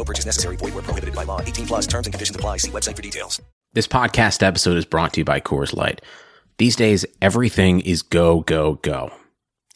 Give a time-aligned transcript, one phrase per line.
[0.00, 0.56] No purchase necessary.
[0.56, 1.42] Void where prohibited by law.
[1.42, 2.56] 18 plus terms and conditions apply.
[2.56, 3.38] See website for details.
[3.74, 6.00] This podcast episode is brought to you by Coors Light.
[6.56, 9.12] These days, everything is go, go, go.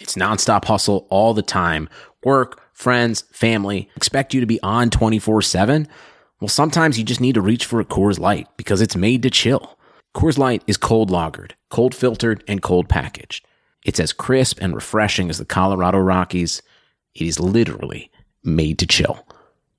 [0.01, 1.91] It's nonstop hustle all the time.
[2.25, 5.87] Work, friends, family expect you to be on 24 7.
[6.41, 9.31] Well, sometimes you just need to reach for a Coors Light because it's made to
[9.31, 9.79] chill.
[10.17, 13.45] Coors Light is cold lagered, cold filtered, and cold packaged.
[13.85, 16.63] It's as crisp and refreshing as the Colorado Rockies.
[17.15, 18.11] It is literally
[18.43, 19.27] made to chill.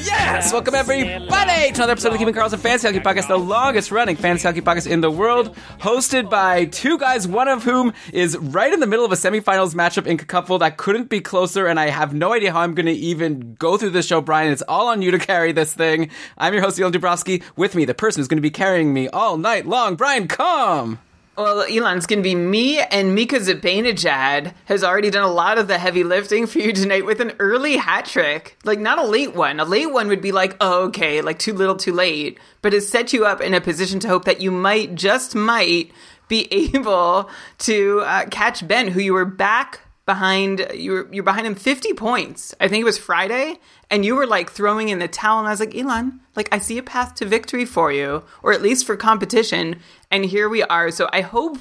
[0.00, 0.52] Yes!
[0.52, 4.46] Welcome everybody to another episode of Keeping Karlsson Fantasy Hockey Podcast, the longest running fantasy
[4.46, 8.78] hockey podcast in the world, hosted by two guys, one of whom is right in
[8.78, 12.14] the middle of a semifinals matchup in KKUPFL that couldn't be closer, and I have
[12.14, 14.52] no idea how I'm going to even go through this show, Brian.
[14.52, 16.10] It's all on you to carry this thing.
[16.36, 17.42] I'm your host, Elan Dubrowski.
[17.56, 21.00] With me, the person who's going to be carrying me all night long, Brian, come!
[21.38, 25.56] Well, Elan, it's going to be me and Mika Zibanejad has already done a lot
[25.56, 28.58] of the heavy lifting for you tonight with an early hat trick.
[28.64, 29.60] Like, not a late one.
[29.60, 32.40] A late one would be like, oh, okay, like too little, too late.
[32.60, 35.92] But it set you up in a position to hope that you might, just might,
[36.26, 40.66] be able to uh, catch Ben, who you were back behind.
[40.74, 42.54] You were you're behind him 50 points.
[42.58, 43.58] I think it was Friday,
[43.90, 45.38] and you were like throwing in the towel.
[45.38, 48.52] And I was like, Elan, like I see a path to victory for you, or
[48.54, 49.80] at least for competition.
[50.10, 50.90] And here we are.
[50.90, 51.58] So I hope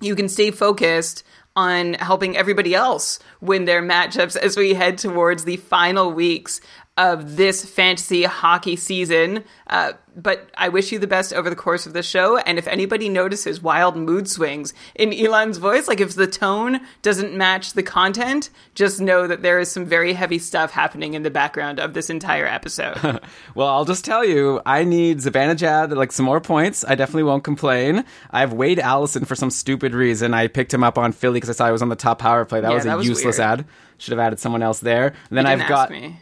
[0.00, 1.22] you can stay focused
[1.54, 6.60] on helping everybody else win their matchups as we head towards the final weeks
[6.96, 9.44] of this fantasy hockey season.
[9.66, 12.38] Uh, but I wish you the best over the course of the show.
[12.38, 17.34] And if anybody notices wild mood swings in Elan's voice, like if the tone doesn't
[17.36, 21.30] match the content, just know that there is some very heavy stuff happening in the
[21.30, 23.20] background of this entire episode.
[23.54, 26.84] Well, I'll just tell you, I need Zibanejad, like some more points.
[26.86, 28.04] I definitely won't complain.
[28.30, 30.34] I have Wade Allison for some stupid reason.
[30.34, 32.44] I picked him up on Philly because I saw he was on the top power
[32.44, 32.60] play.
[32.60, 33.60] That Yeah, was a that was useless weird.
[33.60, 33.66] ad.
[33.98, 35.14] Should have added someone else there.
[35.30, 36.20] And then I've got me.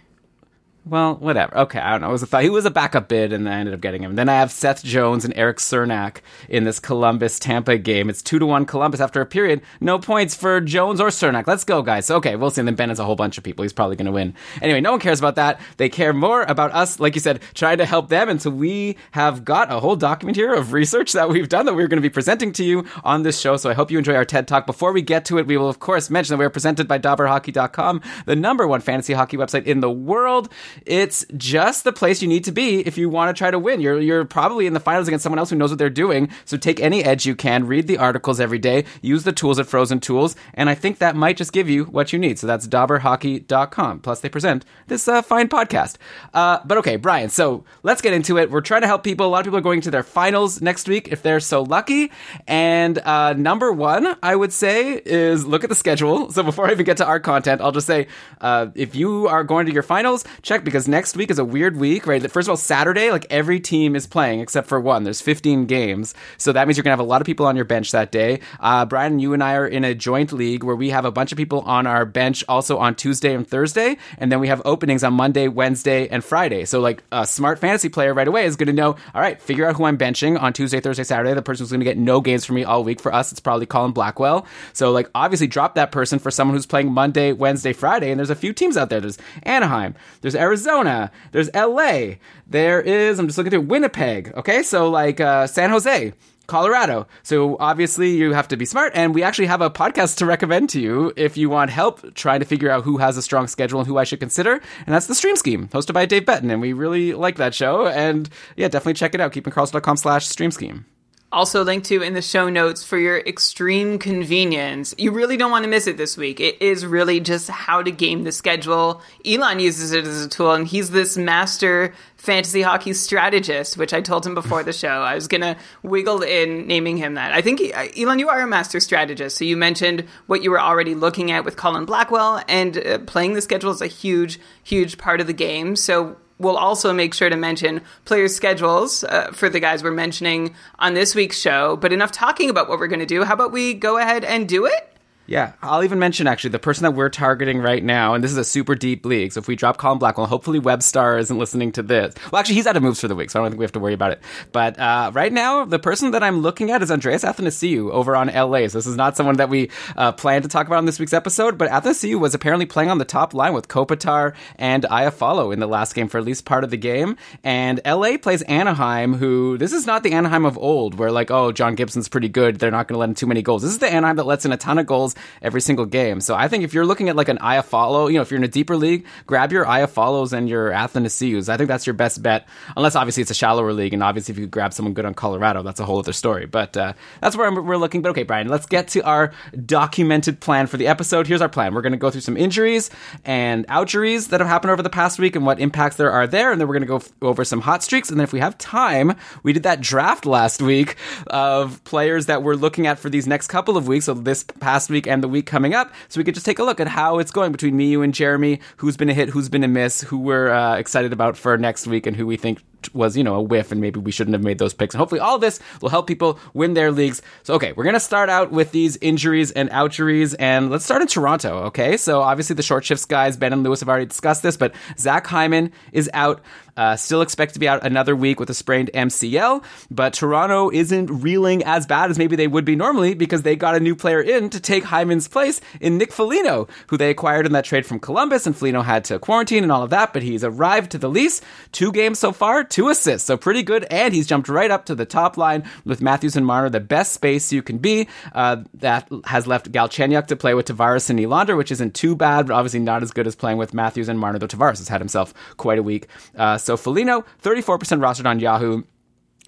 [0.86, 1.56] Well, whatever.
[1.60, 2.10] Okay, I don't know.
[2.10, 2.42] It was a thought.
[2.42, 4.16] He was a backup bid, and I ended up getting him.
[4.16, 8.10] Then I have Seth Jones and Eric Cernak in this Columbus Tampa game.
[8.10, 9.62] It's two to one Columbus after a period.
[9.80, 11.46] No points for Jones or Cernak.
[11.46, 12.10] Let's go, guys.
[12.10, 12.60] Okay, we'll see.
[12.60, 13.62] And then Ben has a whole bunch of people.
[13.62, 14.34] He's probably going to win.
[14.60, 15.58] Anyway, no one cares about that.
[15.78, 18.28] They care more about us, like you said, trying to help them.
[18.28, 21.74] And so we have got a whole document here of research that we've done that
[21.74, 23.56] we're going to be presenting to you on this show.
[23.56, 24.66] So I hope you enjoy our TED Talk.
[24.66, 26.98] Before we get to it, we will of course mention that we are presented by
[26.98, 30.50] DobberHockey.com, the number one fantasy hockey website in the world.
[30.86, 33.80] It's just the place you need to be if you want to try to win.
[33.80, 36.28] You're you're probably in the finals against someone else who knows what they're doing.
[36.44, 39.66] So take any edge you can, read the articles every day, use the tools at
[39.66, 42.38] Frozen Tools, and I think that might just give you what you need.
[42.38, 44.00] So that's DobberHockey.com.
[44.00, 45.96] Plus, they present this uh, fine podcast.
[46.32, 47.30] Uh, but okay, Brian.
[47.30, 48.50] So let's get into it.
[48.50, 49.26] We're trying to help people.
[49.26, 52.10] A lot of people are going to their finals next week if they're so lucky.
[52.46, 56.30] And uh, number one, I would say, is look at the schedule.
[56.30, 58.08] So before I even get to our content, I'll just say
[58.40, 61.76] uh, if you are going to your finals, check because next week is a weird
[61.76, 62.22] week, right?
[62.30, 65.04] First of all, Saturday, like every team is playing except for one.
[65.04, 66.14] There's 15 games.
[66.38, 68.10] So that means you're going to have a lot of people on your bench that
[68.10, 68.40] day.
[68.60, 71.32] Uh, Brian, you and I are in a joint league where we have a bunch
[71.32, 73.96] of people on our bench also on Tuesday and Thursday.
[74.18, 76.64] And then we have openings on Monday, Wednesday, and Friday.
[76.64, 79.66] So, like, a smart fantasy player right away is going to know, all right, figure
[79.66, 81.34] out who I'm benching on Tuesday, Thursday, Saturday.
[81.34, 83.00] The person who's going to get no games for me all week.
[83.00, 84.46] For us, it's probably Colin Blackwell.
[84.72, 88.10] So, like, obviously drop that person for someone who's playing Monday, Wednesday, Friday.
[88.10, 89.00] And there's a few teams out there.
[89.00, 92.14] There's Anaheim, there's Arizona, there's LA,
[92.46, 94.32] there is, I'm just looking through Winnipeg.
[94.36, 94.62] Okay.
[94.62, 96.12] So, like, uh, San Jose.
[96.46, 97.06] Colorado.
[97.22, 100.68] So obviously you have to be smart and we actually have a podcast to recommend
[100.70, 103.80] to you if you want help trying to figure out who has a strong schedule
[103.80, 104.60] and who I should consider.
[104.84, 106.52] And that's the Stream Scheme, hosted by Dave Betten.
[106.52, 107.86] And we really like that show.
[107.86, 109.32] And yeah, definitely check it out.
[109.32, 110.84] keepingkarlsson.com slash stream scheme
[111.34, 114.94] also linked to in the show notes for your extreme convenience.
[114.96, 116.40] You really don't want to miss it this week.
[116.40, 119.02] It is really just how to game the schedule.
[119.26, 124.00] Elan uses it as a tool, and he's this master fantasy hockey strategist, which I
[124.00, 125.02] told him before the show.
[125.02, 127.32] I was going to wiggle in naming him that.
[127.32, 127.60] I think,
[127.98, 129.36] Elan, you are a master strategist.
[129.36, 133.34] So you mentioned what you were already looking at with Colin Blackwell, and uh, playing
[133.34, 135.76] the schedule is a huge, huge part of the game.
[135.76, 140.54] So we'll also make sure to mention players' schedules uh, for the guys we're mentioning
[140.78, 141.76] on this week's show.
[141.76, 143.24] But enough talking about what we're going to do.
[143.24, 144.93] How about we go ahead and do it?
[145.26, 148.36] Yeah, I'll even mention actually the person that we're targeting right now, and this is
[148.36, 149.32] a super deep league.
[149.32, 152.14] So if we drop Colin Blackwell, hopefully Webstar isn't listening to this.
[152.30, 153.72] Well, actually, he's out of moves for the week, so I don't think we have
[153.72, 154.20] to worry about it.
[154.52, 158.26] But uh, right now, the person that I'm looking at is Andreas Athanasiou over on
[158.26, 158.68] LA.
[158.68, 161.14] So this is not someone that we uh, plan to talk about on this week's
[161.14, 165.58] episode, but Athanasiou was apparently playing on the top line with Kopitar and Iafallo in
[165.58, 167.16] the last game for at least part of the game.
[167.42, 171.50] And LA plays Anaheim, who this is not the Anaheim of old, where like, oh,
[171.50, 172.58] John Gibson's pretty good.
[172.58, 173.62] They're not going to let in too many goals.
[173.62, 176.20] This is the Anaheim that lets in a ton of goals every single game.
[176.20, 178.44] So I think if you're looking at like an Iafallo, you know, if you're in
[178.44, 181.48] a deeper league, grab your Iafallos and your Athanasius.
[181.48, 183.92] I think that's your best bet, unless obviously it's a shallower league.
[183.92, 186.46] And obviously, if you could grab someone good on Colorado, that's a whole other story.
[186.46, 188.02] But uh, that's where we're looking.
[188.02, 189.32] But okay, Brian, let's get to our
[189.64, 191.26] documented plan for the episode.
[191.26, 191.74] Here's our plan.
[191.74, 192.90] We're going to go through some injuries
[193.24, 196.52] and outjuries that have happened over the past week and what impacts there are there.
[196.52, 198.10] And then we're going to go f- over some hot streaks.
[198.10, 200.96] And then if we have time, we did that draft last week
[201.26, 204.06] of players that we're looking at for these next couple of weeks.
[204.06, 205.92] So this past week and the week coming up.
[206.08, 208.14] So we could just take a look at how it's going between me, you, and
[208.14, 208.60] Jeremy.
[208.78, 211.86] Who's been a hit, who's been a miss, who we're uh, excited about for next
[211.86, 212.60] week, and who we think
[212.92, 214.94] was, you know, a whiff and maybe we shouldn't have made those picks.
[214.94, 217.22] And hopefully all this will help people win their leagues.
[217.42, 221.02] So, okay, we're going to start out with these injuries and outjuries and let's start
[221.02, 221.96] in Toronto, okay?
[221.96, 225.26] So obviously the short shifts guys, Ben and Lewis have already discussed this, but Zach
[225.26, 226.42] Hyman is out.
[226.76, 231.06] Uh, still expect to be out another week with a sprained MCL, but Toronto isn't
[231.06, 234.20] reeling as bad as maybe they would be normally because they got a new player
[234.20, 238.00] in to take Hyman's place in Nick Foligno, who they acquired in that trade from
[238.00, 241.08] Columbus, and Foligno had to quarantine and all of that, but he's arrived to the
[241.08, 241.40] lease.
[241.70, 244.96] Two games so far, two assists, so pretty good, and he's jumped right up to
[244.96, 248.08] the top line with Matthews and Marner, the best space you can be.
[248.32, 252.48] Uh, that has left Galchenyuk to play with Tavares and Nylander, which isn't too bad,
[252.48, 255.00] but obviously not as good as playing with Matthews and Marner, though Tavares has had
[255.00, 256.08] himself quite a week.
[256.36, 258.82] Uh, so Foligno, 34% rostered on Yahoo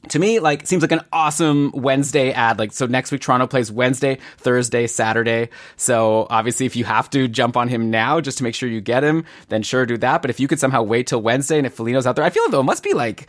[0.08, 2.58] to me, like, seems like an awesome Wednesday ad.
[2.58, 5.48] Like, so next week Toronto plays Wednesday, Thursday, Saturday.
[5.76, 8.81] So obviously, if you have to jump on him now just to make sure you
[8.81, 10.22] get him, then sure do that.
[10.22, 12.44] But if you could somehow wait till Wednesday and if Foligno's out there, I feel
[12.44, 13.28] like though it must be like,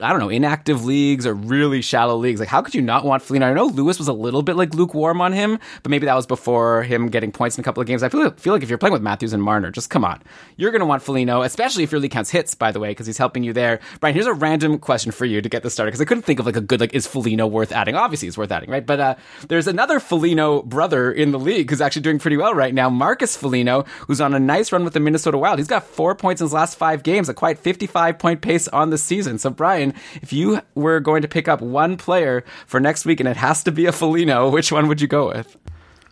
[0.00, 2.40] I don't know, inactive leagues or really shallow leagues.
[2.40, 3.46] Like, how could you not want Foligno?
[3.46, 6.26] I know Lewis was a little bit like lukewarm on him, but maybe that was
[6.26, 8.02] before him getting points in a couple of games.
[8.02, 10.20] I feel like, feel like if you're playing with Matthews and Marner, just come on.
[10.56, 13.06] You're going to want Foligno, especially if your league counts hits, by the way, because
[13.06, 13.80] he's helping you there.
[14.00, 16.40] Brian, here's a random question for you to get this started because I couldn't think
[16.40, 17.94] of like a good, like, is Foligno worth adding?
[17.94, 18.84] Obviously, he's worth adding, right?
[18.84, 19.14] But uh,
[19.48, 23.36] there's another Foligno brother in the league who's actually doing pretty well right now, Marcus
[23.36, 25.58] Foligno, who's on a nice run with the Minnesota Wild.
[25.58, 28.90] He's got four points in his last five games, a quite 55 point pace on
[28.90, 29.38] the season.
[29.38, 33.28] So, Brian, if you were going to pick up one player for next week and
[33.28, 35.56] it has to be a Foligno, which one would you go with?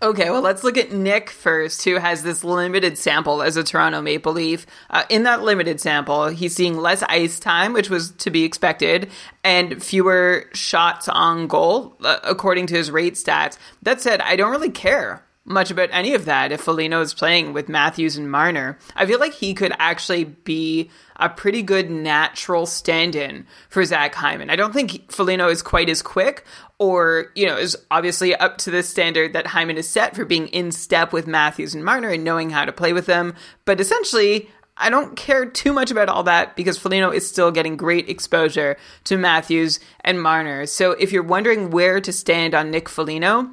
[0.01, 4.01] Okay, well, let's look at Nick first, who has this limited sample as a Toronto
[4.01, 4.65] Maple Leaf.
[4.91, 9.11] Uh, in that limited sample, he's seeing less ice time, which was to be expected,
[9.43, 13.59] and fewer shots on goal, uh, according to his rate stats.
[13.83, 17.53] That said, I don't really care much about any of that if Foligno is playing
[17.53, 18.79] with Matthews and Marner.
[18.95, 24.51] I feel like he could actually be a pretty good natural stand-in for Zach Hyman.
[24.51, 26.45] I don't think Foligno is quite as quick
[26.79, 30.49] or, you know, is obviously up to the standard that Hyman is set for being
[30.49, 33.35] in step with Matthews and Marner and knowing how to play with them.
[33.65, 37.77] But essentially, I don't care too much about all that because Foligno is still getting
[37.77, 40.67] great exposure to Matthews and Marner.
[40.67, 43.51] So if you're wondering where to stand on Nick Foligno,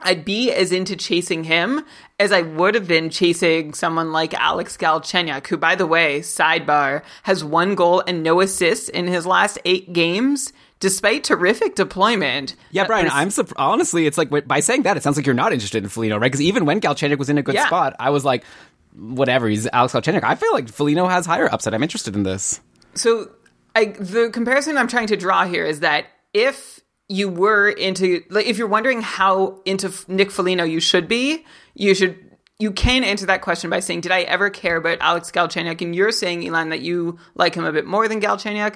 [0.00, 1.84] I'd be as into chasing him
[2.20, 7.02] as I would have been chasing someone like Alex Galchenyuk, who, by the way, sidebar,
[7.24, 10.52] has one goal and no assists in his last eight games.
[10.80, 15.16] Despite terrific deployment, Yeah, Brian, I'm surp- honestly, it's like by saying that, it sounds
[15.16, 16.26] like you're not interested in Foligno, right?
[16.30, 17.66] Because even when Galchenyuk was in a good Yeah.
[17.66, 18.44] spot, I was like,
[18.94, 20.22] whatever, he's Alex Galchenyuk.
[20.22, 21.74] I feel like Foligno has higher upside.
[21.74, 22.60] I'm interested in this.
[22.94, 23.28] So
[23.74, 26.78] I, the comparison I'm trying to draw here is that if
[27.08, 31.94] you were into, like, if you're wondering how into Nick Foligno you should be, you
[31.94, 32.24] should.
[32.60, 35.94] You can answer that question by saying, "Did I ever care about Alex Galchenyuk?" And
[35.94, 38.74] you're saying, Elan, that you like him a bit more than Galchenyuk.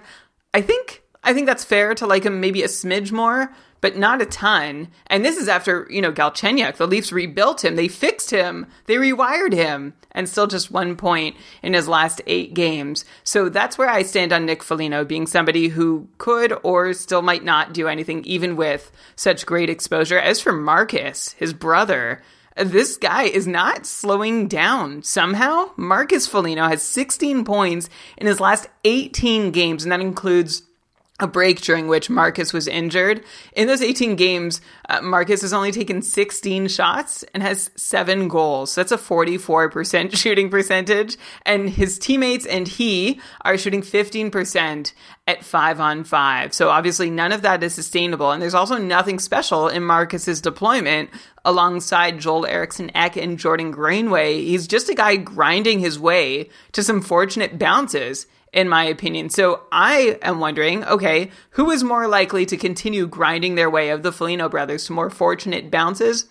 [0.54, 4.22] I think I think that's fair to like him maybe a smidge more, but not
[4.22, 4.88] a ton.
[5.08, 6.76] And this is after you know Galchenyuk.
[6.76, 11.36] The Leafs rebuilt him, they fixed him, they rewired him, and still just one point
[11.62, 13.04] in his last eight games.
[13.24, 17.44] So that's where I stand on Nick Foligno being somebody who could or still might
[17.44, 20.18] not do anything, even with such great exposure.
[20.18, 22.22] As for Marcus, his brother.
[22.54, 25.02] This guy is not slowing down.
[25.02, 30.62] Somehow, Marcus Foligno has 16 points in his last 18 games, and that includes
[31.20, 33.22] a break during which Marcus was injured.
[33.54, 38.72] In those 18 games, uh, Marcus has only taken 16 shots and has seven goals.
[38.72, 41.16] So That's a 44% shooting percentage.
[41.44, 44.92] And his teammates and he are shooting 15%
[45.28, 46.52] at five on five.
[46.54, 48.32] So obviously none of that is sustainable.
[48.32, 51.10] And there's also nothing special in Marcus's deployment
[51.44, 54.42] alongside Joel Eriksson Ek and Jordan Greenway.
[54.42, 59.30] He's just a guy grinding his way to some fortunate bounces in my opinion.
[59.30, 64.02] So I am wondering, okay, who is more likely to continue grinding their way of
[64.02, 66.26] the Foligno brothers to more fortunate bounces?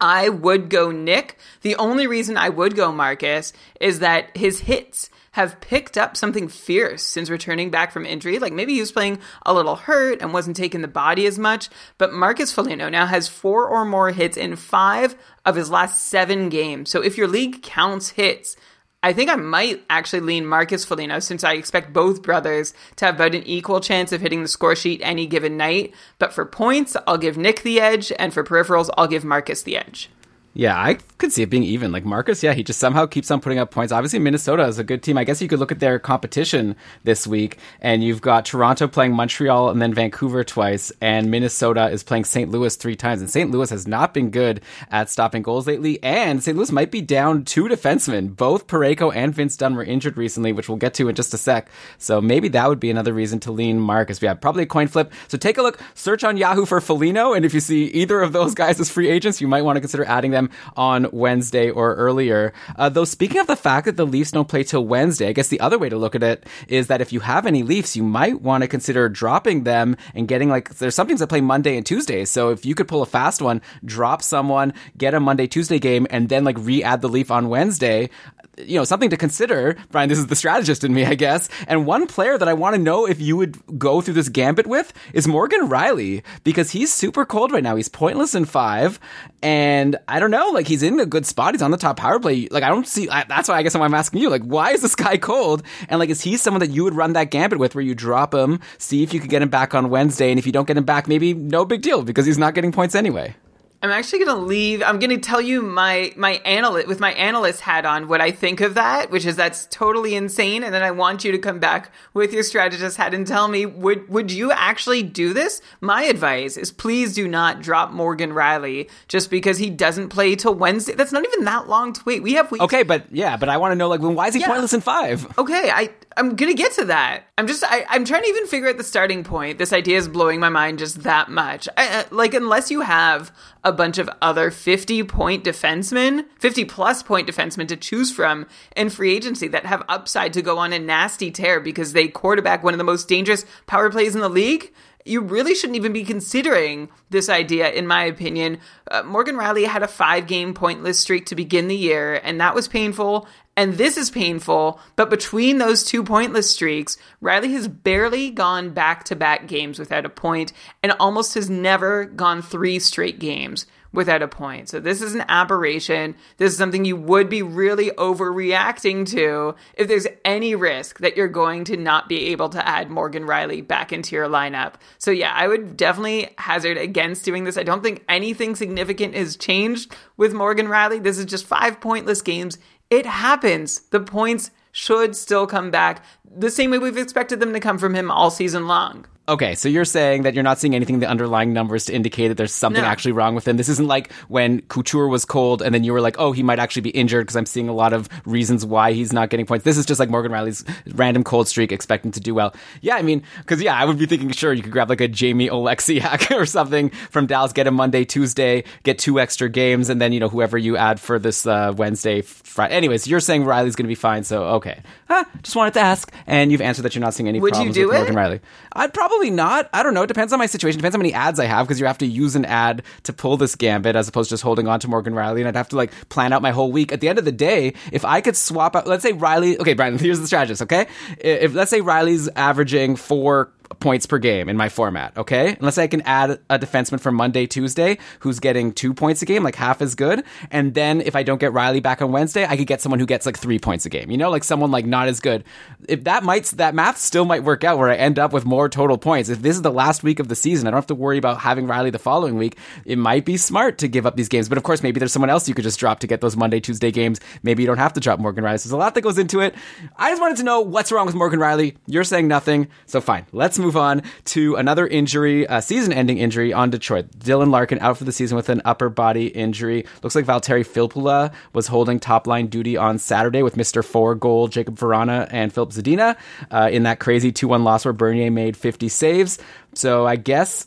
[0.00, 1.38] I would go Nick.
[1.62, 6.48] The only reason I would go Marcus is that his hits have picked up something
[6.48, 8.38] fierce since returning back from injury.
[8.38, 11.68] Like maybe he was playing a little hurt and wasn't taking the body as much,
[11.96, 16.48] but Marcus Foligno now has four or more hits in five of his last seven
[16.48, 16.90] games.
[16.90, 18.56] So if your league counts hits,
[19.00, 23.14] I think I might actually lean Marcus Foligno since I expect both brothers to have
[23.14, 25.94] about an equal chance of hitting the score sheet any given night.
[26.18, 29.76] But for points, I'll give Nick the edge, and for peripherals, I'll give Marcus the
[29.76, 30.10] edge.
[30.54, 31.92] Yeah, I could see it being even.
[31.92, 33.92] Like Marcus, yeah, he just somehow keeps on putting up points.
[33.92, 35.16] Obviously, Minnesota is a good team.
[35.16, 36.74] I guess you could look at their competition
[37.04, 42.02] this week, and you've got Toronto playing Montreal and then Vancouver twice, and Minnesota is
[42.02, 42.50] playing St.
[42.50, 43.20] Louis three times.
[43.20, 43.50] And St.
[43.50, 46.56] Louis has not been good at stopping goals lately, and St.
[46.56, 48.34] Louis might be down two defensemen.
[48.34, 51.38] Both Parayko and Vince Dunn were injured recently, which we'll get to in just a
[51.38, 51.70] sec.
[51.98, 54.20] So maybe that would be another reason to lean Marcus.
[54.20, 55.12] Yeah, probably a coin flip.
[55.28, 58.32] So take a look, search on Yahoo for Foligno, and if you see either of
[58.32, 61.94] those guys as free agents, you might want to consider adding them on Wednesday or
[61.94, 62.52] earlier.
[62.76, 65.48] Uh, though, speaking of the fact that the Leafs don't play till Wednesday, I guess
[65.48, 68.02] the other way to look at it is that if you have any Leafs, you
[68.02, 71.76] might want to consider dropping them and getting like, there's some teams that play Monday
[71.76, 72.24] and Tuesday.
[72.24, 76.06] So if you could pull a fast one, drop someone, get a Monday, Tuesday game,
[76.10, 78.10] and then like re add the Leaf on Wednesday,
[78.58, 79.76] you know, something to consider.
[79.90, 81.48] Brian, this is the strategist in me, I guess.
[81.66, 84.66] And one player that I want to know if you would go through this gambit
[84.66, 87.76] with is Morgan Rielly because he's super cold right now.
[87.76, 88.98] He's pointless in five.
[89.42, 91.54] And I don't know, like he's in a good spot.
[91.54, 92.48] He's on the top power play.
[92.50, 94.82] Like I don't see, I, that's why I guess I'm asking you, like, why is
[94.82, 95.62] this guy cold?
[95.88, 98.34] And like, is he someone that you would run that gambit with where you drop
[98.34, 100.30] him, see if you could get him back on Wednesday?
[100.30, 102.72] And if you don't get him back, maybe no big deal because he's not getting
[102.72, 103.34] points anyway.
[103.80, 104.82] I'm actually going to leave.
[104.82, 108.32] I'm going to tell you my my analyst with my analyst hat on what I
[108.32, 110.64] think of that, which is that's totally insane.
[110.64, 113.66] And then I want you to come back with your strategist hat and tell me
[113.66, 115.60] would would you actually do this?
[115.80, 120.54] My advice is please do not drop Morgan Rielly just because he doesn't play till
[120.54, 120.94] Wednesday.
[120.94, 122.20] That's not even that long to wait.
[122.20, 122.64] We have weeks.
[122.64, 124.48] Okay, but yeah, but I want to know like, when why is he Yeah.
[124.48, 125.24] pointless in five?
[125.38, 127.28] Okay, I I'm gonna get to that.
[127.38, 129.58] I'm just I, I'm trying to even figure out the starting point.
[129.58, 131.68] This idea is blowing my mind just that much.
[131.76, 133.30] I, I- like unless you have
[133.64, 138.46] a bunch of other 50 point defensemen, 50 plus point defensemen to choose from
[138.76, 142.62] in free agency that have upside to go on a nasty tear because they quarterback
[142.62, 144.72] one of the most dangerous power plays in the league.
[145.04, 148.58] You really shouldn't even be considering this idea, in my opinion.
[148.90, 152.54] Uh, Morgan Rielly had a five game pointless streak to begin the year, and that
[152.54, 153.26] was painful
[153.58, 159.02] and this is painful, but between those two pointless streaks, Rielly has barely gone back
[159.06, 164.22] to back games without a point and almost has never gone three straight games without
[164.22, 164.68] a point.
[164.68, 166.14] So this is an aberration.
[166.36, 171.26] This is something you would be really overreacting to if there's any risk that you're
[171.26, 174.74] going to not be able to add Morgan Rielly back into your lineup.
[174.98, 177.56] So yeah, I would definitely hazard against doing this.
[177.56, 181.02] I don't think anything significant has changed with Morgan Rielly.
[181.02, 182.58] This is just five pointless games.
[182.90, 183.80] It happens.
[183.80, 186.04] The points should still come back
[186.36, 189.06] the same way we've expected them to come from him all season long.
[189.28, 192.28] Okay, so you're saying that you're not seeing anything in the underlying numbers to indicate
[192.28, 192.88] that there's something No.
[192.88, 193.58] actually wrong with him.
[193.58, 196.58] This isn't like when Couture was cold and then you were like, oh, he might
[196.58, 199.66] actually be injured because I'm seeing a lot of reasons why he's not getting points.
[199.66, 202.54] This is just like Morgan Rielly's random cold streak, expecting to do well.
[202.80, 205.08] Yeah, I mean, because yeah, I would be thinking, sure, you could grab like a
[205.08, 210.00] Jamie Oleksiak or something from Dallas, get him Monday, Tuesday, get two extra games, and
[210.00, 212.74] then, you know, whoever you add for this uh, Wednesday, Friday.
[212.74, 214.80] Anyways, you're saying Rielly's going to be fine, so okay.
[215.10, 217.54] Ah, just wanted to ask, and you've answered that you're not seeing any Would you
[217.54, 217.98] problems do with it?
[217.98, 218.40] Morgan Rielly.
[218.72, 219.68] I'd probably not.
[219.72, 220.02] I don't know.
[220.02, 220.78] It depends on my situation.
[220.78, 223.12] Depends on how many ads I have because you have to use an ad to
[223.12, 225.40] pull this gambit as opposed to just holding on to Morgan Rielly.
[225.40, 226.92] And I'd have to like plan out my whole week.
[226.92, 229.58] At the end of the day, if I could swap out, let's say Rielly.
[229.58, 230.62] Okay, Brian, here's the strategist.
[230.62, 230.86] Okay,
[231.18, 235.56] if let's say Rielly's averaging four points per game in my format, okay?
[235.58, 239.42] Unless I can add a defenseman from Monday, Tuesday who's getting two points a game,
[239.42, 240.24] like half as good.
[240.50, 243.06] And then if I don't get Rielly back on Wednesday, I could get someone who
[243.06, 245.44] gets like three points a game, you know, like someone like not as good.
[245.88, 248.68] If that might, that math still might work out where I end up with more
[248.68, 249.28] total points.
[249.28, 251.40] If this is the last week of the season, I don't have to worry about
[251.40, 252.56] having Rielly the following week.
[252.84, 254.48] It might be smart to give up these games.
[254.48, 256.60] But of course, maybe there's someone else you could just drop to get those Monday,
[256.60, 257.20] Tuesday games.
[257.42, 258.60] Maybe you don't have to drop Morgan Rielly.
[258.60, 259.54] So there's a lot that goes into it.
[259.96, 261.76] I just wanted to know what's wrong with Morgan Rielly.
[261.86, 262.68] You're saying nothing.
[262.86, 263.26] So fine.
[263.32, 267.10] Let's move on to another injury, a season ending injury on Detroit.
[267.18, 269.86] Dylan Larkin out for the season with an upper body injury.
[270.02, 273.84] Looks like Valtteri Filppula was holding top line duty on Saturday with Mr.
[273.84, 276.16] Four goal Jakub Vrana and Filip Zadina
[276.50, 279.38] uh, in that crazy 2 1 loss where Bernier made 50 saves.
[279.74, 280.66] So I guess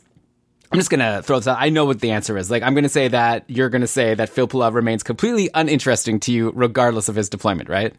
[0.71, 1.57] I'm just gonna throw this out.
[1.60, 2.50] I know what the answer is.
[2.50, 6.51] Like, I'm gonna say that you're gonna say that Phil remains completely uninteresting to you,
[6.55, 7.93] regardless of his deployment, right?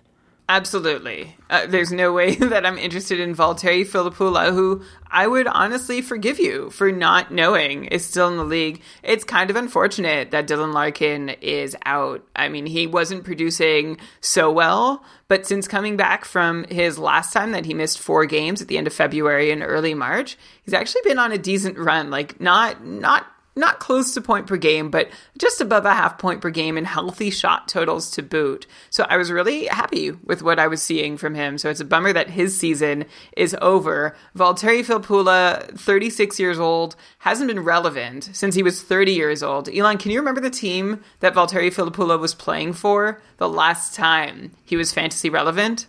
[0.48, 1.36] Absolutely.
[1.48, 6.38] Uh, there's no way that I'm interested in Valtteri Filppula, who I would honestly forgive
[6.38, 8.82] you for not knowing is still in the league.
[9.02, 12.26] It's kind of unfortunate that Dylan Larkin is out.
[12.34, 17.52] I mean, he wasn't producing so well, but since coming back from his last time
[17.52, 21.02] that he missed four games at the end of February and early March, he's actually
[21.04, 22.10] been on a decent run.
[22.10, 26.40] Like, not, not not close to point per game, but just above a half point
[26.40, 28.66] per game and healthy shot totals to boot.
[28.90, 31.58] So I was really happy with what I was seeing from him.
[31.58, 33.04] So it's a bummer that his season
[33.36, 34.16] is over.
[34.36, 39.68] Valtteri Filppula, 36 years old, hasn't been relevant since he was 30 years old.
[39.68, 44.52] Elan, can you remember the team that Valtteri Filppula was playing for the last time
[44.64, 45.86] he was fantasy relevant?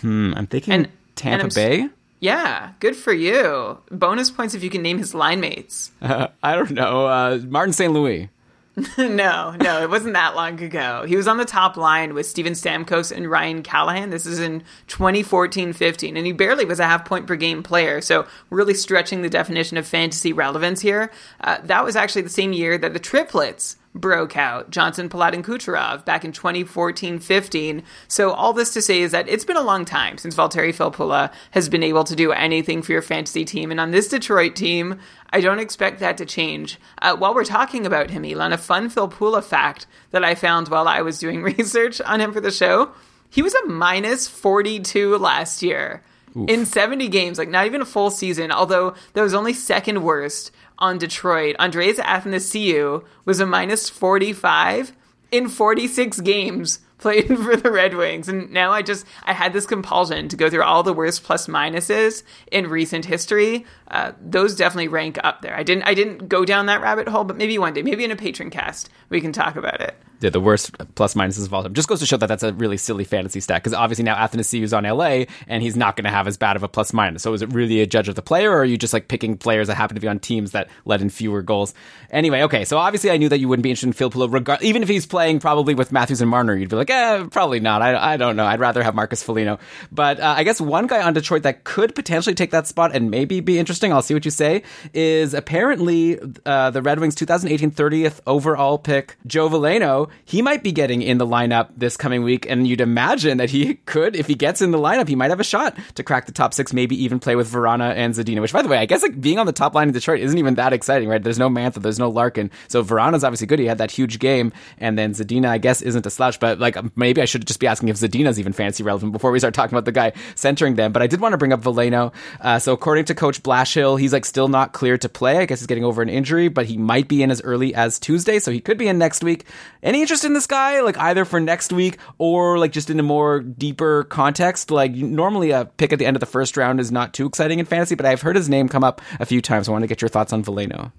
[0.00, 1.88] Hmm, I'm thinking And- Tampa and I'm Bay.
[2.22, 3.78] Yeah, good for you.
[3.90, 5.90] Bonus points if you can name his line mates.
[6.00, 7.06] Uh, I don't know.
[7.06, 7.92] Uh, Martin St.
[7.92, 8.30] Louis.
[8.96, 11.04] no, no, it wasn't that long ago.
[11.04, 14.10] He was on the top line with Steven Stamkos and Ryan Callahan.
[14.10, 18.00] This is in 2014-15, and he barely was a half point per game player.
[18.00, 21.10] So really stretching the definition of fantasy relevance here.
[21.40, 25.44] Uh, that was actually the same year that the triplets broke out Johnson, Palat, and
[25.44, 27.82] Kucherov back in 2014 15.
[28.08, 31.32] So, all this to say is that it's been a long time since Valtteri Filppula
[31.52, 33.70] has been able to do anything for your fantasy team.
[33.70, 34.98] And on this Detroit team,
[35.30, 36.78] I don't expect that to change.
[37.00, 40.88] Uh, while we're talking about him, Elan, a fun Filppula fact that I found while
[40.88, 42.92] I was doing research on him for the show
[43.32, 46.02] he was a minus 42 last year.
[46.34, 50.50] In 70 games, like not even a full season, although that was only second worst
[50.78, 51.56] on Detroit.
[51.58, 54.92] Andreas Athanasiou was a minus 45
[55.30, 58.28] in 46 games played for the Red Wings.
[58.28, 61.46] And now I just, I had this compulsion to go through all the worst plus
[61.46, 63.66] minuses in recent history.
[63.88, 65.54] Uh, those definitely rank up there.
[65.54, 68.10] I didn't, I didn't go down that rabbit hole, but maybe one day, maybe in
[68.10, 69.94] a patron cast, we can talk about it.
[70.22, 71.74] Yeah, the worst plus minuses of all time.
[71.74, 74.62] Just goes to show that that's a really silly fantasy stat because obviously now Athanasiou
[74.62, 77.24] is on LA and he's not going to have as bad of a plus minus.
[77.24, 79.36] So is it really a judge of the player or are you just like picking
[79.36, 81.74] players that happen to be on teams that let in fewer goals?
[82.10, 84.84] Anyway, okay, so obviously I knew that you wouldn't be interested in Filppula, regard- even
[84.84, 87.82] if he's playing probably with Matthews and Marner, you'd be like, eh, probably not.
[87.82, 88.44] I, I don't know.
[88.44, 89.58] I'd rather have Marcus Foligno.
[89.90, 93.10] But uh, I guess one guy on Detroit that could potentially take that spot and
[93.10, 97.70] maybe be interesting, I'll see what you say, is apparently uh, the Red Wings 2018
[97.70, 100.08] 30th overall pick, Joe Veleno.
[100.24, 103.74] He might be getting in the lineup this coming week, and you'd imagine that he
[103.86, 106.32] could, if he gets in the lineup, he might have a shot to crack the
[106.32, 108.40] top six, maybe even play with Vrana and Zadina.
[108.40, 110.38] Which, by the way, I guess like being on the top line in Detroit isn't
[110.38, 111.22] even that exciting, right?
[111.22, 113.58] There's no Mantha, there's no Larkin, so Vrana's obviously good.
[113.58, 116.40] He had that huge game, and then Zadina, I guess, isn't a slouch.
[116.40, 119.38] But like, maybe I should just be asking if Zadina's even fancy relevant before we
[119.38, 120.92] start talking about the guy centering them.
[120.92, 122.12] But I did want to bring up Veleno.
[122.40, 125.38] Uh, so according to Coach Blashill, he's like still not clear to play.
[125.38, 127.98] I guess he's getting over an injury, but he might be in as early as
[127.98, 129.46] Tuesday, so he could be in next week.
[129.82, 130.80] Any interest in this guy?
[130.80, 134.70] Like either for next week or like just in a more deeper context?
[134.70, 137.58] Like normally a pick at the end of the first round is not too exciting
[137.58, 139.68] in fantasy, but I've heard his name come up a few times.
[139.68, 140.92] I want to get your thoughts on Veleno.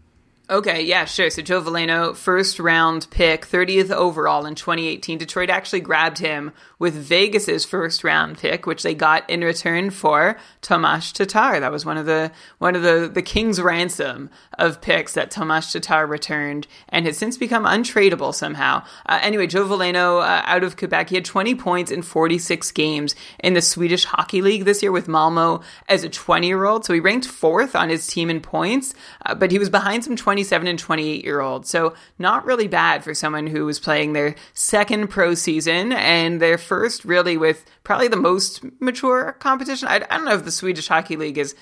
[0.49, 1.29] Okay, yeah, sure.
[1.29, 5.17] So Joe Veleno, first round pick, 30th overall in 2018.
[5.17, 6.51] Detroit actually grabbed him
[6.83, 11.61] with Vegas's first round pick, which they got in return for Tomas Tatar.
[11.61, 15.71] That was one of the one of the the king's ransom of picks that Tomas
[15.71, 18.83] Tatar returned and has since become untradeable somehow.
[19.05, 23.15] Uh, anyway, Joe Veleno uh, out of Quebec, he had 20 points in 46 games
[23.39, 26.83] in the Swedish Hockey League this year with Malmo as a 20 year old.
[26.83, 28.93] So he ranked fourth on his team in points,
[29.25, 31.69] uh, but he was behind some 27 and 28 year olds.
[31.69, 36.57] So not really bad for someone who was playing their second pro season and their
[36.57, 36.72] first
[37.03, 39.87] really with probably the most mature competition.
[39.87, 41.55] I, I don't know if the Swedish Hockey League is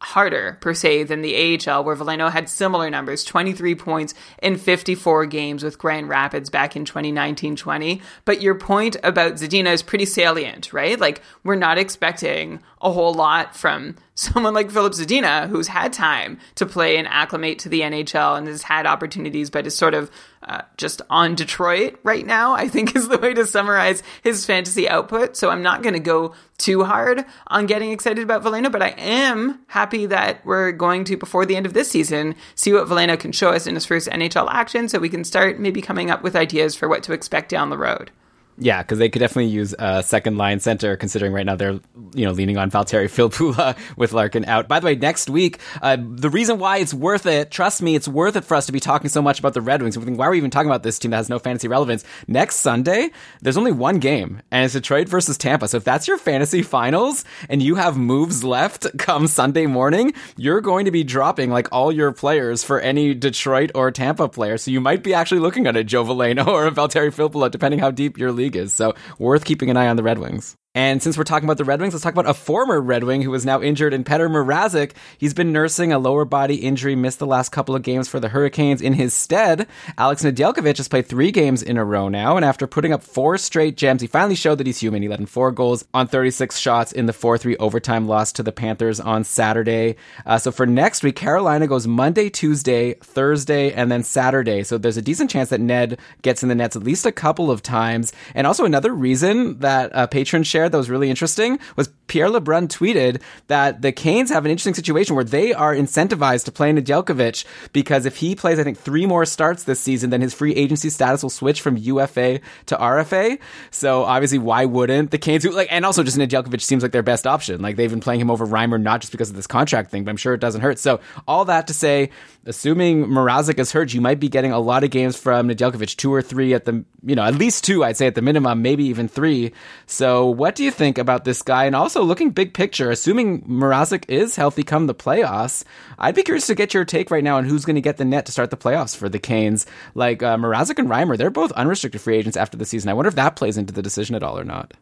[0.00, 5.26] harder per se than the AHL, where Veleno had similar numbers 23 points in 54
[5.26, 8.00] games with Grand Rapids back in 2019 20.
[8.24, 10.98] But your point about Zadina is pretty salient, right?
[10.98, 16.38] Like, we're not expecting a whole lot from someone like Filip Zadina, who's had time
[16.54, 20.10] to play and acclimate to the NHL and has had opportunities, but is sort of
[20.42, 24.88] uh, just on Detroit right now, I think is the way to summarize his fantasy
[24.88, 25.36] output.
[25.36, 28.90] So I'm not going to go too hard on getting excited about Veleno, but I
[28.90, 33.18] am happy that we're going to, before the end of this season, see what Veleno
[33.18, 36.22] can show us in his first NHL action so we can start maybe coming up
[36.22, 38.10] with ideas for what to expect down the road.
[38.60, 41.78] Yeah, because they could definitely use a second line center, considering right now they're
[42.14, 44.66] you know leaning on Valtteri Filppula with Larkin out.
[44.66, 48.08] By the way, next week, uh, the reason why it's worth it, trust me, it's
[48.08, 49.96] worth it for us to be talking so much about the Red Wings.
[49.96, 52.04] We think, why are we even talking about this team that has no fantasy relevance?
[52.26, 55.68] Next Sunday, there's only one game, and it's Detroit versus Tampa.
[55.68, 60.60] So if that's your fantasy finals and you have moves left come Sunday morning, you're
[60.60, 64.58] going to be dropping like all your players for any Detroit or Tampa player.
[64.58, 67.78] So you might be actually looking at a Joe Veleno or a Valtteri Filppula, depending
[67.78, 68.72] how deep your league is.
[68.72, 70.56] So worth keeping an eye on the Red Wings.
[70.74, 73.22] And since we're talking about the Red Wings, let's talk about a former Red Wing
[73.22, 74.92] who is now injured in Petr Mrazek.
[75.16, 78.28] He's been nursing a lower body injury, missed the last couple of games for the
[78.28, 78.82] Hurricanes.
[78.82, 82.66] In his stead, Alex Nedeljkovic has played three games in a row now, and after
[82.66, 85.00] putting up four straight gems, he finally showed that he's human.
[85.00, 88.52] He let in four goals on 36 shots in the 4-3 overtime loss to the
[88.52, 89.96] Panthers on Saturday.
[90.26, 94.62] Uh, so for next week, Carolina goes Monday, Tuesday, Thursday, and then Saturday.
[94.64, 97.50] So there's a decent chance that Ned gets in the nets at least a couple
[97.50, 98.12] of times.
[98.34, 103.20] And also another reason that uh, patrons that was really interesting was Pierre LeBrun tweeted
[103.48, 108.06] that the Canes have an interesting situation where they are incentivized to play Nedeljkovic because
[108.06, 111.22] if he plays, I think, three more starts this season, then his free agency status
[111.22, 113.38] will switch from UFA to RFA.
[113.70, 115.44] So obviously, why wouldn't the Canes?
[115.44, 117.60] Like, and also just Nedeljkovic seems like their best option.
[117.60, 120.10] Like they've been playing him over Reimer not just because of this contract thing, but
[120.10, 120.78] I'm sure it doesn't hurt.
[120.78, 122.10] So all that to say,
[122.46, 126.12] assuming Mrazek is hurt, you might be getting a lot of games from Nedeljkovic, two
[126.12, 128.84] or three at the, you know, at least two, I'd say at the minimum, maybe
[128.84, 129.52] even three.
[129.86, 131.64] So what do you think about this guy?
[131.64, 135.64] And also looking big picture, assuming Mrazek is healthy come the playoffs,
[135.98, 138.04] I'd be curious to get your take right now on who's going to get the
[138.04, 139.66] net to start the playoffs for the Canes.
[139.94, 142.88] Like uh, Mrazek and Reimer, they're both unrestricted free agents after the season.
[142.88, 144.74] I wonder if that plays into the decision at all or not.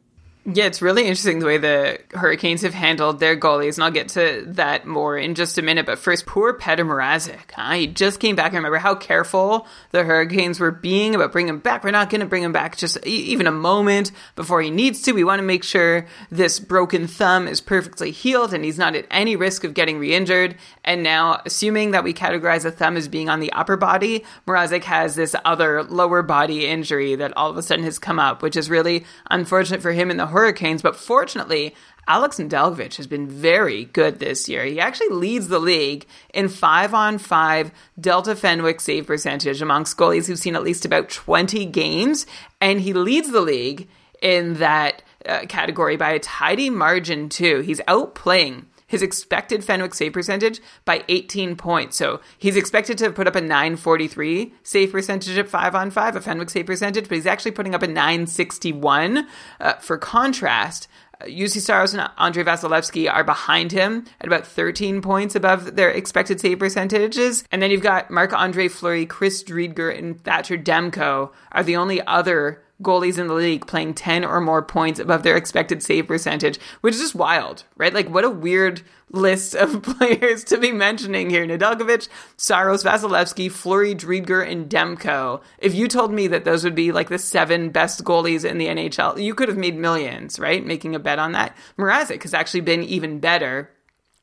[0.48, 4.11] Yeah, it's really interesting the way the Hurricanes have handled their goalies, and I'll get
[4.11, 5.87] to that more in just a minute.
[5.87, 7.50] But first, poor Petr Mrazek.
[7.50, 7.72] Huh?
[7.72, 8.52] He just came back.
[8.52, 11.82] I remember how careful the Hurricanes were being about bringing him back.
[11.82, 15.12] We're not going to bring him back just even a moment before he needs to.
[15.12, 19.06] We want to make sure this broken thumb is perfectly healed and he's not at
[19.11, 20.54] any risk of getting re-injured.
[20.85, 24.85] And now, assuming that we categorize a thumb as being on the upper body, Mrazek
[24.85, 28.54] has this other lower body injury that all of a sudden has come up, which
[28.54, 31.75] is really unfortunate for him and the Hurricanes, but fortunately,
[32.07, 34.64] Alex Nedeljkovic has been very good this year.
[34.64, 40.27] He actually leads the league in five on five Delta Fenwick save percentage amongst goalies
[40.27, 42.27] who've seen at least about 20 games,
[42.61, 43.88] and he leads the league
[44.20, 47.61] in that uh, category by a tidy margin, too.
[47.61, 51.96] He's outplaying his expected Fenwick save percentage by 18 points.
[51.96, 56.20] So he's expected to put up a 943 save percentage at 5 on 5, a
[56.20, 59.27] Fenwick save percentage, but he's actually putting up a 961.
[59.61, 60.88] Uh, for contrast,
[61.22, 66.40] Juuse Saros and Andrei Vasilevskiy are behind him at about 13 points above their expected
[66.40, 67.44] save percentages.
[67.51, 72.07] And then you've got Marc Andre Fleury, Chris Driedger, and Thatcher Demko are the only
[72.07, 76.58] other goalies in the league playing 10 or more points above their expected save percentage,
[76.80, 77.94] which is just wild, right?
[77.94, 81.46] Like, what a weird list of players to be mentioning here.
[81.46, 85.42] Nedeljkovic, Saros, Vasilevskiy, Fleury, Driedger, and Demko.
[85.58, 88.66] If you told me that those would be like the seven best goalies in the
[88.66, 90.64] NHL, you could have made millions, right?
[90.64, 91.56] Making a bet on that.
[91.78, 93.70] Mrazek has actually been even better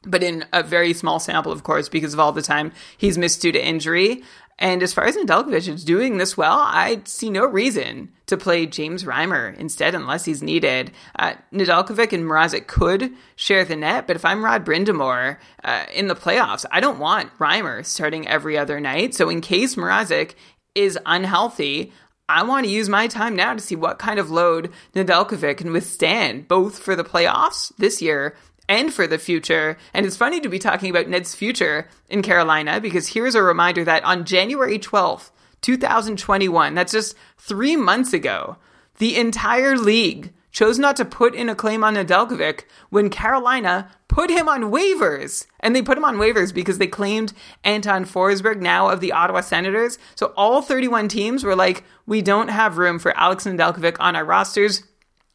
[0.05, 3.41] but in a very small sample, of course, because of all the time he's missed
[3.41, 4.23] due to injury.
[4.59, 8.65] And as far as Nedeljkovic is doing this well, I see no reason to play
[8.65, 10.91] James Reimer instead unless he's needed.
[11.17, 16.07] Uh, Nedeljkovic and Mrazek could share the net, but if I'm Rod Brind'Amour uh, in
[16.07, 19.15] the playoffs, I don't want Reimer starting every other night.
[19.15, 20.35] So in case Mrazek
[20.75, 21.91] is unhealthy,
[22.29, 25.73] I want to use my time now to see what kind of load Nedeljkovic can
[25.73, 28.35] withstand, both for the playoffs this year
[28.67, 29.77] and for the future.
[29.93, 33.83] And it's funny to be talking about Ned's future in Carolina because here's a reminder
[33.83, 38.57] that on January 12th, 2021, that's just three months ago,
[38.97, 44.29] the entire league chose not to put in a claim on Nedeljkovic when Carolina put
[44.29, 45.47] him on waivers.
[45.59, 49.41] And they put him on waivers because they claimed Anton Forsberg now of the Ottawa
[49.41, 49.97] Senators.
[50.15, 54.23] So all 31 teams were like, we don't have room for Alex Nedeljkovic on our
[54.23, 54.83] rosters.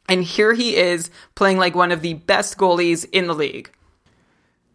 [0.09, 3.71] And here he is playing like one of the best goalies in the league.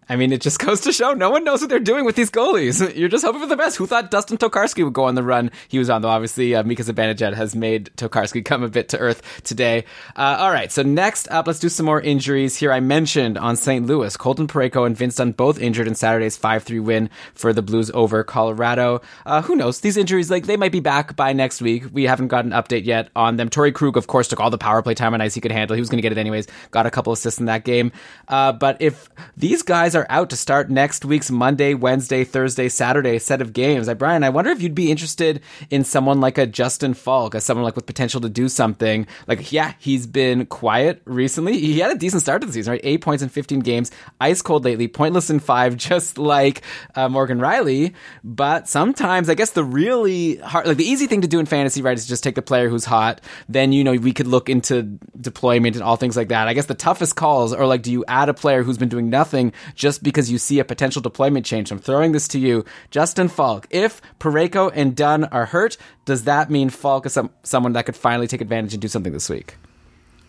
[0.09, 2.31] I mean, it just goes to show no one knows what they're doing with these
[2.31, 2.97] goalies.
[2.97, 3.77] You're just hoping for the best.
[3.77, 6.03] Who thought Dustin Tokarski would go on the run he was on?
[6.03, 9.85] Though obviously, uh, Mika Zibanejad has made Tokarski come a bit to earth today.
[10.17, 12.73] Uh, all right, so next up, let's do some more injuries here.
[12.73, 13.87] I mentioned on St.
[13.87, 17.91] Louis, Colton Parayko and Vince Dunn both injured in Saturday's 5-3 win for the Blues
[17.93, 19.01] over Colorado.
[19.25, 19.81] Uh, who knows?
[19.81, 21.85] These injuries, like they might be back by next week.
[21.93, 23.49] We haven't got an update yet on them.
[23.49, 25.75] Torey Krug, of course, took all the power play time on ice he could handle.
[25.75, 26.47] He was going to get it anyways.
[26.71, 27.93] Got a couple assists in that game.
[28.29, 33.19] Uh, but if these guys are out to start next week's Monday, Wednesday, Thursday, Saturday
[33.19, 33.89] set of games.
[33.89, 37.45] I, Brian, I wonder if you'd be interested in someone like a Justin Falk, as
[37.45, 39.07] someone like with potential to do something.
[39.27, 41.59] Like, yeah, he's been quiet recently.
[41.59, 42.81] He had a decent start to the season, right?
[42.85, 46.63] Eight points in 15 games, ice cold lately, pointless in five, just like
[46.95, 47.95] uh, Morgan Rielly.
[48.23, 51.83] But sometimes, I guess the really hard, like the easy thing to do in fantasy,
[51.83, 53.21] right, is just take the player who's hot.
[53.49, 54.83] Then, you know, we could look into
[55.21, 56.49] deployment and all things like that.
[56.49, 59.11] I guess the toughest calls are like, do you add a player who's been doing
[59.11, 59.53] nothing
[59.85, 61.71] just because you see a potential deployment change.
[61.71, 63.67] I'm throwing this to you, Justin Falk.
[63.69, 67.95] If Parayko and Dunn are hurt, does that mean Falk is some, someone that could
[67.95, 69.57] finally take advantage and do something this week?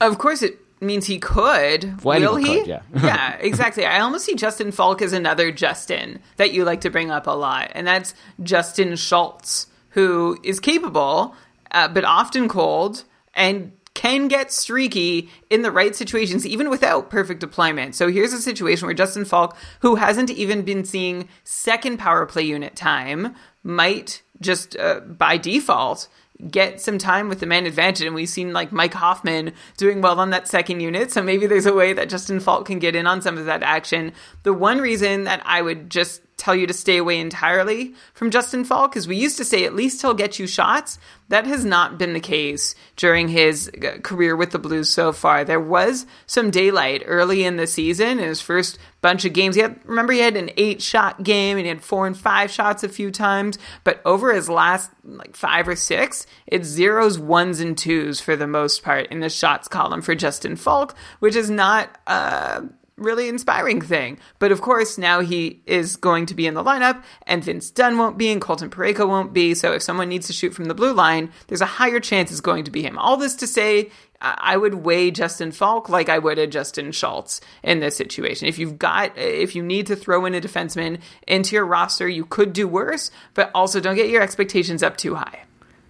[0.01, 2.03] Of course, it means he could.
[2.03, 2.59] Well, Will he?
[2.59, 2.81] Could, yeah.
[3.01, 3.85] yeah, exactly.
[3.85, 7.31] I almost see Justin Falk as another Justin that you like to bring up a
[7.31, 8.13] lot, and that's
[8.43, 11.33] Justin Schultz, who is capable,
[11.71, 17.39] uh, but often cold and can get streaky in the right situations, even without perfect
[17.39, 17.95] deployment.
[17.95, 22.43] So here's a situation where Justin Falk, who hasn't even been seeing second power play
[22.43, 26.07] unit time, might just uh, by default
[26.51, 28.05] get some time with the man advantage.
[28.05, 31.11] And we've seen like Mike Hoffman doing well on that second unit.
[31.11, 33.63] So maybe there's a way that Justin Falk can get in on some of that
[33.63, 34.11] action.
[34.43, 38.63] The one reason that I would just tell you to stay away entirely from Justin
[38.63, 40.99] Falk, is we used to say at least he'll get you shots.
[41.29, 45.43] That has not been the case during his uh, career with the Blues so far.
[45.43, 49.55] There was some daylight early in the season in his first bunch of games.
[49.55, 52.51] He had, remember, he had an eight shot game and he had four and five
[52.51, 57.59] shots a few times, but over his last like five or six, it's zeros, ones,
[57.59, 61.49] and twos for the most part in the shots column for Justin Falk, which is
[61.49, 62.61] not, uh,
[62.97, 64.17] really inspiring thing.
[64.39, 67.97] But of course, now he is going to be in the lineup, and Vince Dunn
[67.97, 69.53] won't be, and Colton Parayko won't be.
[69.53, 72.41] So if someone needs to shoot from the blue line, there's a higher chance it's
[72.41, 72.97] going to be him.
[72.97, 77.41] All this to say, I would weigh Justin Falk like I would a Justin Schultz
[77.63, 78.47] in this situation.
[78.47, 82.25] If you've got, if you need to throw in a defenseman into your roster, you
[82.25, 85.43] could do worse, but also don't get your expectations up too high.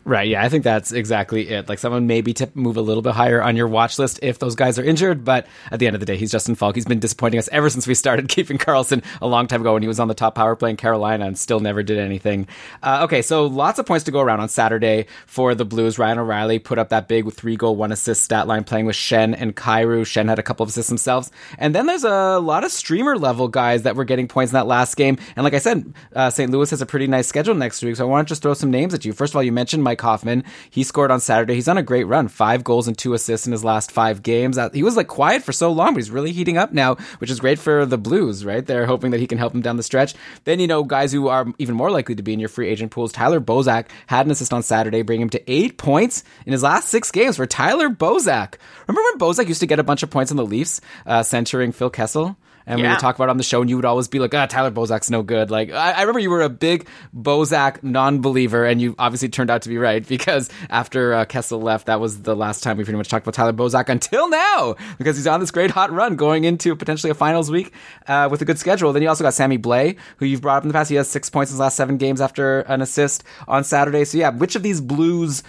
[0.08, 0.28] Right.
[0.28, 1.68] Yeah, I think that's exactly it.
[1.68, 4.54] Like someone maybe to move a little bit higher on your watch list if those
[4.54, 5.26] guys are injured.
[5.26, 6.76] But at the end of the day, he's Justin Falk.
[6.76, 9.82] He's been disappointing us ever since we started keeping Karlsson a long time ago when
[9.82, 12.48] he was on the top power play in Carolina and still never did anything.
[12.84, 15.98] Uh, okay, so lots of points to go around on Saturday for the Blues.
[15.98, 19.36] Ryan O'Reilly put up that big three goal, one assist stat line playing with Schenn
[19.36, 20.02] and Kyrou.
[20.02, 21.32] Schenn had a couple of assists themselves.
[21.58, 24.68] And then there's a lot of streamer level guys that were getting points in that
[24.68, 25.18] last game.
[25.36, 26.52] And like I said, uh, St.
[26.52, 27.96] Louis has a pretty nice schedule next week.
[27.96, 29.12] So I want to just throw some names at you.
[29.12, 30.44] First of all, you mentioned Mike Hoffman.
[30.70, 31.56] He scored on Saturday.
[31.56, 32.28] He's on a great run.
[32.28, 34.60] Five goals and two assists in his last five games.
[34.74, 37.40] He was like quiet for so long, but he's really heating up now, which is
[37.40, 38.66] great for the Blues, right?
[38.66, 40.14] They're hoping that he can help him down the stretch.
[40.44, 42.92] Then, you know, guys who are even more likely to be in your free agent
[42.92, 43.12] pools.
[43.12, 46.90] Tyler Bozak had an assist on Saturday, bringing him to eight points in his last
[46.90, 48.56] six games for Tyler Bozak.
[48.88, 51.72] Remember when Bozak used to get a bunch of points in the Leafs, uh, centering
[51.72, 52.38] Phil Kessel?
[52.66, 52.86] And yeah.
[52.86, 54.46] we would talk about it on the show, and you would always be like, "Ah,
[54.46, 58.82] Tyler Bozak's no good." Like, I, I remember you were a big Bozak non-believer, and
[58.82, 62.36] you obviously turned out to be right because after uh, Kessel left, that was the
[62.36, 65.52] last time we pretty much talked about Tyler Bozak until now because he's on this
[65.52, 67.74] great hot run going into potentially a finals week
[68.08, 68.94] uh, with a good schedule.
[68.94, 70.90] Then you also got Sammy Blais, who you've brought up in the past.
[70.90, 74.06] He has six points in his last seven games after an assist on Saturday.
[74.06, 75.44] So yeah, which of these Blues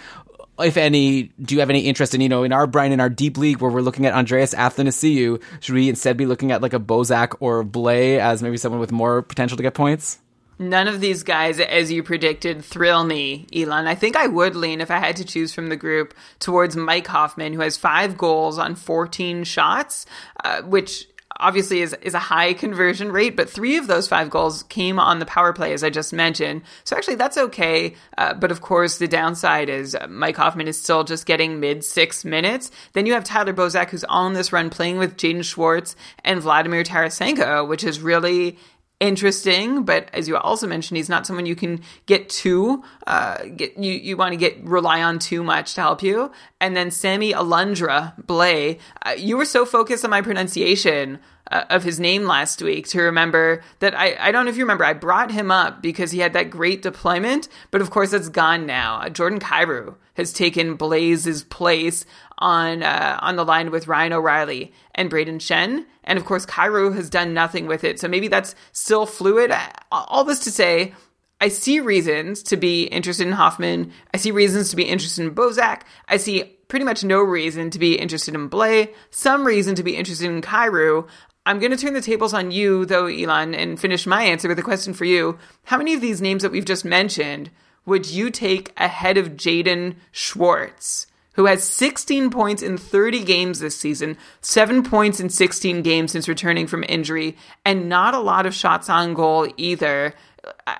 [0.59, 3.11] if any, do you have any interest in, you know, in our Brian, in our
[3.11, 6.73] deep league where we're looking at Andreas Athanasiou, should we instead be looking at like
[6.73, 10.19] a Bozak or Blais as maybe someone with more potential to get points?
[10.59, 13.87] None of these guys, as you predicted, thrill me, Elan.
[13.87, 17.07] I think I would lean, if I had to choose from the group, towards Mike
[17.07, 20.07] Hoffman, who has five goals on 14 shots,
[20.43, 21.09] uh, which
[21.41, 25.19] obviously is, is a high conversion rate, but three of those five goals came on
[25.19, 26.63] the power play, as I just mentioned.
[26.85, 27.95] So actually, that's okay.
[28.19, 31.85] Uh, but of course, the downside is uh, Mike Hoffman is still just getting mid
[31.85, 32.71] six minutes.
[32.93, 36.85] Then you have Tyler Bozak, who's on this run playing with Jaden Schwartz and Vladimir
[36.85, 38.59] Tarasenko, which is really
[39.01, 43.77] interesting, but as you also mentioned, he's not someone you can get too uh, get
[43.77, 46.31] you you want to get rely on too much to help you.
[46.61, 51.19] And then Sammy Alundra Blais uh, you were so focused on my pronunciation.
[51.49, 54.65] Uh, of his name last week to remember that I, I don't know if you
[54.65, 58.29] remember I brought him up because he had that great deployment but of course it's
[58.29, 62.05] gone now Jordan Kyrou has taken Blais's place
[62.39, 66.95] on uh, on the line with Ryan O'Reilly and Brayden Schenn, And of course, Kyrou
[66.95, 67.99] has done nothing with it.
[67.99, 69.53] So maybe that's still fluid.
[69.91, 70.93] All this to say,
[71.41, 73.93] I see reasons to be interested in Hoffman.
[74.15, 75.83] I see reasons to be interested in Bozak.
[76.09, 78.93] I see pretty much no reason to be interested in Blais.
[79.11, 81.07] Some reason to be interested in Kyrou.
[81.45, 84.59] I'm going to turn the tables on you, though, Elan, and finish my answer with
[84.59, 85.39] a question for you.
[85.65, 87.51] How many of these names that we've just mentioned
[87.85, 91.06] would you take ahead of Jaden Schwartz?
[91.37, 96.29] Who has 16 points in 30 games this season, 7 points in 16 games since
[96.29, 100.15] returning from injury, and not a lot of shots on goal either.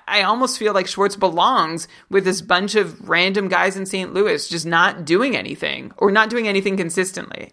[0.07, 4.13] I almost feel like Schwartz belongs with this bunch of random guys in St.
[4.13, 7.51] Louis just not doing anything or not doing anything consistently.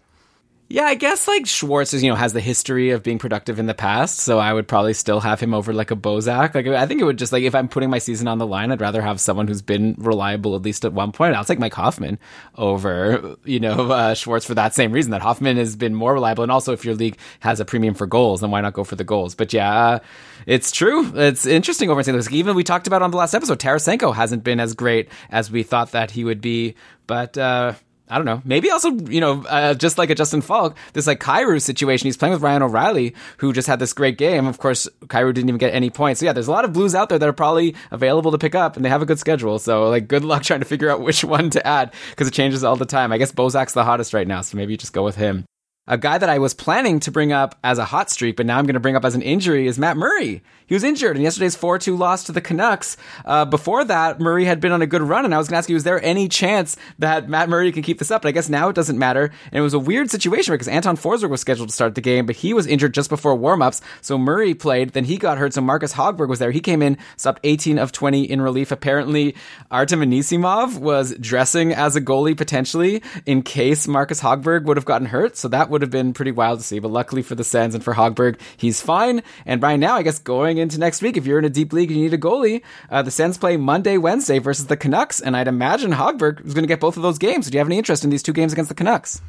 [0.66, 3.66] Yeah, I guess like Schwartz is, you know, has the history of being productive in
[3.66, 6.54] the past, so I would probably still have him over like a Bozak.
[6.54, 8.72] Like I think it would just like if I'm putting my season on the line,
[8.72, 11.36] I'd rather have someone who's been reliable at least at one point.
[11.36, 12.18] I'll take Mike Hoffman
[12.56, 16.42] over, you know, uh, Schwartz for that same reason that Hoffman has been more reliable,
[16.42, 18.96] and also if your league has a premium for goals, then why not go for
[18.96, 19.34] the goals?
[19.34, 19.98] But yeah,
[20.46, 21.12] it's true.
[21.14, 22.14] It's interesting over in St.
[22.14, 22.32] Louis.
[22.32, 25.62] Even we talked about on the last episode, Tarasenko hasn't been as great as we
[25.62, 26.74] thought that he would be,
[27.06, 27.36] but.
[27.36, 27.74] uh
[28.08, 28.42] I don't know.
[28.44, 32.06] Maybe also, you know, uh, just like a Justin Faulk, this like Parayko situation.
[32.06, 34.46] He's playing with Ryan O'Reilly, who just had this great game.
[34.46, 36.20] Of course, Parayko didn't even get any points.
[36.20, 38.54] So yeah, there's a lot of blues out there that are probably available to pick
[38.54, 39.58] up, and they have a good schedule.
[39.58, 42.62] So like, good luck trying to figure out which one to add because it changes
[42.62, 43.10] all the time.
[43.10, 45.46] I guess Bozak's the hottest right now, so maybe you just go with him.
[45.86, 48.58] A guy that I was planning to bring up as a hot streak, but now
[48.58, 50.42] I'm going to bring up as an injury is Matt Murray.
[50.66, 52.96] He was injured in yesterday's 4 2 loss to the Canucks.
[53.22, 55.58] Uh, before that, Murray had been on a good run, and I was going to
[55.58, 58.22] ask you, is there any chance that Matt Murray can keep this up?
[58.22, 59.24] But I guess now it doesn't matter.
[59.24, 62.24] And it was a weird situation because Anton Forsberg was scheduled to start the game,
[62.24, 63.82] but he was injured just before warm ups.
[64.00, 65.52] So Murray played, then he got hurt.
[65.52, 66.50] So Marcus Hogberg was there.
[66.50, 68.72] He came in, stopped 18 of 20 in relief.
[68.72, 69.34] Apparently,
[69.70, 75.08] Artem Anisimov was dressing as a goalie potentially in case Marcus Hogberg would have gotten
[75.08, 75.36] hurt.
[75.36, 76.78] So that would have been pretty wild to see.
[76.78, 79.22] But luckily for the Sens and for Hogberg, he's fine.
[79.44, 81.90] And by now, I guess going into next week, if you're in a deep league
[81.90, 85.20] and you need a goalie, uh, the Sens play Monday, Wednesday versus the Canucks.
[85.20, 87.50] And I'd imagine Hogberg is going to get both of those games.
[87.50, 89.20] Do you have any interest in these two games against the Canucks?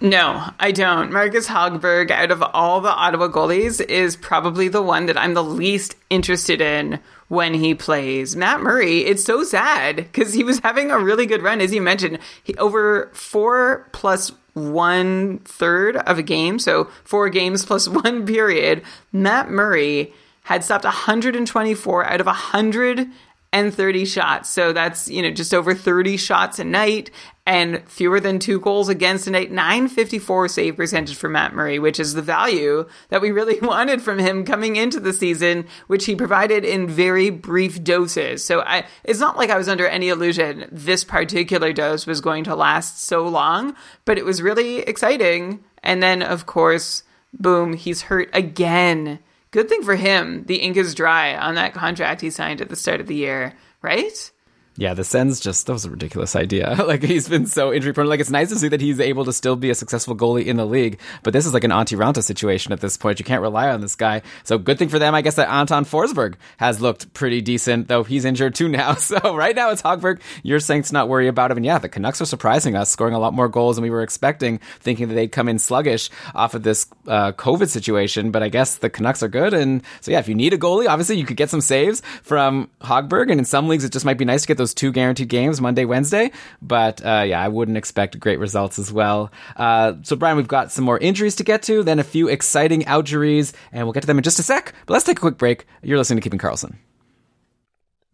[0.00, 1.12] No, I don't.
[1.12, 5.44] Marcus Hogberg, out of all the Ottawa goalies, is probably the one that I'm the
[5.44, 8.34] least interested in when he plays.
[8.36, 11.80] Matt Murray, it's so sad because he was having a really good run, as you
[11.80, 12.18] mentioned.
[12.42, 18.82] He, over four plus one third of a game, so four games plus one period,
[19.12, 20.12] Matt Murray
[20.44, 24.50] had stopped 124 out of 130 shots.
[24.50, 27.10] So that's, you know, just over 30 shots a night
[27.46, 29.50] and fewer than two goals against a night.
[29.50, 34.18] 954 save percentage for Matt Murray, which is the value that we really wanted from
[34.18, 38.44] him coming into the season, which he provided in very brief doses.
[38.44, 42.44] So I, it's not like I was under any illusion this particular dose was going
[42.44, 45.62] to last so long, but it was really exciting.
[45.82, 47.02] And then, of course,
[47.32, 49.18] boom, he's hurt again
[49.54, 52.74] good thing for him, the ink is dry on that contract he signed at the
[52.74, 54.32] start of the year, right?
[54.76, 56.74] Yeah, the Sens just that was a ridiculous idea.
[56.86, 58.08] like he's been so injury prone.
[58.08, 60.56] Like it's nice to see that he's able to still be a successful goalie in
[60.56, 63.20] the league, but this is like an Antti Raanta situation at this point.
[63.20, 64.22] You can't rely on this guy.
[64.42, 68.02] So good thing for them, I guess that Anton Forsberg has looked pretty decent, though
[68.02, 68.96] he's injured too now.
[69.04, 70.20] So right now it's Hogberg.
[70.42, 71.58] You're saying to not worry about him.
[71.58, 74.02] And yeah, the Canucks are surprising us, scoring a lot more goals than we were
[74.02, 78.30] expecting, thinking that they'd come in sluggish off of this uh, COVID situation.
[78.30, 79.52] But I guess the Canucks are good.
[79.52, 82.70] And so yeah, if you need a goalie, obviously you could get some saves from
[82.80, 83.30] Hogberg.
[83.30, 85.60] And in some leagues, it just might be nice to get those two guaranteed games
[85.60, 86.30] Monday, Wednesday.
[86.62, 89.30] But uh, yeah, I wouldn't expect great results as well.
[89.56, 92.82] Uh, so, Brian, we've got some more injuries to get to, then a few exciting
[92.84, 94.72] outjuries, and we'll get to them in just a sec.
[94.86, 95.66] But let's take a quick break.
[95.82, 96.76] You're listening to Keeping Karlsson.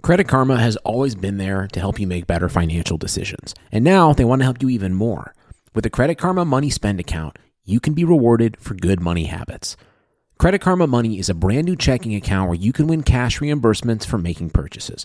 [0.03, 3.55] Credit Karma has always been there to help you make better financial decisions.
[3.71, 5.35] And now they want to help you even more.
[5.75, 9.77] With the Credit Karma Money Spend account, you can be rewarded for good money habits.
[10.39, 14.07] Credit Karma Money is a brand new checking account where you can win cash reimbursements
[14.07, 15.05] for making purchases.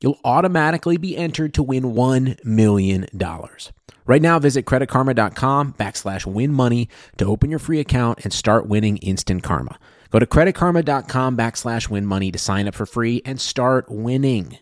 [0.00, 3.06] you'll automatically be entered to win $1 million.
[4.06, 6.88] Right now, visit creditkarma.com backslash win money
[7.18, 9.78] to open your free account and start winning instant karma.
[10.10, 14.58] Go to creditkarma.com backslash win money to sign up for free and start winning.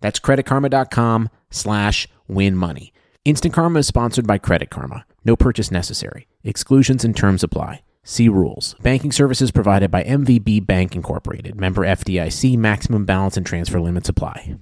[0.00, 2.92] That's creditkarma.com slash win money.
[3.24, 5.04] Instant Karma is sponsored by Credit Karma.
[5.24, 6.28] No purchase necessary.
[6.44, 7.82] Exclusions and terms apply.
[8.04, 8.76] See rules.
[8.82, 11.58] Banking services provided by MVB Bank Incorporated.
[11.60, 12.56] Member FDIC.
[12.56, 14.56] Maximum balance and transfer limits apply.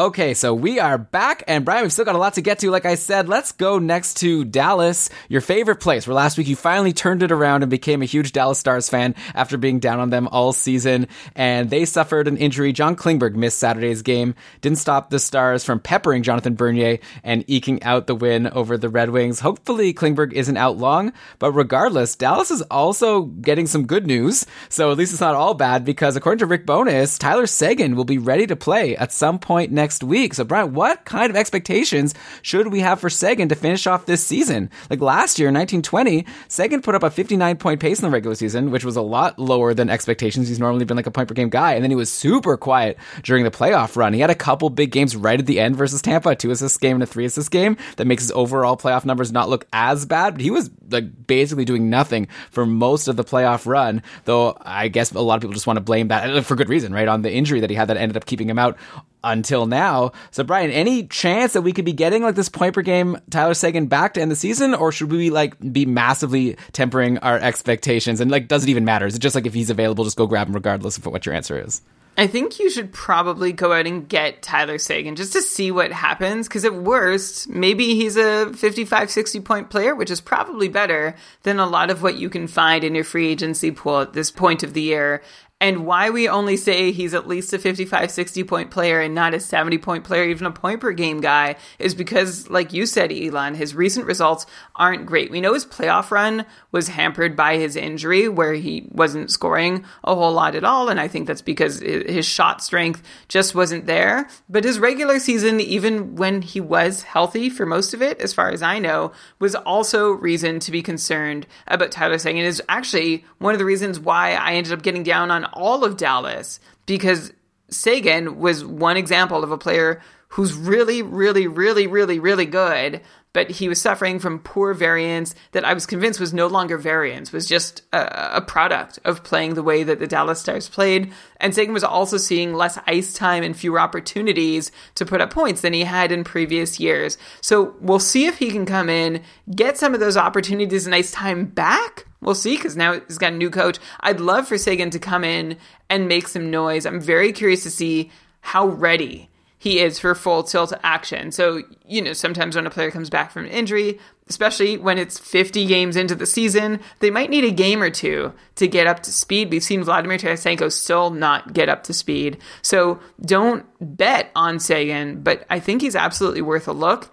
[0.00, 2.70] Okay, so we are back, and Brian, we've still got a lot to get to.
[2.70, 6.56] Like I said, let's go next to Dallas, your favorite place, where last week you
[6.56, 10.08] finally turned it around and became a huge Dallas Stars fan after being down on
[10.08, 11.06] them all season.
[11.36, 12.72] And they suffered an injury.
[12.72, 17.82] John Klingberg missed Saturday's game, didn't stop the Stars from peppering Jonathan Bernier and eking
[17.82, 19.40] out the win over the Red Wings.
[19.40, 24.46] Hopefully, Klingberg isn't out long, but regardless, Dallas is also getting some good news.
[24.70, 28.06] So at least it's not all bad because according to Rick Bowness, Tyler Seguin will
[28.06, 30.34] be ready to play at some point next week.
[30.34, 34.24] So, Brian, what kind of expectations should we have for Seguin to finish off this
[34.24, 34.70] season?
[34.88, 38.70] Like last year, 1920, Seguin put up a 59 point pace in the regular season,
[38.70, 40.48] which was a lot lower than expectations.
[40.48, 41.74] He's normally been like a point per game guy.
[41.74, 44.12] And then he was super quiet during the playoff run.
[44.12, 46.96] He had a couple big games right at the end versus Tampa, two assist game
[46.96, 50.34] and a three assist game that makes his overall playoff numbers not look as bad.
[50.34, 54.88] But he was like basically doing nothing for most of the playoff run, though I
[54.88, 57.08] guess a lot of people just want to blame that uh, for good reason, right?
[57.08, 58.76] On the injury that he had that ended up keeping him out
[59.24, 60.12] until now.
[60.30, 63.54] So, Brian, any chance that we could be getting like this point per game Tyler
[63.54, 68.20] Seguin back to end the season, or should we like be massively tempering our expectations?
[68.20, 69.06] And like, does it even matter?
[69.06, 71.34] Is it just like if he's available, just go grab him regardless of what your
[71.34, 71.82] answer is?
[72.20, 75.92] I think you should probably go out and get Tyler Seguin just to see what
[75.92, 76.48] happens.
[76.48, 81.14] Because at worst, maybe he's a 55, 60 point player, which is probably better
[81.44, 84.30] than a lot of what you can find in your free agency pool at this
[84.30, 85.22] point of the year.
[85.62, 89.34] And why we only say he's at least a 55, 60 point player and not
[89.34, 93.12] a 70 point player, even a point per game guy, is because, like you said,
[93.12, 95.30] Elan, his recent results aren't great.
[95.30, 100.14] We know his playoff run was hampered by his injury, where he wasn't scoring a
[100.14, 100.88] whole lot at all.
[100.88, 104.30] And I think that's because his shot strength just wasn't there.
[104.48, 108.50] But his regular season, even when he was healthy for most of it, as far
[108.50, 112.44] as I know, was also reason to be concerned about Tyler Seguin.
[112.44, 115.96] Is actually one of the reasons why I ended up getting down on all of
[115.96, 117.32] Dallas because
[117.68, 123.00] Seguin was one example of a player who's really, really, really, really, really good,
[123.32, 127.32] but he was suffering from poor variance that I was convinced was no longer variance,
[127.32, 131.12] was just a, a, product of playing the way that the Dallas Stars played.
[131.38, 135.60] And Seguin was also seeing less ice time and fewer opportunities to put up points
[135.60, 137.18] than he had in previous years.
[137.40, 139.22] So we'll see if he can come in,
[139.54, 143.32] get some of those opportunities and ice time back We'll see because now he's got
[143.32, 143.78] a new coach.
[144.00, 145.56] I'd love for Seguin to come in
[145.88, 146.84] and make some noise.
[146.84, 148.10] I'm very curious to see
[148.42, 149.29] how ready
[149.60, 151.30] he is for full tilt action.
[151.30, 155.66] So, you know, sometimes when a player comes back from injury, especially when it's 50
[155.66, 159.12] games into the season, they might need a game or two to get up to
[159.12, 159.50] speed.
[159.50, 162.38] We've seen Vladimir Tarasenko still not get up to speed.
[162.62, 167.12] So don't bet on Seguin, but I think he's absolutely worth a look.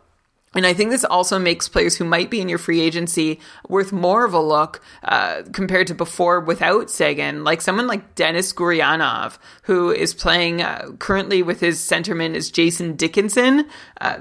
[0.58, 3.40] And I think this also makes players who might be in your free agency
[3.70, 8.52] worth more of a look uh, compared to before without Seguin, like someone like Denis
[8.54, 13.70] Gurianov, who is playing uh, currently with his centerman is Jason Dickinson.
[14.02, 14.18] Uh,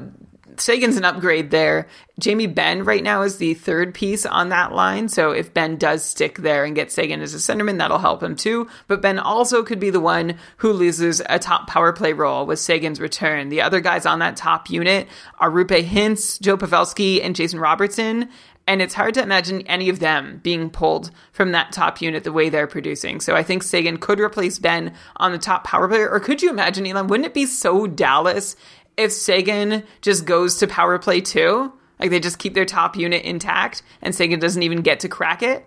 [0.59, 1.87] Seguin's an upgrade there.
[2.19, 5.09] Jamie Benn right now is the third piece on that line.
[5.09, 8.37] So if Benn does stick there and get Seguin as a centerman, that'll help him
[8.37, 8.69] too.
[8.89, 12.59] But Benn also could be the one who loses a top power play role with
[12.59, 13.49] Seguin's return.
[13.49, 18.31] The other guys on that top unit are Roope Hintz, Joe Pavelski, and Jason Robertson.
[18.69, 22.33] And it's hard to imagine any of them being pulled from that top unit the
[22.33, 23.21] way they're producing.
[23.21, 26.11] So I think Seguin could replace Benn on the top power player.
[26.11, 27.07] Or could you imagine, Elan?
[27.07, 28.57] Wouldn't it be so Dallas
[28.97, 33.25] if Seguin just goes to power play too, like they just keep their top unit
[33.25, 35.67] intact and Seguin doesn't even get to crack it.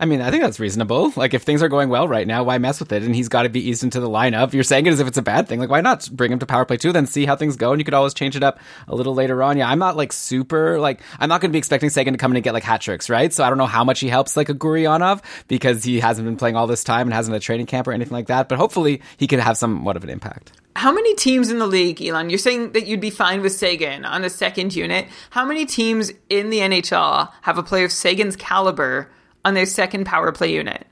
[0.00, 1.12] I mean, I think that's reasonable.
[1.14, 3.04] Like, if things are going well right now, why mess with it?
[3.04, 4.52] And he's got to be eased into the lineup.
[4.52, 5.60] You're saying it as if it's a bad thing.
[5.60, 7.70] Like, why not bring him to power play two, then see how things go?
[7.70, 8.58] And you could always change it up
[8.88, 9.56] a little later on.
[9.56, 12.32] Yeah, I'm not like super, like, I'm not going to be expecting Seguin to come
[12.32, 13.32] in and get like hat tricks, right?
[13.32, 16.36] So I don't know how much he helps like a Gurianov because he hasn't been
[16.36, 18.48] playing all this time and hasn't a training camp or anything like that.
[18.48, 20.52] But hopefully he could have somewhat of an impact.
[20.76, 22.30] How many teams in the league, Elan?
[22.30, 25.06] You're saying that you'd be fine with Seguin on the second unit.
[25.30, 29.10] How many teams in the NHL have a player of Seguin's caliber
[29.44, 30.86] on their second power play unit?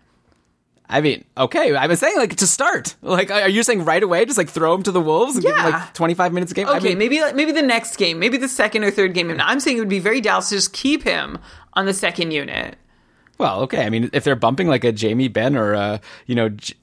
[0.89, 2.97] I mean, okay, I was saying like to start.
[3.01, 5.57] Like, are you saying right away, just like throw him to the wolves and give
[5.57, 5.78] him Yeah.
[5.78, 6.68] like 25 minutes a game?
[6.68, 9.35] Okay, I mean, maybe maybe the next game, maybe the second or third game.
[9.41, 11.39] I'm saying it would be very Dallas to just keep him
[11.72, 12.76] on the second unit.
[13.39, 13.85] Well, okay.
[13.87, 16.74] I mean, if they're bumping like a Jamie Benn or a, you know, J-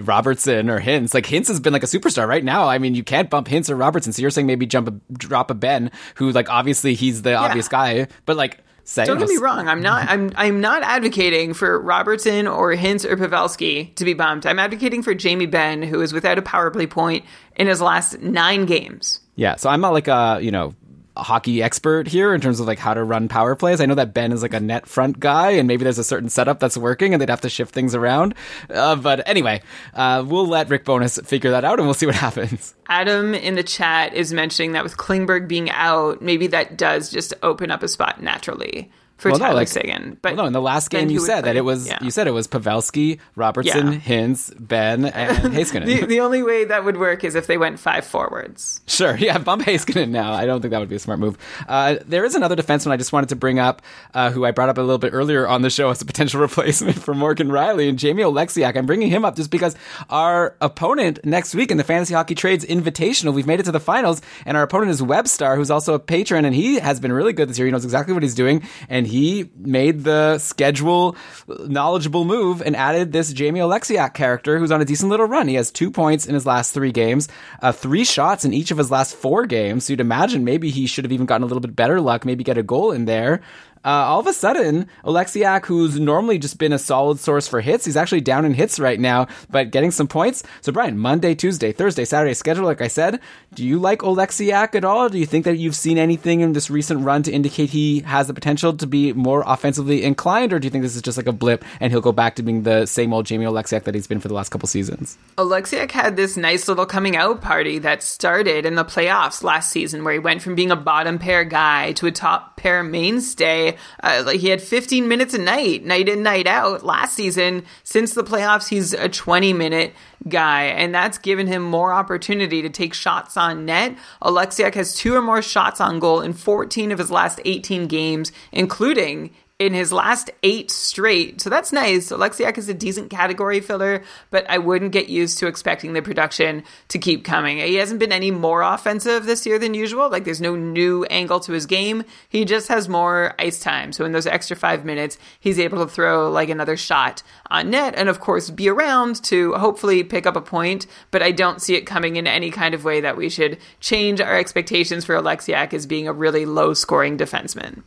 [0.00, 2.68] Robertson or Hintz, like Hintz has been like a superstar right now.
[2.68, 4.12] I mean, you can't bump Hintz or Robertson.
[4.12, 7.68] So you're saying maybe jump a, drop a Benn, who like obviously he's the obvious
[7.68, 8.58] guy, but like
[8.88, 9.68] say, Don't get me wrong.
[9.68, 10.08] I'm not.
[10.08, 10.32] I'm.
[10.36, 14.46] I'm not advocating for Robertson or Hintz or Pavelski to be bumped.
[14.46, 17.24] I'm advocating for Jamie Benn, who is without a power play point
[17.56, 19.20] in his last nine games.
[19.36, 19.56] Yeah.
[19.56, 20.74] So I'm not like a, you know,
[21.22, 23.80] hockey expert here in terms of like how to run power plays.
[23.80, 26.28] I know that Benn is like a net front guy and maybe there's a certain
[26.28, 28.34] setup that's working and they'd have to shift things around.
[28.70, 29.62] Uh, but anyway,
[29.94, 32.74] uh, we'll let Rick Bowness figure that out and we'll see what happens.
[32.88, 37.34] Adam in the chat is mentioning that with Klingberg being out, maybe that does just
[37.42, 40.16] open up a spot naturally for Well, no, like- Seguin.
[40.22, 41.98] But well, no, in the last game you said that it was Yeah.
[42.00, 43.98] you said it was Pavelski, Robertson, Yeah.
[43.98, 45.84] Hintz, Benn, and Heiskanen.
[45.86, 48.80] the, the only way that would work is if they went five forwards.
[48.86, 50.32] Sure, yeah, bump Heiskanen now.
[50.32, 51.36] I don't think that would be a smart move.
[51.68, 53.82] Uh, there is another defenseman I just wanted to bring up,
[54.14, 56.40] uh, who I brought up a little bit earlier on the show as a potential
[56.48, 58.76] replacement for Morgan Rielly and Jamie Oleksiak.
[58.76, 59.74] I'm bringing him up just because
[60.10, 63.80] our opponent next week in the Fantasy Hockey Trades Invitational, we've made it to the
[63.80, 67.32] finals, and our opponent is Webstar, who's also a patron, and he has been really
[67.32, 67.66] good this year.
[67.66, 71.16] He knows exactly what he's doing, and he made the schedule
[71.48, 75.48] knowledgeable move and added this Jamie Oleksiak character who's on a decent little run.
[75.48, 77.28] He has two points in his last three games,
[77.62, 79.84] uh, three shots in each of his last four games.
[79.84, 82.44] So you'd imagine maybe he should have even gotten a little bit better luck, maybe
[82.44, 83.40] get a goal in there.
[83.84, 87.84] Uh, all of a sudden, Oleksiak, who's normally just been a solid source for hits,
[87.84, 90.42] he's actually down in hits right now, but getting some points.
[90.60, 93.20] So, Brian, Monday, Tuesday, Thursday, Saturday schedule, like I said,
[93.54, 95.08] do you like Oleksiak at all?
[95.08, 98.26] Do you think that you've seen anything in this recent run to indicate he has
[98.26, 101.26] the potential to be more offensively inclined, or do you think this is just like
[101.26, 104.06] a blip and he'll go back to being the same old Jamie Oleksiak that he's
[104.06, 105.16] been for the last couple seasons?
[105.36, 110.04] Oleksiak had this nice little coming out party that started in the playoffs last season,
[110.04, 113.76] where he went from being a bottom pair guy to a top pair mainstay.
[114.02, 116.84] Uh, like he had 15 minutes a night, night in, night out.
[116.84, 119.94] Last season, since the playoffs, he's a 20 minute
[120.28, 123.96] guy, and that's given him more opportunity to take shots on net.
[124.22, 128.32] Oleksiak has two or more shots on goal in 14 of his last 18 games,
[128.52, 131.40] including in his last eight straight.
[131.40, 132.10] So that's nice.
[132.10, 136.62] Oleksiak is a decent category filler, but I wouldn't get used to expecting the production
[136.88, 137.58] to keep coming.
[137.58, 140.10] He hasn't been any more offensive this year than usual.
[140.10, 142.04] Like there's no new angle to his game.
[142.28, 143.92] He just has more ice time.
[143.92, 147.94] So in those extra five minutes, he's able to throw like another shot on net
[147.96, 150.86] and of course be around to hopefully pick up a point.
[151.10, 154.20] But I don't see it coming in any kind of way that we should change
[154.20, 157.82] our expectations for Oleksiak as being a really low scoring defenseman.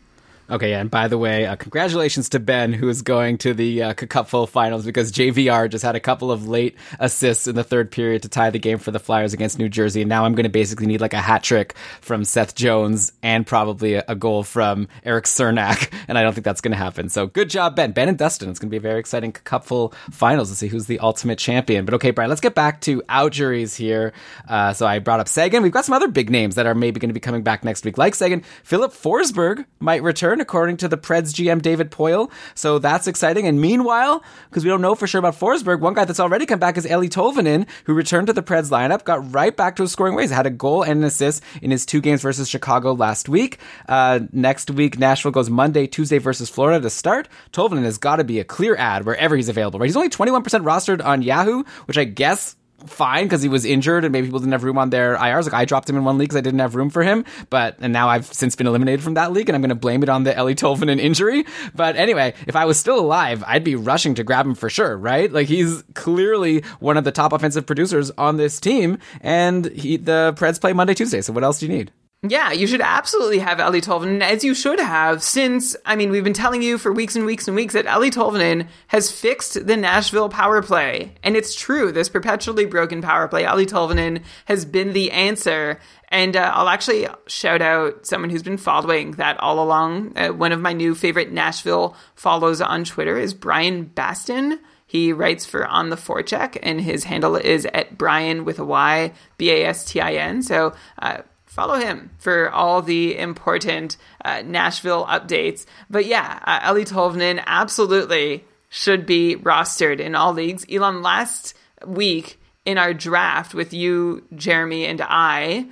[0.51, 3.93] Okay, and by the way, uh, congratulations to Ben, who is going to the uh,
[3.93, 8.21] Cupful finals because JVR just had a couple of late assists in the third period
[8.23, 10.01] to tie the game for the Flyers against New Jersey.
[10.01, 13.47] And now I'm going to basically need like a hat trick from Seth Jones and
[13.47, 15.89] probably a, a goal from Erik Cernak.
[16.07, 17.07] And I don't think that's going to happen.
[17.07, 17.91] So good job, Ben.
[17.91, 18.49] Ben and Dustin.
[18.49, 21.85] It's going to be a very exciting Cupful finals to see who's the ultimate champion.
[21.85, 24.11] But okay, Brian, let's get back to outjuries here.
[24.49, 25.63] Uh, so I brought up Seguin.
[25.63, 27.85] We've got some other big names that are maybe going to be coming back next
[27.85, 28.41] week, like Seguin.
[28.63, 32.31] Filip Forsberg might return, according to the Preds GM David Poile.
[32.55, 33.47] So that's exciting.
[33.47, 36.59] And meanwhile, because we don't know for sure about Forsberg, one guy that's already come
[36.59, 39.91] back is Eeli Tolvanen, who returned to the Preds lineup, got right back to his
[39.91, 43.29] scoring ways, had a goal and an assist in his two games versus Chicago last
[43.29, 43.59] week.
[43.87, 47.29] Uh, next week, Nashville goes Monday, Tuesday versus Florida to start.
[47.53, 49.85] Tolvanen has got to be a clear ad wherever he's available, right?
[49.85, 52.55] He's only 21% rostered on Yahoo, which I guess
[52.87, 55.45] fine because he was injured and maybe people didn't have room on their IRs.
[55.45, 57.77] Like I dropped him in one league because I didn't have room for him, but
[57.79, 60.09] and now I've since been eliminated from that league and I'm going to blame it
[60.09, 61.45] on the Eeli Tolvanen injury.
[61.73, 64.97] But anyway, if I was still alive, I'd be rushing to grab him for sure,
[64.97, 65.31] right?
[65.31, 70.33] Like he's clearly one of the top offensive producers on this team, and he, the
[70.37, 71.21] Preds play Monday, Tuesday.
[71.21, 71.91] So what else do you need?
[72.27, 76.23] Yeah, you should absolutely have Eeli Tolvanen, as you should have, since, I mean, we've
[76.23, 79.75] been telling you for weeks and weeks and weeks that Eeli Tolvanen has fixed the
[79.75, 81.15] Nashville power play.
[81.23, 83.41] And it's true, this perpetually broken power play.
[83.41, 85.79] Eeli Tolvanen has been the answer.
[86.09, 90.15] And uh, I'll actually shout out someone who's been following that all along.
[90.15, 94.59] Uh, one of my new favorite Nashville follows on Twitter is Bryan Bastin.
[94.85, 99.13] He writes for On the Forecheck, and his handle is at Brian with a Y,
[99.37, 100.43] B A S T I N.
[100.43, 101.21] So, uh,
[101.51, 105.65] follow him for all the important uh, Nashville updates.
[105.89, 110.65] But yeah, uh, Eeli Tolvanen absolutely should be rostered in all leagues.
[110.71, 111.53] Elan, last
[111.85, 115.67] week in our draft with you, Jeremy, and I,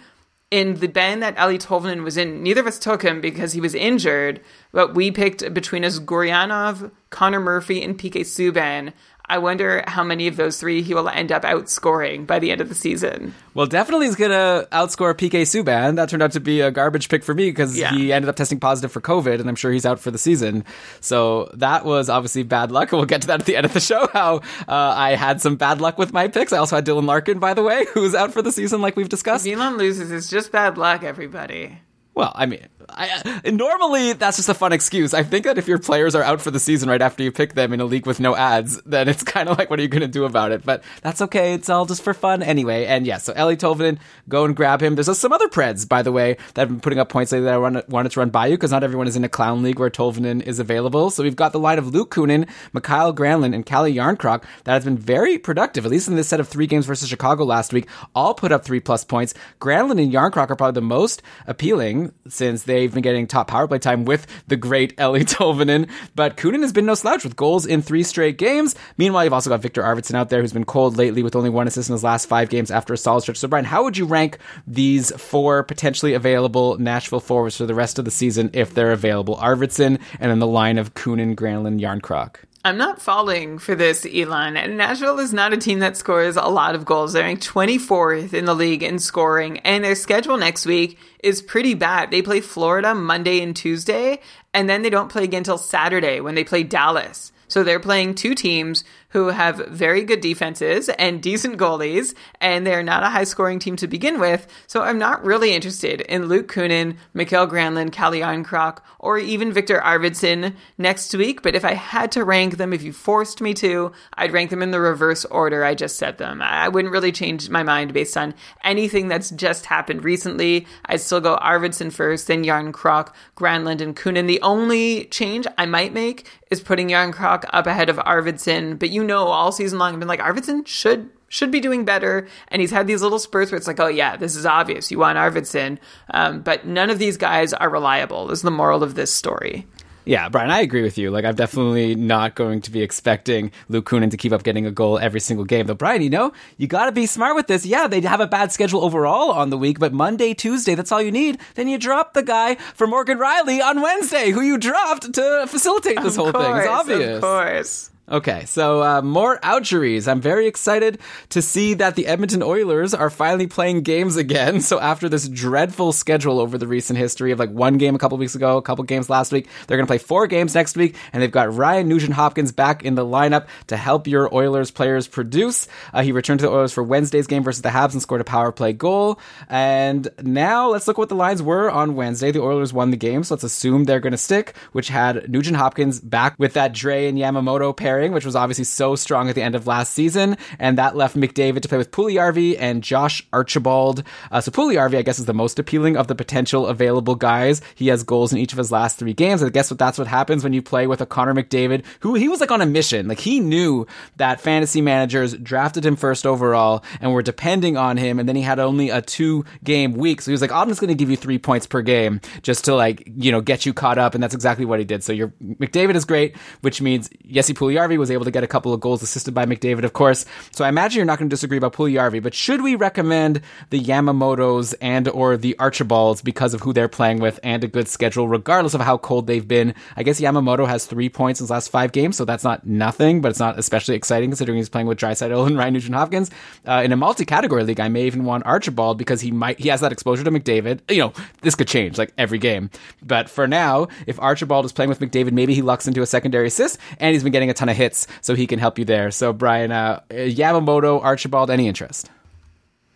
[0.52, 3.62] in the band that Eeli Tolvanen was in, neither of us took him because he
[3.62, 4.42] was injured,
[4.74, 8.92] but we picked between us Gurianov, Connor Murphy, and PK Subban.
[9.30, 12.62] I wonder how many of those three he will end up outscoring by the end
[12.62, 13.36] of the season.
[13.54, 15.96] Well, definitely he's going to outscore PK Subban.
[15.98, 17.92] That turned out to be a garbage pick for me because Yeah.
[17.92, 20.66] he ended up testing positive for COVID, and I'm sure he's out for the season.
[21.00, 22.92] So that was obviously bad luck.
[22.92, 24.08] We'll get to that at the end of the show.
[24.12, 26.52] How uh, I had some bad luck with my picks.
[26.52, 29.10] I also had Dylan Larkin, by the way, who's out for the season, like we've
[29.10, 29.46] discussed.
[29.46, 31.78] If Elan loses, it's just bad luck, everybody.
[32.16, 35.14] Well, I mean, I, uh, normally that's just a fun excuse.
[35.14, 37.54] I think that if your players are out for the season right after you pick
[37.54, 39.88] them in a league with no ads, then it's kind of like, what are you
[39.88, 40.64] going to do about it?
[40.64, 41.54] But that's okay.
[41.54, 42.86] It's all just for fun anyway.
[42.86, 44.96] And yeah, so Eeli Tolvanen, go and grab him.
[44.96, 47.46] There's uh, some other Preds, by the way, that have been putting up points lately
[47.46, 49.80] that I wanted to run by you because not everyone is in a clown league
[49.80, 51.10] where Tolvanen is available.
[51.10, 54.86] So we've got the line of Luke Kunin, Mikael Granlund, and Calle Jarnkrok that has
[54.86, 57.88] been very productive, at least in this set of three games versus Chicago last week.
[58.16, 59.34] All put up three plus points.
[59.60, 63.80] Granlund and Jarnkrok are probably the most appealing since they've been getting top power play
[63.80, 65.90] time with the great Eeli Tolvanen.
[66.16, 68.76] But Kunin has been no slouch with goals in three straight games.
[68.98, 71.68] Meanwhile, you've also got Viktor Arvidsson out there who's been cold lately with only one
[71.68, 73.38] assist in his last five games after a solid stretch.
[73.38, 78.00] So, Brian, how would you rank these four potentially available Nashville forwards for the rest
[78.00, 79.36] of the season if they're available?
[79.38, 82.38] Arvidsson and then the line of Kunin, Granlund, Jarnkrok.
[82.66, 84.56] I'm not falling for this, Elan.
[84.76, 87.14] Nashville is not a team that scores a lot of goals.
[87.14, 91.74] They're ranked 24th in the league in scoring, and their schedule next week is pretty
[91.74, 92.12] bad.
[92.12, 94.20] They play Florida Monday and Tuesday,
[94.54, 97.32] and then they don't play again until Saturday when they play Dallas.
[97.48, 102.84] So they're playing two teams who have very good defenses and decent goalies, and they're
[102.84, 104.48] not a high scoring team to begin with.
[104.68, 109.80] So I'm not really interested in Luke Kunin, Mikael Granlund, Calle Jarnkrok, or even Viktor
[109.80, 111.42] Arvidsson next week.
[111.42, 114.62] But if I had to rank them, if you forced me to, I'd rank them
[114.62, 116.42] in the reverse order I just said them.
[116.42, 118.34] I wouldn't really change my mind based on
[118.64, 120.68] anything that's just happened recently.
[120.86, 124.28] I'd still go Arvidsson first, then Jarnkrok, Granlund, and Kunin.
[124.28, 128.78] The only change I might make is putting Jarnkrok up ahead of Arvidsson.
[128.78, 132.28] But you know, all season long, I've been like, Arvidsson should should be doing better.
[132.48, 134.90] And he's had these little spurts where it's like, oh yeah, this is obvious.
[134.92, 135.78] You want Arvidsson.
[136.12, 139.68] Um, but none of these guys are reliable, is the moral of this story.
[140.06, 141.12] Yeah, Brian, I agree with you.
[141.12, 144.72] Like, I'm definitely not going to be expecting Luke Kunin to keep up getting a
[144.72, 145.68] goal every single game.
[145.68, 147.64] Though, Brian, you know, you got to be smart with this.
[147.64, 151.02] Yeah, they have a bad schedule overall on the week, but Monday, Tuesday, that's all
[151.02, 151.40] you need.
[151.54, 156.02] Then you drop the guy for Morgan Rielly on Wednesday, who you dropped to facilitate
[156.02, 156.56] this Of whole thing.
[156.56, 157.18] It's obvious.
[157.18, 157.92] Of course.
[158.12, 160.08] Okay, so uh, more outjuries.
[160.08, 160.98] I'm very excited
[161.30, 164.62] to see that the Edmonton Oilers are finally playing games again.
[164.70, 168.20] So after this dreadful schedule over the recent history of like one game a couple
[168.20, 170.96] weeks ago, a couple games last week, they're going to play four games next week,
[171.12, 175.08] and they've got Ryan Nugent Hopkins back in the lineup to help your Oilers players
[175.08, 175.68] produce.
[175.92, 178.26] Uh, he returned to the Oilers for Wednesday's game versus the Habs and scored a
[178.26, 179.20] power play goal.
[179.50, 182.32] And now let's look what the lines were on Wednesday.
[182.32, 185.58] The Oilers won the game, so let's assume they're going to stick, which had Nugent
[185.58, 189.42] Hopkins back with that Dre and Yamamoto pairing, which was obviously so strong at the
[189.42, 190.38] end of last season.
[190.58, 194.04] And that left McDavid to play with Puljujarvi and Josh Archibald.
[194.32, 197.62] Uh, so Puljujarvi, I guess, is the most appealing of the potential available guys.
[197.76, 199.44] He has goals in each of his last three games.
[199.44, 202.30] I guess what that's what happens when you play with a Connor McDavid, who he
[202.30, 203.08] was like on a mission.
[203.08, 203.86] Like he knew
[204.16, 208.20] that fantasy managers drafted him first overall and were depending on him.
[208.20, 210.22] And then he had only a two game week.
[210.22, 212.66] So he was like, I'm just going to give you three points per game just
[212.66, 214.14] to like, you know, get you caught up.
[214.14, 215.04] And that's exactly what he did.
[215.04, 218.74] So your McDavid is great, which means Jesse Puljujarvi was able to get a couple
[218.74, 220.26] of goals assisted by McDavid, of course.
[220.52, 223.80] So I imagine you're not going to disagree about Puljujarvi, but should we recommend the
[223.80, 228.28] Yamamotos and or the Archibalds because of who they're playing with and a good schedule,
[228.28, 229.74] regardless of how cold they've been?
[229.96, 233.22] I guess Yamamoto has three points in his last five games, so that's not nothing,
[233.22, 236.32] but it's not especially exciting considering he's playing with Draisaitl and Ryan Nugent Hopkins.
[236.68, 239.82] Uh, in a multi-category league, I may even want Archibald because he might he has
[239.82, 240.80] that exposure to McDavid.
[240.90, 242.70] You know, this could change like every game,
[243.02, 246.48] but for now, if Archibald is playing with McDavid, maybe he lucks into a secondary
[246.48, 249.10] assist, and he's been getting a ton of hits, so he can help you there.
[249.12, 252.12] So Brian, uh, Yamamoto, Archibald, any interest?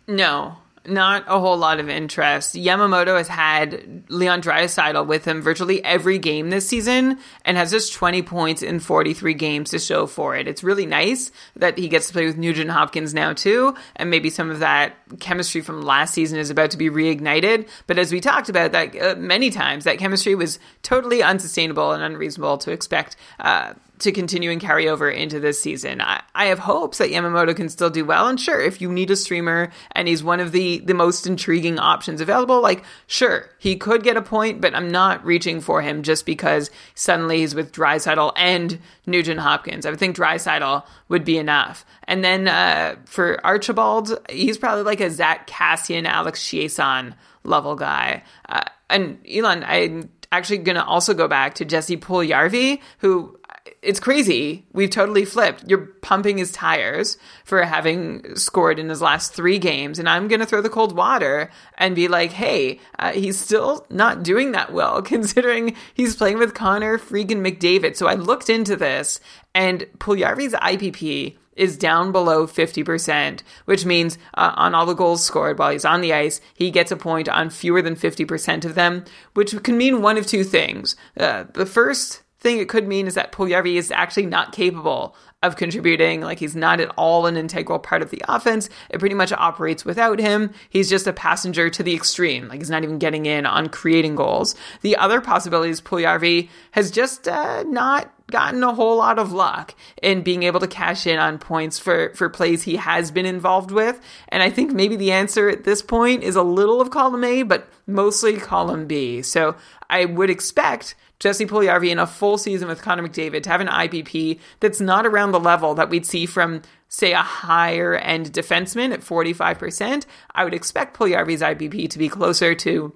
[0.06, 0.58] No.
[0.86, 2.54] not a whole lot of interest.
[2.54, 7.94] Yamamoto has had Leon Draisaitl with him virtually every game this season and has just
[7.94, 10.46] 20 points in 43 games to show for it.
[10.46, 14.28] It's really nice that he gets to play with Nugent Hopkins now too, and maybe
[14.28, 17.66] some of that chemistry from last season is about to be reignited.
[17.86, 22.02] But as we talked about that uh, many times, that chemistry was totally unsustainable and
[22.02, 23.16] unreasonable to expect.
[23.40, 26.00] Uh, to continue and carry over into this season.
[26.00, 28.26] I, I have hopes that Yamamoto can still do well.
[28.26, 31.78] And sure, if you need a streamer and he's one of the, the most intriguing
[31.78, 36.02] options available, like, sure, he could get a point, but I'm not reaching for him
[36.02, 39.86] just because suddenly he's with Draisaitl and Nugent Hopkins.
[39.86, 41.86] I would think Draisaitl would be enough.
[42.04, 47.14] And then uh, for Archibald, he's probably like a Zack Kassian, Alex Chiasson
[47.44, 48.24] level guy.
[48.48, 53.38] Uh, and Elan, I'm actually going to also go back to Jesse Puljujarvi, who
[53.80, 54.66] it's crazy.
[54.72, 55.64] We've totally flipped.
[55.66, 60.40] You're pumping his tires for having scored in his last three games, and I'm going
[60.40, 64.72] to throw the cold water and be like, hey, uh, he's still not doing that
[64.72, 67.96] well, considering he's playing with Connor freaking McDavid.
[67.96, 69.18] So I looked into this,
[69.54, 75.58] and Puljujarvi's IPP is down below 50%, which means uh, on all the goals scored
[75.58, 79.04] while he's on the ice, he gets a point on fewer than 50% of them,
[79.34, 80.96] which can mean one of two things.
[81.16, 85.56] Uh, the first thing it could mean is that Puljujarvi is actually not capable of
[85.56, 86.20] contributing.
[86.20, 88.68] Like he's not at all an integral part of the offense.
[88.90, 90.52] It pretty much operates without him.
[90.68, 92.46] He's just a passenger to the extreme.
[92.48, 94.54] Like he's not even getting in on creating goals.
[94.82, 99.74] The other possibility is Puljujarvi has just uh, not gotten a whole lot of luck
[100.02, 103.70] in being able to cash in on points for, for plays he has been involved
[103.70, 104.00] with.
[104.28, 107.42] And I think maybe the answer at this point is a little of column A,
[107.42, 109.20] but mostly column B.
[109.20, 109.56] So
[109.90, 113.68] I would expect Jesse Puljujarvi in a full season with Connor McDavid to have an
[113.68, 118.92] IPP that's not around the level that we'd see from, say, a higher end defenseman
[118.92, 120.04] at 45%.
[120.34, 122.92] I would expect Puljujarvi's IPP to be closer to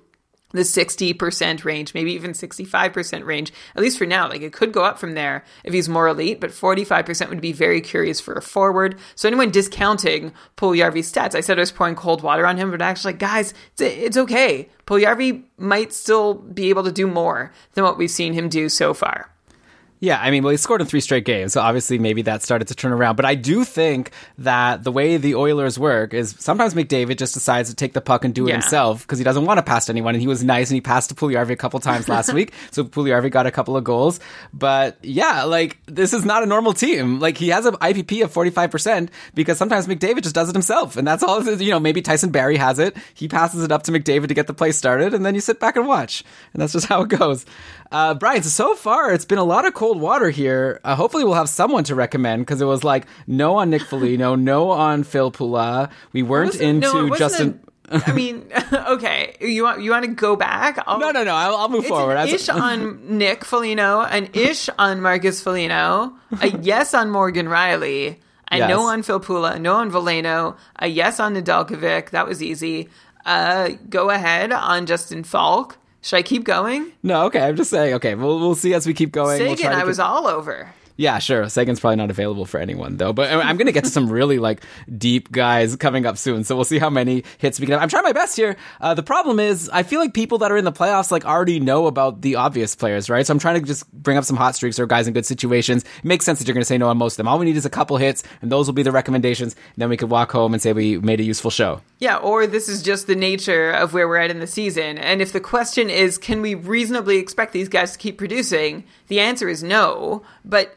[0.51, 4.28] the 60% range, maybe even 65% range, at least for now.
[4.28, 7.53] Like it could go up from there if he's more elite, but 45% would be
[7.53, 8.99] very curious for a forward.
[9.14, 12.82] So anyone discounting Puljujarvi's stats, I said I was pouring cold water on him, but
[12.82, 14.68] actually, like, guys, it's, it's okay.
[14.86, 18.94] Puljujarvi might still be able to do more than what we've seen him do so
[18.94, 19.30] far.
[20.01, 22.68] Yeah, I mean, well, he scored in three straight games, so obviously maybe that started
[22.68, 23.16] to turn around.
[23.16, 27.68] But I do think that the way the Oilers work is sometimes McDavid just decides
[27.68, 28.55] to take the puck and do it Yeah.
[28.61, 30.14] himself because he doesn't want to pass to anyone.
[30.14, 32.84] And he was nice and he passed to Puljujarvi a couple times last week, so
[32.84, 34.20] Puljujarvi got a couple of goals.
[34.53, 37.18] But yeah, like this is not a normal team.
[37.18, 40.55] Like he has an IPP of forty five percent because sometimes McDavid just does it
[40.55, 41.42] himself, and that's all.
[41.42, 42.96] You know, maybe Tyson Barrie has it.
[43.14, 45.59] He passes it up to McDavid to get the play started, and then you sit
[45.59, 46.22] back and watch,
[46.53, 47.44] and that's just how it goes.
[47.91, 50.80] Uh, Brian, so, so far it's been a lot of cold water here.
[50.84, 54.34] Uh, hopefully, we'll have someone to recommend because it was like no on Nick Foligno,
[54.34, 55.91] no on Filppula.
[56.12, 57.61] We weren't Wasn't- no, into Justin.
[57.91, 60.78] I mean, okay, you want you want to go back?
[60.86, 61.34] I'll, no, no, no.
[61.34, 62.18] I'll, I'll move forward.
[62.18, 66.12] an ish on Nick Foligno, an ish on Marcus Foligno,
[66.43, 68.16] a yes on Morgan Rielly,
[68.53, 68.68] a Yes.
[68.68, 72.11] no on Filppula, no on Veleno, a yes on Nedeljkovic.
[72.11, 72.91] That was easy.
[73.24, 75.78] Uh, go ahead on Justin Faulk.
[76.03, 76.92] Should I keep going?
[77.03, 77.40] no, okay.
[77.40, 77.94] I'm just saying.
[77.94, 79.40] Okay, we'll we'll see as we keep going.
[79.42, 80.72] We'll try to I was all over.
[80.99, 81.49] Yeah, sure.
[81.49, 83.12] Seguin's probably not available for anyone though.
[83.12, 84.64] But I'm going to get to some really like
[84.99, 86.42] deep guys coming up soon.
[86.42, 87.82] So we'll see how many hits we can have.
[87.82, 88.57] I'm trying my best here.
[88.80, 91.61] Uh, the problem is I feel like people that are in the playoffs like already
[91.61, 93.24] know about the obvious players, right?
[93.24, 95.84] So I'm trying to just bring up some hot streaks or guys in good situations.
[95.84, 97.28] It makes sense that you're going to say no on most of them.
[97.28, 99.55] All we need is a couple hits and those will be the recommendations.
[99.55, 101.80] And then we could walk home and say we made a useful show.
[102.01, 104.99] Yeah, or this is just the nature of where we're at in the season.
[104.99, 108.82] And if the question is, can we reasonably expect these guys to keep producing?
[109.07, 110.24] The answer is no.
[110.44, 110.74] But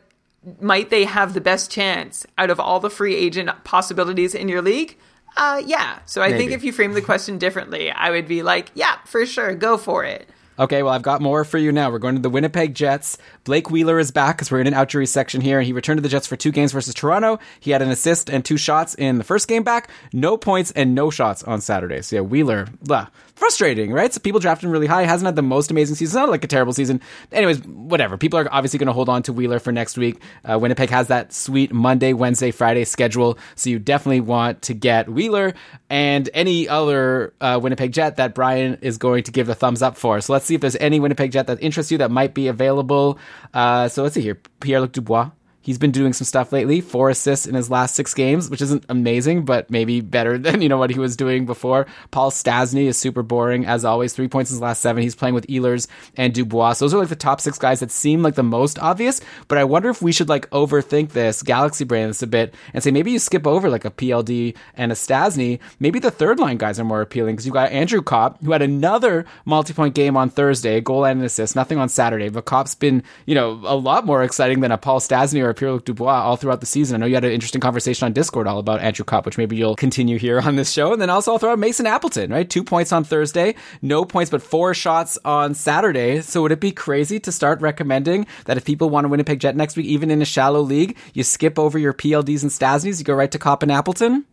[0.59, 4.61] might they have the best chance out of all the free agent possibilities in your
[4.61, 4.97] league?
[5.37, 5.99] Uh, yeah.
[6.05, 9.25] So I think if you frame the question differently, I would be like, yeah, for
[9.25, 10.27] sure, go for it.
[10.59, 11.89] Okay, well, I've got more for you now.
[11.89, 13.17] We're going to the Winnipeg Jets.
[13.45, 15.57] Blake Wheeler is back because we're in an outjury section here.
[15.57, 17.39] And he returned to the Jets for two games versus Toronto.
[17.59, 19.89] He had an assist and two shots in the first game back.
[20.13, 22.01] No points and no shots on Saturday.
[22.01, 23.07] So yeah, Wheeler, blah.
[23.41, 24.13] Frustrating, right?
[24.13, 25.01] So people drafted him really high.
[25.03, 26.11] Hasn't had the most amazing season.
[26.11, 27.01] It's not like a terrible season.
[27.31, 28.15] Anyways, whatever.
[28.15, 30.21] People are obviously going to hold on to Wheeler for next week.
[30.47, 33.39] Uh, Winnipeg has that sweet Monday, Wednesday, Friday schedule.
[33.55, 35.55] So you definitely want to get Wheeler
[35.89, 39.97] and any other uh, Winnipeg Jet that Brian is going to give the thumbs up
[39.97, 40.21] for.
[40.21, 43.17] So let's see if there's any Winnipeg Jet that interests you that might be available.
[43.55, 44.39] Uh, so let's see here.
[44.59, 45.31] Pierre-Luc Dubois.
[45.62, 48.84] He's been doing some stuff lately, four assists in his last six games, which isn't
[48.89, 51.86] amazing, but maybe better than, you know, what he was doing before.
[52.09, 55.03] Paul Stastny is super boring, as always, three points in his last seven.
[55.03, 55.88] He's playing with Ehlers
[56.18, 56.80] and Dubois.
[56.80, 59.64] Those are like the top six guys that seem like the most obvious, but I
[59.64, 63.12] wonder if we should like overthink this, galaxy brain this a bit, and say maybe
[63.12, 65.59] you skip over like a PLD and a Stastny.
[65.80, 68.64] Maybe the third line guys are more appealing because you've got Andrew Copp, who had
[68.64, 72.45] another multi point game on Thursday, a goal and an assist, nothing on Saturday, but
[72.45, 75.86] Copp's been, you know, a lot more exciting than a Paul Stastny or Pierre Luc
[75.86, 76.95] Dubois all throughout the season.
[76.95, 79.56] I know you had an interesting conversation on Discord all about Andrew Copp, which maybe
[79.56, 80.93] you'll continue here on this show.
[80.93, 82.49] And then also I'll throw out Mason Appleton, right?
[82.49, 86.22] Two points on Thursday, no points, but four shots on Saturday.
[86.22, 89.56] So would it be crazy to start recommending that if people want to Winnipeg Jet
[89.56, 93.06] next week, even in a shallow league, you skip over your PLDs and Stastnys, you
[93.06, 94.26] go right to Copp and Appleton?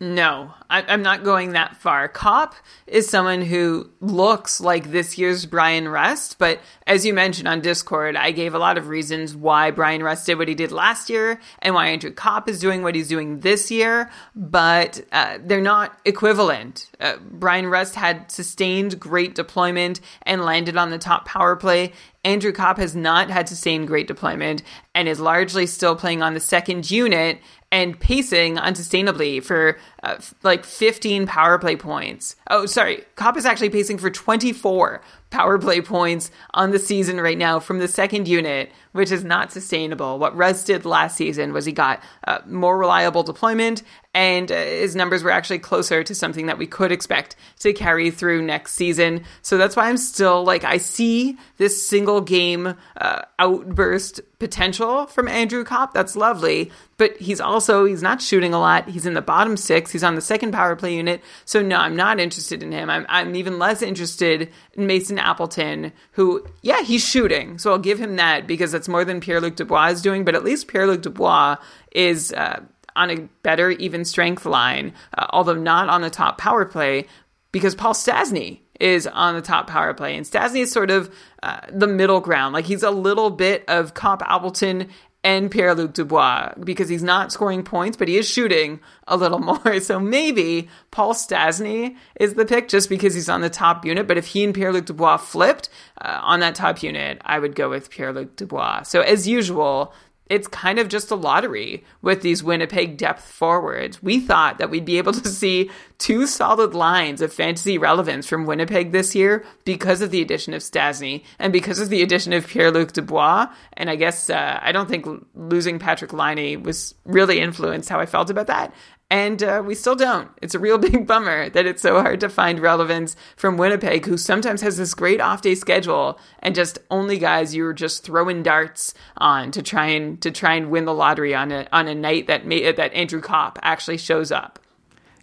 [0.00, 2.06] No, I, I'm not going that far.
[2.06, 2.54] Copp
[2.86, 8.14] is someone who looks like this year's Bryan Rust, but as you mentioned on Discord,
[8.14, 11.40] I gave a lot of reasons why Bryan Rust did what he did last year
[11.58, 15.98] and why Andrew Copp is doing what he's doing this year, but uh, they're not
[16.04, 16.90] equivalent.
[17.00, 21.92] Uh, Bryan Rust had sustained great deployment and landed on the top power play.
[22.24, 24.62] Andrew Copp has not had sustained great deployment
[24.94, 27.40] and is largely still playing on the second unit
[27.70, 32.36] and pacing unsustainably for uh, like 15 power play points.
[32.50, 33.04] Oh, sorry.
[33.16, 37.78] Copp is actually pacing for 24 power play points on the season right now from
[37.78, 40.18] the second unit, which is not sustainable.
[40.18, 43.82] What Rust did last season was he got uh, more reliable deployment,
[44.14, 48.10] and uh, his numbers were actually closer to something that we could expect to carry
[48.10, 49.24] through next season.
[49.42, 55.28] So that's why I'm still like, I see this single game uh, outburst potential from
[55.28, 55.92] Andrew Copp.
[55.92, 56.70] That's lovely.
[56.96, 58.88] But he's also, he's not shooting a lot.
[58.88, 59.87] He's in the bottom six.
[59.90, 61.22] He's on the second power play unit.
[61.44, 62.90] So no, I'm not interested in him.
[62.90, 67.58] I'm, I'm even less interested in Mason Appleton, who, yeah, he's shooting.
[67.58, 70.24] So I'll give him that because that's more than Pierre Luc Dubois is doing.
[70.24, 71.56] But at least Pierre Luc Dubois
[71.92, 72.60] is uh,
[72.96, 77.06] on a better even strength line, uh, although not on the top power play
[77.52, 80.16] because Paul Stastny is on the top power play.
[80.16, 81.12] And Stastny is sort of
[81.42, 82.52] uh, the middle ground.
[82.52, 84.88] Like he's a little bit of Copp Appleton
[85.24, 89.38] and Pierre Luc Dubois because he's not scoring points, but he is shooting a little
[89.64, 89.80] more.
[89.80, 94.06] So maybe Paul Stastny is the pick just because he's on the top unit.
[94.06, 95.68] But if he and Pierre Luc Dubois flipped
[96.00, 98.82] uh, on that top unit, I would go with Pierre Luc Dubois.
[98.82, 99.92] So as usual,
[100.30, 104.02] it's kind of just a lottery with these Winnipeg depth forwards.
[104.02, 108.46] We thought that we'd be able to see two solid lines of fantasy relevance from
[108.46, 112.46] Winnipeg this year because of the addition of Stastny and because of the addition of
[112.46, 113.48] Pierre Luc Dubois.
[113.72, 118.06] And I guess uh, I don't think losing Patrik Laine was really influenced how I
[118.06, 118.72] felt about that.
[119.10, 120.30] And uh, we still don't.
[120.40, 124.16] It's a real big bummer that it's so hard to find relevance from Winnipeg, who
[124.16, 128.94] sometimes has this great off day schedule and just only guys you're just throwing darts
[129.16, 132.26] on to try and to try and win the lottery on a on a night
[132.28, 134.60] that may, that Andrew Copp actually shows up.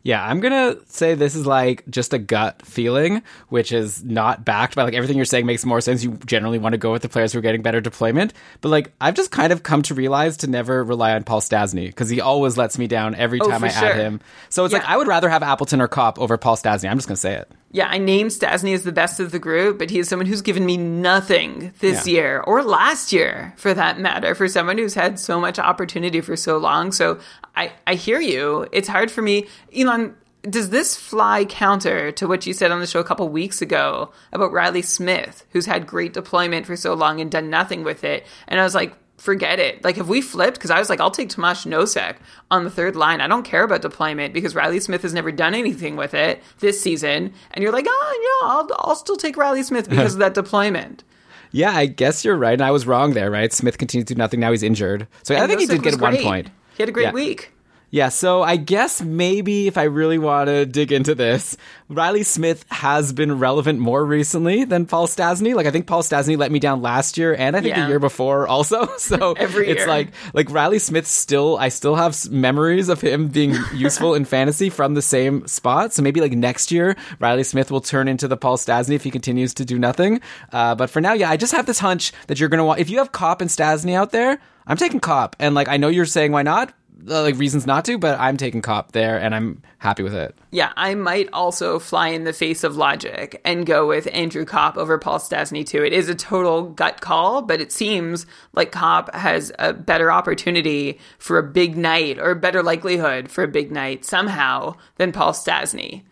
[0.05, 4.75] Yeah, I'm gonna say this is like just a gut feeling, which is not backed
[4.75, 6.03] by like everything you're saying makes more sense.
[6.03, 8.31] You generally want to go with the players who are getting better deployment,
[8.61, 11.87] but like I've just kind of come to realize to never rely on Paul Stastny
[11.87, 13.87] because he always lets me down every Oh, time I sure.
[13.89, 14.21] add him.
[14.49, 14.77] So it's Yeah.
[14.81, 16.87] like I would rather have Appleton or Copp over Paul Stastny.
[16.87, 17.49] I'm just gonna say it.
[17.75, 20.41] Yeah, I named Stastny as the best of the group, but he is someone who's
[20.41, 22.13] given me nothing this Yeah.
[22.13, 26.37] year or last year for that matter, for someone who's had so much opportunity for
[26.37, 26.93] so long.
[26.93, 27.19] So
[27.53, 28.65] I, I hear you.
[28.71, 29.47] It's hard for me.
[29.75, 30.15] Elan,
[30.49, 34.11] does this fly counter to what you said on the show a couple weeks ago
[34.31, 38.25] about Reilly Smith, who's had great deployment for so long and done nothing with it?
[38.47, 38.93] And I was like,
[39.25, 39.83] forget it.
[39.83, 40.53] Like, have we flipped?
[40.53, 42.15] Because I was like, I'll take Tomas Nosek
[42.51, 43.19] on the third line.
[43.19, 46.79] I don't care about deployment because Reilly Smith has never done anything with it this
[46.79, 47.33] season.
[47.51, 51.03] And you're like, oh, yeah, I'll, I'll still take Reilly Smith because of that deployment.
[51.51, 52.53] Yeah, I guess you're right.
[52.53, 53.51] And I was wrong there, right?
[53.51, 54.39] Smith continues to do nothing.
[54.39, 55.07] Now he's injured.
[55.23, 56.49] So I And think he did get one point.
[56.77, 57.11] He had a great Yeah.
[57.13, 57.51] week.
[57.91, 61.55] Yeah, so I guess maybe if I really want to dig into this,
[61.87, 65.55] Reilly Smith has been relevant more recently than Paul Stastny.
[65.55, 67.83] Like I think Paul Stastny let me down last year and I think Yeah.
[67.83, 68.87] the year before also.
[68.97, 69.87] So Every it's year.
[69.87, 74.69] like like Reilly Smith still I still have memories of him being useful in fantasy
[74.69, 75.93] from the same spot.
[75.93, 79.11] So maybe like next year Reilly Smith will turn into the Paul Stastny if he
[79.11, 80.21] continues to do nothing.
[80.51, 82.79] Uh, but for now, yeah, I just have this hunch that you're going to want
[82.81, 85.35] if you have Copp and Stastny out there, I'm taking Copp.
[85.39, 86.73] And like I know you're saying why not?
[87.07, 90.35] Uh, like reasons not to, but I'm taking Copp there, and I'm happy with it.
[90.51, 94.77] Yeah, I might also fly in the face of logic and go with Andrew Copp
[94.77, 95.83] over Paul Stastny too.
[95.83, 100.99] It is a total gut call, but it seems like Copp has a better opportunity
[101.19, 105.33] for a big night or a better likelihood for a big night somehow than Paul
[105.33, 106.03] Stastny.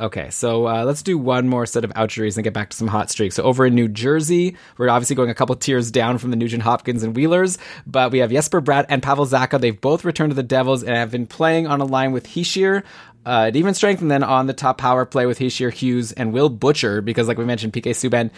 [0.00, 2.88] Okay, so uh, let's do one more set of outjuries and get back to some
[2.88, 3.34] hot streaks.
[3.34, 6.62] So over in New Jersey, we're obviously going a couple tiers down from the Nugent
[6.62, 9.60] Hopkins and Wheelers, but we have Jesper Bratt and Pavel Zacha.
[9.60, 12.82] They've both returned to the Devils and have been playing on a line with Hischier,
[13.26, 16.32] uh, at even strength, and then on the top power play with Hischier Hughes and
[16.32, 18.30] Will Butcher, because like we mentioned, PK Subban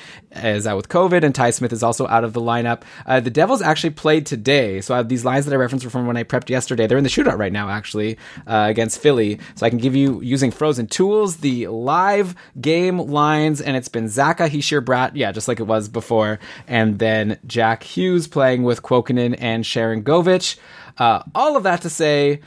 [0.44, 2.82] is out with COVID, and Ty Smith is also out of the lineup.
[3.06, 5.90] Uh, the Devils actually played today, so I have these lines that I referenced were
[5.90, 6.86] from when I prepped yesterday.
[6.86, 9.38] They're in the shootout right now, actually, uh, against Philly.
[9.54, 14.06] So I can give you using frozen tools the live game lines, and it's been
[14.06, 18.82] Zacha Hischier Bratt, yeah, just like it was before, and then Jack Hughes playing with
[18.82, 20.58] Kuokkanen and Sharangovich.
[20.98, 22.40] Uh, all of that to say.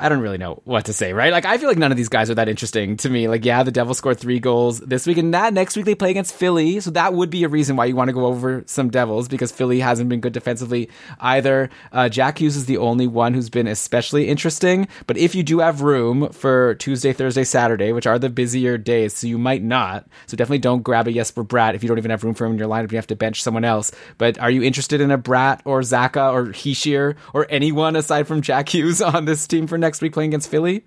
[0.00, 1.32] I don't really know what to say, right?
[1.32, 3.28] Like, I feel like none of these guys are that interesting to me.
[3.28, 6.10] Like, yeah, the Devils scored three goals this week, and that next week they play
[6.10, 6.80] against Philly.
[6.80, 9.52] So that would be a reason why you want to go over some Devils because
[9.52, 10.88] Philly hasn't been good defensively
[11.20, 11.70] either.
[11.92, 14.88] Uh, Jack Hughes is the only one who's been especially interesting.
[15.06, 19.14] But if you do have room for Tuesday, Thursday, Saturday, which are the busier days,
[19.14, 20.06] so you might not.
[20.26, 22.52] So definitely don't grab a Jesper Bratt if you don't even have room for him
[22.52, 22.92] in your lineup.
[22.92, 23.92] You have to bench someone else.
[24.16, 28.40] But are you interested in a Bratt or Zacha or Hischier or anyone aside from
[28.40, 30.84] Jack Hughes on this team for next week playing against Philly?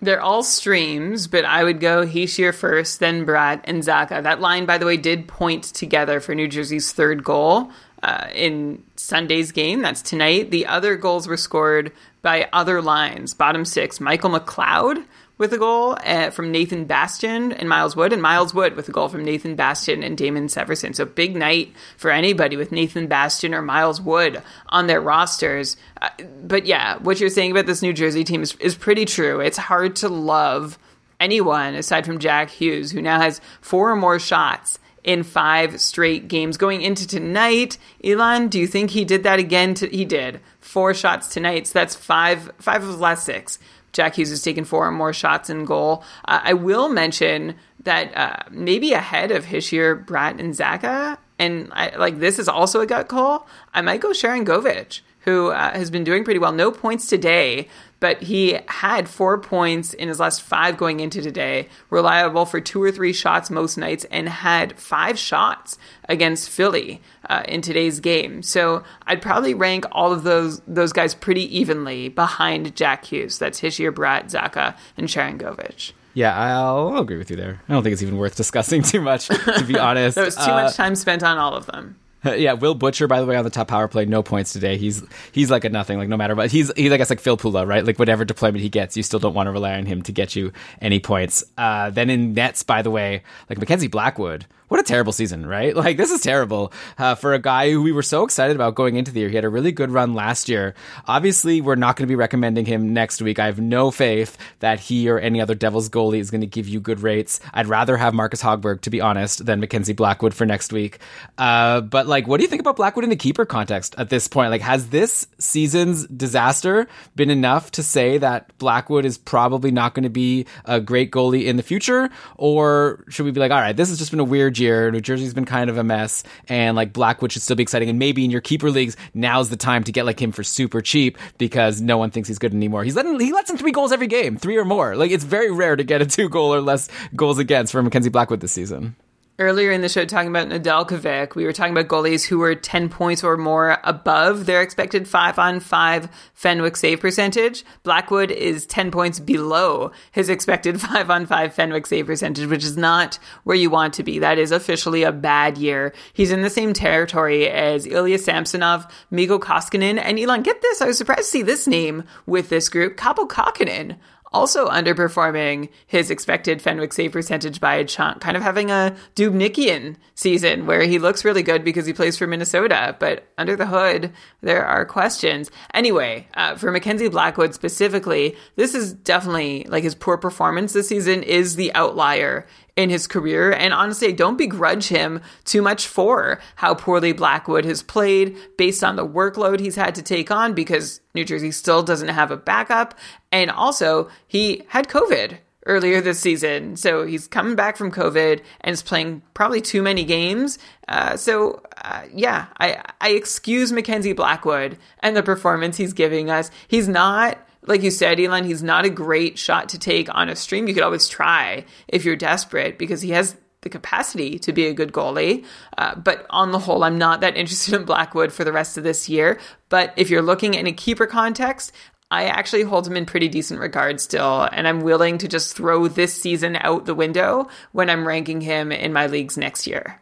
[0.00, 4.22] They're all streams, but I would go Hischier first, then Bratt and Zacha.
[4.22, 7.70] That line, by the way, did point together for New Jersey's third goal
[8.04, 9.82] uh, in Sunday's game.
[9.82, 10.52] That's tonight.
[10.52, 11.90] The other goals were scored
[12.22, 13.34] by other lines.
[13.34, 15.04] Bottom six, Michael McLeod
[15.38, 18.92] with a goal uh, from Nathan Bastian and Miles Wood, and Miles Wood with a
[18.92, 20.94] goal from Nathan Bastian and Damon Severson.
[20.94, 25.76] So big night for anybody with Nathan Bastian or Miles Wood on their rosters.
[26.02, 26.10] Uh,
[26.42, 29.40] but yeah, what you're saying about this New Jersey team is, is pretty true.
[29.40, 30.78] It's hard to love
[31.20, 36.28] anyone aside from Jack Hughes, who now has four or more shots in five straight
[36.28, 37.78] games going into tonight.
[38.04, 39.74] Elan, do you think he did that again?
[39.74, 41.66] To, he did four shots tonight.
[41.66, 43.58] So that's five five of the last six.
[43.92, 46.04] Jack Hughes has taken four or more shots in goal.
[46.24, 51.96] Uh, I will mention that uh, maybe ahead of Hischier, Bratt, and Zacha, and I,
[51.96, 53.46] like this is also a gut call.
[53.72, 56.52] I might go Sharangovich, who uh, has been doing pretty well.
[56.52, 57.68] No points today,
[58.00, 61.68] but he had four points in his last five going into today.
[61.90, 65.78] Reliable for two or three shots most nights, and had five shots
[66.08, 68.42] against Philly uh, in today's game.
[68.42, 73.38] So I'd probably rank all of those those guys pretty evenly behind Jack Hughes.
[73.38, 75.92] That's Hischier, Bratt, Zacha, and Sharangovich.
[76.14, 77.62] Yeah, I'll, I'll, agree with you there.
[77.68, 80.16] I don't think it's even worth discussing too much, to be honest.
[80.16, 81.96] there was too uh, much time spent on all of them.
[82.24, 84.76] Yeah, Will Butcher, by the way, on the top power play, no points today.
[84.76, 85.02] He's
[85.32, 86.50] he's like a nothing, like no matter what.
[86.50, 87.84] He's he's I guess like Filppula, right?
[87.84, 90.34] Like whatever deployment he gets, you still don't want to rely on him to get
[90.34, 91.44] you any points.
[91.56, 95.74] Uh, then in nets, by the way, like Mackenzie Blackwood, what a terrible season, right?
[95.88, 98.96] Like this is terrible uh, for a guy who we were so excited about going
[98.96, 99.28] into the year.
[99.28, 100.74] He had a really good run last year.
[101.06, 103.38] Obviously, we're not going to be recommending him next week.
[103.38, 106.68] I have no faith that he or any other Devils goalie is going to give
[106.68, 107.40] you good rates.
[107.54, 110.98] I'd rather have Marcus Hogberg, to be honest, than Mackenzie Blackwood for next week.
[111.38, 114.26] Uh, but like, what do you think about Blackwood in the keeper context at this
[114.26, 114.50] point?
[114.50, 120.02] Like, has this season's disaster been enough to say that Blackwood is probably not going
[120.02, 123.76] to be a great goalie in the future, or should we be like, all right,
[123.76, 124.90] this has just been a weird year.
[124.90, 127.88] New Jersey's been kind of a mess, and like Blackwood should still be exciting.
[127.88, 130.80] And maybe in your keeper leagues, now's the time to get like him for super
[130.80, 132.84] cheap because no one thinks he's good anymore.
[132.84, 134.96] He's letting he lets in three goals every game, three or more.
[134.96, 138.10] Like it's very rare to get a two goal or less goals against for Mackenzie
[138.10, 138.96] Blackwood this season
[139.38, 142.88] earlier in the show talking about Nedeljkovic, we were talking about goalies who were 10
[142.88, 147.64] points or more above their expected 5 on 5 Fenwick save percentage.
[147.84, 152.76] Blackwood is 10 points below his expected 5 on 5 Fenwick save percentage, which is
[152.76, 154.18] not where you want to be.
[154.18, 155.94] That is officially a bad year.
[156.12, 160.86] He's in the same territory as Ilya Samsonov, Mikko Koskinen, and Elan, get this, I
[160.86, 163.98] was surprised to see this name with this group, Kaapo Kahkonen
[164.32, 169.96] also underperforming his expected Fenwick save percentage by a chunk, kind of having a Dubnykian
[170.14, 174.12] season where he looks really good because he plays for Minnesota, but under the hood,
[174.40, 175.50] there are questions.
[175.74, 181.22] Anyway, uh, for Mackenzie Blackwood specifically, this is definitely like his poor performance this season
[181.22, 182.46] is the outlier
[182.78, 183.50] in his career.
[183.50, 188.84] And honestly, I don't begrudge him too much for how poorly Blackwood has played based
[188.84, 192.36] on the workload he's had to take on because New Jersey still doesn't have a
[192.36, 192.94] backup.
[193.32, 196.76] And also, he had COVID earlier this season.
[196.76, 200.60] So he's coming back from COVID and is playing probably too many games.
[200.86, 206.52] Uh, so uh, yeah, I I excuse Mackenzie Blackwood and the performance he's giving us.
[206.68, 210.36] He's not like you said, Elan, he's not a great shot to take on a
[210.36, 210.68] stream.
[210.68, 214.74] You could always try if you're desperate because he has the capacity to be a
[214.74, 215.44] good goalie.
[215.76, 218.84] Uh, but on the whole, I'm not that interested in Blackwood for the rest of
[218.84, 219.40] this year.
[219.68, 221.72] But if you're looking in a keeper context,
[222.10, 225.88] I actually hold him in pretty decent regard still, and I'm willing to just throw
[225.88, 230.00] this season out the window when I'm ranking him in my leagues next year.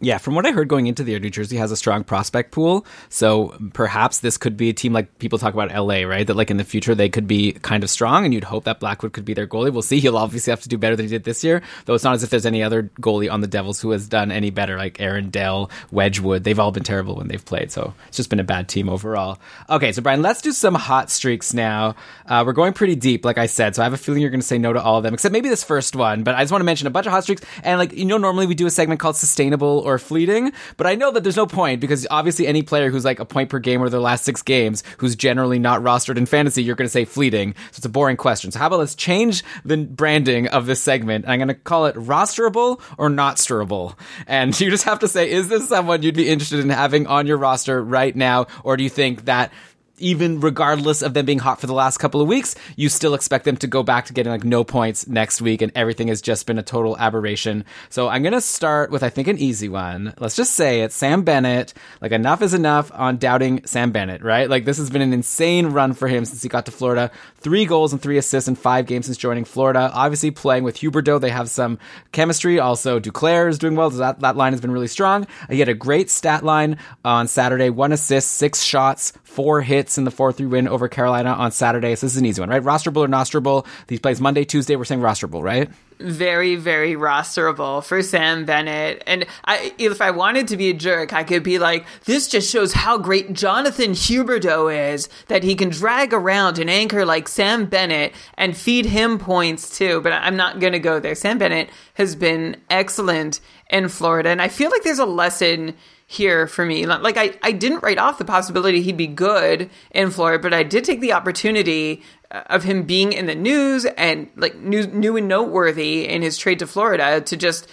[0.00, 2.52] Yeah, from what I heard going into the year, New Jersey has a strong prospect
[2.52, 2.84] pool.
[3.08, 6.26] So perhaps this could be a team like people talk about LA, right?
[6.26, 8.78] That like in the future they could be kind of strong and you'd hope that
[8.78, 9.72] Blackwood could be their goalie.
[9.72, 10.00] We'll see.
[10.00, 12.22] He'll obviously have to do better than he did this year, though it's not as
[12.22, 15.30] if there's any other goalie on the Devils who has done any better, like Aaron
[15.30, 16.44] Dell, Wedgewood.
[16.44, 17.72] They've all been terrible when they've played.
[17.72, 19.38] So it's just been a bad team overall.
[19.70, 21.94] Okay, so Brian, let's do some hot streaks now.
[22.26, 23.74] Uh, we're going pretty deep, like I said.
[23.74, 25.32] So I have a feeling you're going to say no to all of them, except
[25.32, 26.22] maybe this first one.
[26.22, 27.42] But I just want to mention a bunch of hot streaks.
[27.62, 30.52] And like, you know, normally we do a segment called sustainable or fleeting.
[30.76, 33.50] But I know that there's no point because obviously any player who's like a point
[33.50, 36.86] per game over their last six games, who's generally not rostered in fantasy, you're going
[36.86, 37.54] to say fleeting.
[37.70, 38.50] So it's a boring question.
[38.50, 41.26] So how about let's change the branding of this segment?
[41.28, 43.96] I'm going to call it rosterable or not sterable.
[44.26, 47.26] And you just have to say, is this someone you'd be interested in having on
[47.26, 48.46] your roster right now?
[48.64, 49.52] Or do you think that
[49.98, 53.44] even regardless of them being hot for the last couple of weeks, you still expect
[53.44, 56.46] them to go back to getting like no points next week and everything has just
[56.46, 57.64] been a total aberration.
[57.88, 60.14] So I'm going to start with, I think, an easy one.
[60.18, 60.92] Let's just say it.
[60.92, 61.74] Sam Bennett.
[62.00, 64.48] Like enough is enough on doubting Sam Bennett, right?
[64.48, 67.10] Like this has been an insane run for him since he got to Florida.
[67.36, 69.90] Three goals and three assists in five games since joining Florida.
[69.92, 71.20] Obviously playing with Huberdeau.
[71.20, 71.78] They have some
[72.12, 72.58] chemistry.
[72.58, 73.90] Also Duclair is doing well.
[73.90, 75.26] That, that line has been really strong.
[75.48, 77.70] He had a great stat line on Saturday.
[77.70, 81.94] One assist, six shots, four hits in the 4 3 win over Carolina on Saturday.
[81.94, 82.62] So this is an easy one, right?
[82.62, 83.66] Rosterable or nosterable?
[83.86, 84.76] These plays Monday, Tuesday.
[84.76, 85.70] We're saying rosterable, right?
[85.98, 89.02] Very, very rosterable for Sam Bennett.
[89.06, 92.50] And I, if I wanted to be a jerk, I could be like, this just
[92.50, 97.64] shows how great Jonathan Huberdeau is that he can drag around an anchor like Sam
[97.64, 100.02] Bennett and feed him points too.
[100.02, 101.14] But I'm not going to go there.
[101.14, 104.28] Sam Bennett has been excellent in Florida.
[104.28, 105.74] And I feel like there's a lesson
[106.06, 106.86] here for me.
[106.86, 110.62] Like I, I didn't write off the possibility he'd be good in Florida, but I
[110.62, 115.16] did take the opportunity uh, of him being in the news and like new, new
[115.16, 117.68] and noteworthy in his trade to Florida to just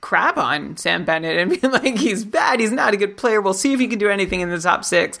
[0.00, 3.40] crap on Sam Bennett and be like, he's bad, he's not a good player.
[3.40, 5.18] We'll see if he can do anything in the top six.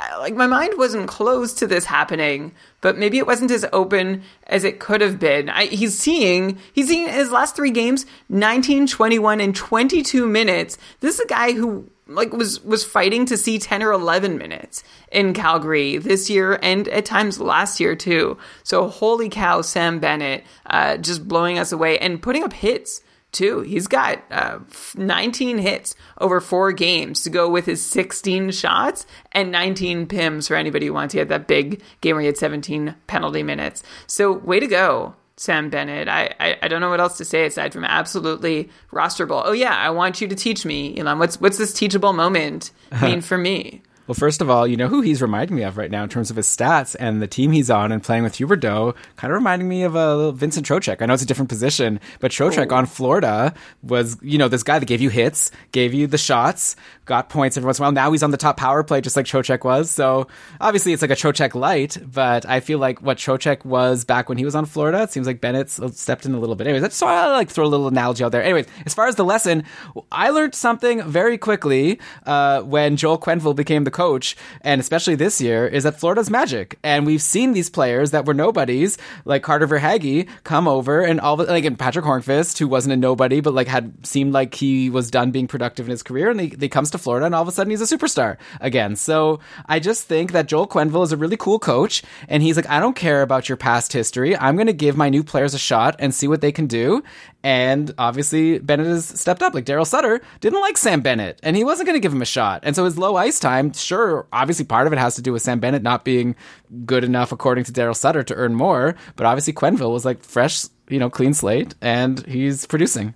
[0.00, 4.62] Like my mind wasn't closed to this happening, but maybe it wasn't as open as
[4.62, 5.48] it could have been.
[5.48, 10.78] I, he's seeing, he's seeing his last three games, 19, 21, and 22 minutes.
[11.00, 14.82] This is a guy who like was was fighting to see 10 or 11 minutes
[15.12, 18.38] in Calgary this year and at times last year too.
[18.62, 23.02] So holy cow, Sam Bennett uh, just blowing us away and putting up hits
[23.38, 23.60] too.
[23.60, 24.58] He's got uh,
[24.96, 30.56] 19 hits over four games to go with his 16 shots and 19 pims for
[30.56, 31.12] anybody who wants.
[31.12, 33.82] He had that big game where he had 17 penalty minutes.
[34.08, 35.14] So way to go.
[35.36, 36.08] Sam Bennett.
[36.08, 39.40] I, I, I, don't know what else to say aside from absolutely rosterable.
[39.44, 41.20] Oh yeah, I want you to teach me, Elan.
[41.20, 42.72] What's what's this teachable moment
[43.02, 43.82] mean for me?
[44.08, 46.30] Well, first of all, you know who he's reminding me of right now in terms
[46.30, 49.68] of his stats and the team he's on and playing with Huberdeau, kind of reminding
[49.68, 51.02] me of a uh, Vincent Trocheck.
[51.02, 53.52] I know it's a different position, but Trocheck on Florida
[53.82, 57.58] was, you know, this guy that gave you hits, gave you the shots, got points
[57.58, 57.92] every once in a while.
[57.92, 59.90] Now he's on the top power play just like Trocheck was.
[59.90, 60.26] So
[60.58, 64.38] obviously it's like a Trocheck light, but I feel like what Trocheck was back when
[64.38, 66.66] he was on Florida, it seems like Bennett stepped in a little bit.
[66.66, 68.42] Anyways, that's why I like throw a little analogy out there.
[68.42, 69.64] Anyways, as far as the lesson,
[70.10, 75.40] I learned something very quickly uh, when Joel Quenneville became the coach, and especially this
[75.40, 76.78] year, is that Florida's magic.
[76.82, 81.36] And we've seen these players that were nobodies, like Carter Verhaeghe, come over and all
[81.36, 85.10] like and Patric Hornqvist, who wasn't a nobody, but like had seemed like he was
[85.10, 87.48] done being productive in his career, and he, he comes to Florida, and all of
[87.48, 88.96] a sudden he's a superstar again.
[88.96, 92.68] So I just think that Joel Quenneville is a really cool coach, and he's like,
[92.68, 94.36] I don't care about your past history.
[94.36, 97.02] I'm going to give my new players a shot and see what they can do.
[97.42, 99.54] And obviously, Bennett has stepped up.
[99.54, 102.26] Like Daryl Sutter didn't like Sam Bennett, and he wasn't going to give him a
[102.26, 102.62] shot.
[102.64, 105.42] And so his low ice time, sure, obviously part of it has to do with
[105.42, 106.36] Sam Bennett not being
[106.84, 108.94] good enough, according to Daryl Sutter, to earn more.
[109.16, 113.14] But obviously, Quenneville was like fresh, you know, clean slate, and he's producing.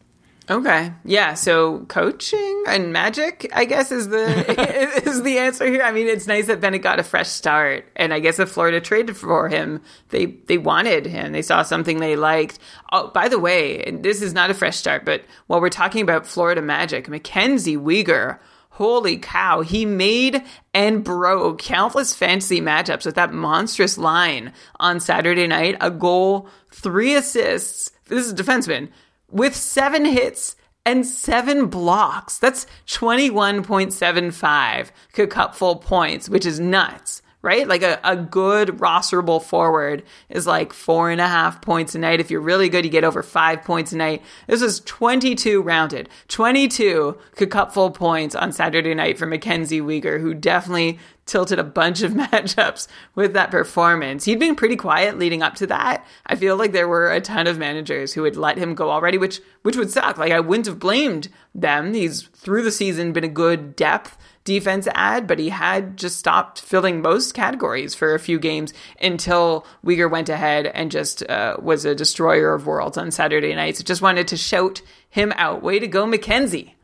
[0.51, 0.93] Okay.
[1.05, 1.35] Yeah.
[1.35, 5.83] So coaching and magic, I guess, is the is the answer here.
[5.83, 8.81] I mean, it's nice that Bennett got a fresh start, and I guess if Florida
[8.81, 11.33] traded for him, they they wanted him.
[11.33, 12.59] They saw something they liked.
[12.91, 16.27] Oh, by the way, this is not a fresh start, but while we're talking about
[16.27, 18.39] Florida magic, Mackenzie Weegar.
[18.77, 20.43] Holy cow, he made
[20.73, 25.77] and broke countless fantasy matchups with that monstrous line on Saturday night.
[25.79, 27.93] A goal, three assists.
[28.07, 28.89] This is a defenseman
[29.31, 30.57] with seven hits
[30.87, 32.39] and seven blocks.
[32.39, 34.91] That's 21.75
[35.29, 37.67] cupful points, which is nuts, right?
[37.67, 42.21] Like a, a good rosterable forward is like four and a half points a night.
[42.21, 44.23] If you're really good, you get over five points a night.
[44.47, 47.19] This was 22 rounded, 22
[47.51, 52.87] cupful points on Saturday night for Mackenzie Weegar, who definitely tilted a bunch of matchups
[53.15, 54.25] with that performance.
[54.25, 56.07] He'd been pretty quiet leading up to that.
[56.27, 59.19] I feel like there were a ton of managers who would let him go already,
[59.19, 60.19] which which would suck.
[60.19, 61.95] Like I wouldn't have blamed them.
[61.95, 66.61] He's through the season been a good depth defense ad, but he had just stopped
[66.61, 71.85] filling most categories for a few games until Weegar went ahead and just uh, was
[71.85, 73.83] a destroyer of worlds on Saturday nights.
[73.83, 75.63] Just wanted to shout him out.
[75.63, 76.75] Way to go, Mackenzie.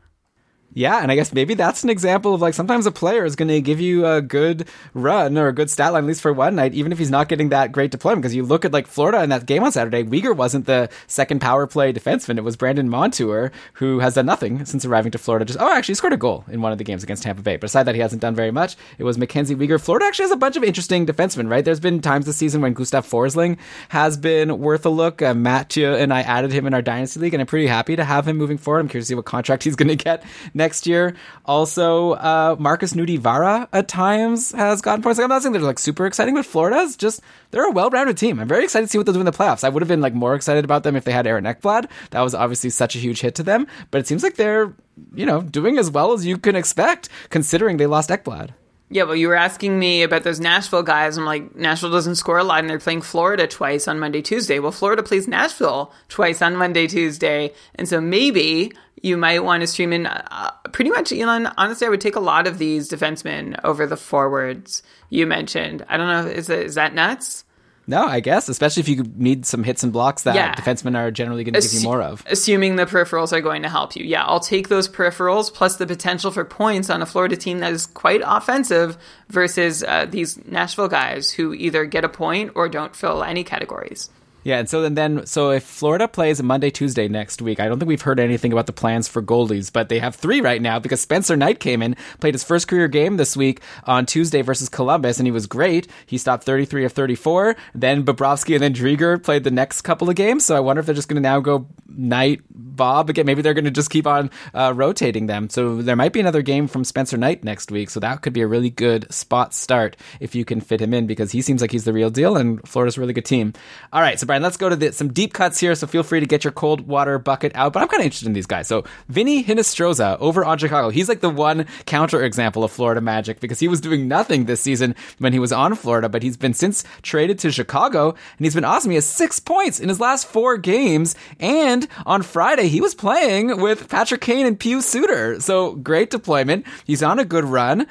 [0.73, 3.47] Yeah, and I guess maybe that's an example of like sometimes a player is going
[3.47, 6.55] to give you a good run or a good stat line, at least for one
[6.55, 8.21] night, even if he's not getting that great deployment.
[8.21, 11.41] Because you look at like Florida in that game on Saturday, Weegar wasn't the second
[11.41, 12.37] power play defenseman.
[12.37, 15.43] It was Brandon Montour, who has done nothing since arriving to Florida.
[15.43, 17.57] Just oh, actually, he scored a goal in one of the games against Tampa Bay.
[17.57, 18.75] But aside that, he hasn't done very much.
[18.99, 19.81] It was Mackenzie Weegar.
[19.81, 21.65] Florida actually has a bunch of interesting defensemen, right?
[21.65, 23.57] There's been times this season when Gustav Forsling
[23.89, 25.23] has been worth a look.
[25.23, 28.03] Uh, Mathieu and I added him in our dynasty league, and I'm pretty happy to
[28.03, 28.81] have him moving forward.
[28.81, 30.23] I'm curious to see what contract he's going to get
[30.59, 31.15] next year.
[31.45, 35.17] Also, uh, Markus Nutivaara at times has gotten points.
[35.17, 38.39] Like, I'm not saying they're like super exciting, but Florida's just they're a well-rounded team.
[38.39, 39.63] I'm very excited to see what they'll do in the playoffs.
[39.63, 41.89] I would have been like more excited about them if they had Aaron Ekblad.
[42.11, 44.75] That was obviously such a huge hit to them, but it seems like they're
[45.15, 48.51] you know doing as well as you can expect considering they lost Ekblad.
[48.91, 51.15] Yeah, well, you were asking me about those Nashville guys.
[51.15, 54.57] I'm like, Nashville doesn't score a lot, and they're playing Florida twice on Monday, Tuesday.
[54.57, 59.67] Well, Florida plays Nashville twice on Monday, Tuesday, and so maybe you might want to
[59.67, 60.05] stream in.
[60.05, 61.47] Uh, pretty much, Elan.
[61.57, 65.85] Honestly, I would take a lot of these defensemen over the forwards you mentioned.
[65.89, 66.31] I don't know.
[66.31, 67.43] Is it, is that nuts?
[67.87, 70.53] No, I guess, especially if you need some hits and blocks that Yeah.
[70.53, 72.23] defensemen are generally going to give you more of.
[72.27, 74.05] Assuming the peripherals are going to help you.
[74.05, 77.73] Yeah, I'll take those peripherals plus the potential for points on a Florida team that
[77.73, 78.95] is quite offensive
[79.29, 84.11] versus uh, these Nashville guys who either get a point or don't fill any categories.
[84.49, 87.77] Yeah, and so then, then so if Florida plays Monday, Tuesday next week, I don't
[87.77, 90.79] think we've heard anything about the plans for goalies, but they have three right now
[90.79, 94.67] because Spencer Knight came in, played his first career game this week on Tuesday versus
[94.67, 95.87] Columbus, and he was great.
[96.07, 97.57] He stopped 33 of 34.
[97.75, 100.87] Then Bobrovsky and then Driedger played the next couple of games, so I wonder if
[100.87, 103.27] they're just going to now go Knight, Bob again.
[103.27, 105.49] Maybe they're going to just keep on uh, rotating them.
[105.49, 108.41] So there might be another game from Spencer Knight next week, so that could be
[108.41, 111.71] a really good spot start if you can fit him in because he seems like
[111.71, 113.53] he's the real deal, and Florida's a really good team.
[113.93, 115.75] All right, so Brian, let's go to the, some deep cuts here.
[115.75, 117.73] So feel free to get your cold water bucket out.
[117.73, 118.67] But I'm kind of interested in these guys.
[118.67, 120.89] So Vinny Hinostroza over on Chicago.
[120.89, 124.61] He's like the one counter example of Florida Magic because he was doing nothing this
[124.61, 128.55] season when he was on Florida, but he's been since traded to Chicago and he's
[128.55, 128.91] been awesome.
[128.91, 131.15] He has six points in his last four games.
[131.39, 135.39] And on Friday, he was playing with Patrick Kane and Pius Suter.
[135.41, 136.65] So great deployment.
[136.85, 137.87] He's on a good run.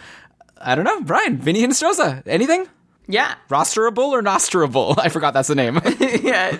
[0.61, 2.67] I don't know, Brian, Vinny Hinostroza, anything?
[3.11, 3.35] Yeah.
[3.49, 4.95] Rosterable or nosterable?
[4.99, 5.81] I forgot that's the name.
[6.23, 6.59] yeah,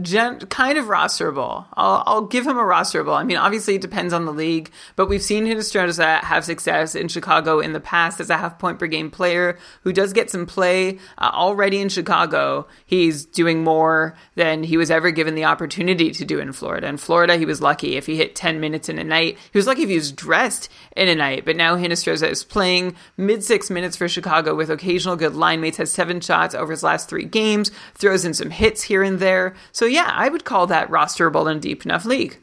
[0.00, 1.66] gen- kind of rosterable.
[1.74, 3.14] I'll, I'll give him a rosterable.
[3.14, 7.08] I mean, obviously it depends on the league, but we've seen Hinostroza have success in
[7.08, 10.46] Chicago in the past as a half point per game player who does get some
[10.46, 12.66] play uh, already in Chicago.
[12.86, 16.86] He's doing more than he was ever given the opportunity to do in Florida.
[16.86, 19.36] In Florida, he was lucky if he hit 10 minutes in a night.
[19.52, 22.96] He was lucky if he was dressed in a night, but now Hinostroza is playing
[23.18, 26.82] mid six minutes for Chicago with occasional good line mates, has seven shots over his
[26.82, 29.54] last three games, throws in some hits here and there.
[29.72, 32.38] So yeah, I would call that rosterable in a deep enough league.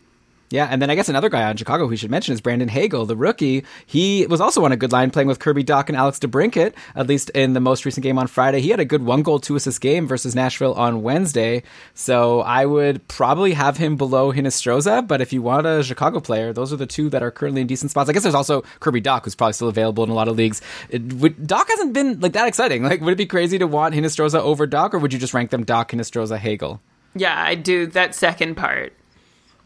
[0.51, 3.05] Yeah, and then I guess another guy on Chicago we should mention is Brandon Hagel,
[3.05, 3.63] the rookie.
[3.85, 7.07] He was also on a good line playing with Kirby Dach and Alex DeBrincat, at
[7.07, 8.59] least in the most recent game on Friday.
[8.59, 11.63] He had a good one goal, two assist game versus Nashville on Wednesday.
[11.93, 16.51] So I would probably have him below Hinostroza, but if you want a Chicago player,
[16.51, 18.09] those are the two that are currently in decent spots.
[18.09, 20.61] I guess there's also Kirby Dach, who's probably still available in a lot of leagues.
[20.89, 22.83] It, would, Dach hasn't been like that exciting.
[22.83, 25.51] Like, would it be crazy to want Hinostroza over Dach, or would you just rank
[25.51, 26.81] them Dach, Hinostroza, Hagel?
[27.15, 28.93] Yeah, I do that second part.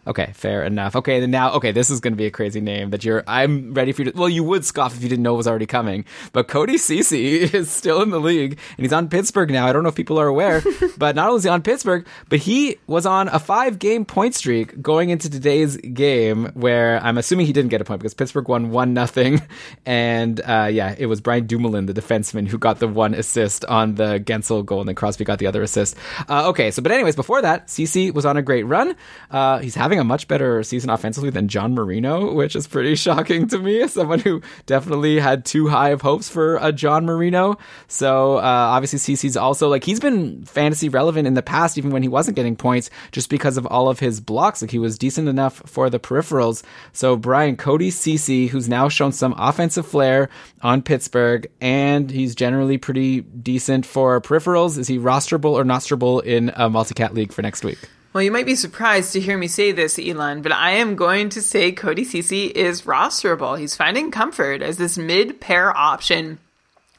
[0.07, 0.95] Okay, fair enough.
[0.95, 3.23] Okay, then now, okay, this is going to be a crazy name that you're.
[3.25, 4.17] I'm ready for you to.
[4.17, 6.05] Well, you would scoff if you didn't know it was already coming.
[6.31, 9.67] But Cody Ceci is still in the league, and he's on Pittsburgh now.
[9.67, 10.61] I don't know if people are aware,
[10.97, 14.35] but not only is he on Pittsburgh, but he was on a five game point
[14.35, 18.47] streak going into today's game, where I'm assuming he didn't get a point because Pittsburgh
[18.47, 19.41] won one nothing,
[19.87, 23.95] and uh, yeah, it was Brian Dumoulin, the defenseman, who got the one assist on
[23.95, 25.97] the Guentzel goal, and then Crosby got the other assist.
[26.29, 28.95] Uh, okay, so but anyways, before that, Ceci was on a great run.
[29.31, 33.47] Uh, he's having a much better season offensively than John Marino, which is pretty shocking
[33.49, 37.57] to me someone who definitely had too high of hopes for a John Marino.
[37.87, 42.03] So uh, obviously, Ceci's also like he's been fantasy relevant in the past, even when
[42.03, 44.61] he wasn't getting points, just because of all of his blocks.
[44.61, 46.63] Like he was decent enough for the peripherals.
[46.93, 50.29] So Brian Cody Ceci, who's now shown some offensive flair
[50.61, 54.77] on Pittsburgh, and he's generally pretty decent for peripherals.
[54.77, 57.79] Is he rosterable or nosterable in a multi-cat league for next week?
[58.15, 61.27] Well, you might be surprised to hear me say this, Elan, but I am going
[61.31, 63.59] to say Cody Ceci is rosterable.
[63.59, 66.39] He's finding comfort as this mid pair option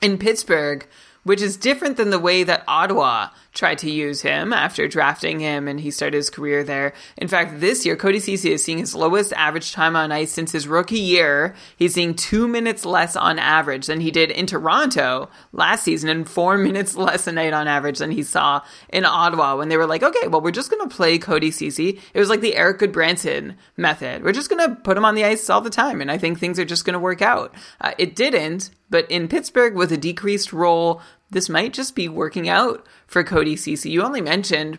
[0.02, 0.86] in Pittsburgh,
[1.26, 5.66] which is different than the way that Ottawa tried to use him after drafting him
[5.66, 6.92] and he started his career there.
[7.16, 10.52] In fact, this year, Cody Ceci is seeing his lowest average time on ice since
[10.52, 11.56] his rookie year.
[11.76, 16.28] He's seeing two minutes less on average than he did in Toronto last season and
[16.28, 19.86] four minutes less a night on average than he saw in Ottawa when they were
[19.86, 22.00] like, okay, well, we're just going to play Cody Ceci.
[22.14, 24.22] It was like the Erik Gudbranson method.
[24.22, 26.00] We're just going to put him on the ice all the time.
[26.00, 27.52] And I think things are just going to work out.
[27.80, 31.00] Uh, it didn't, but in Pittsburgh with a decreased role,
[31.30, 33.90] this might just be working out for Cody Ceci.
[33.90, 34.78] You only mentioned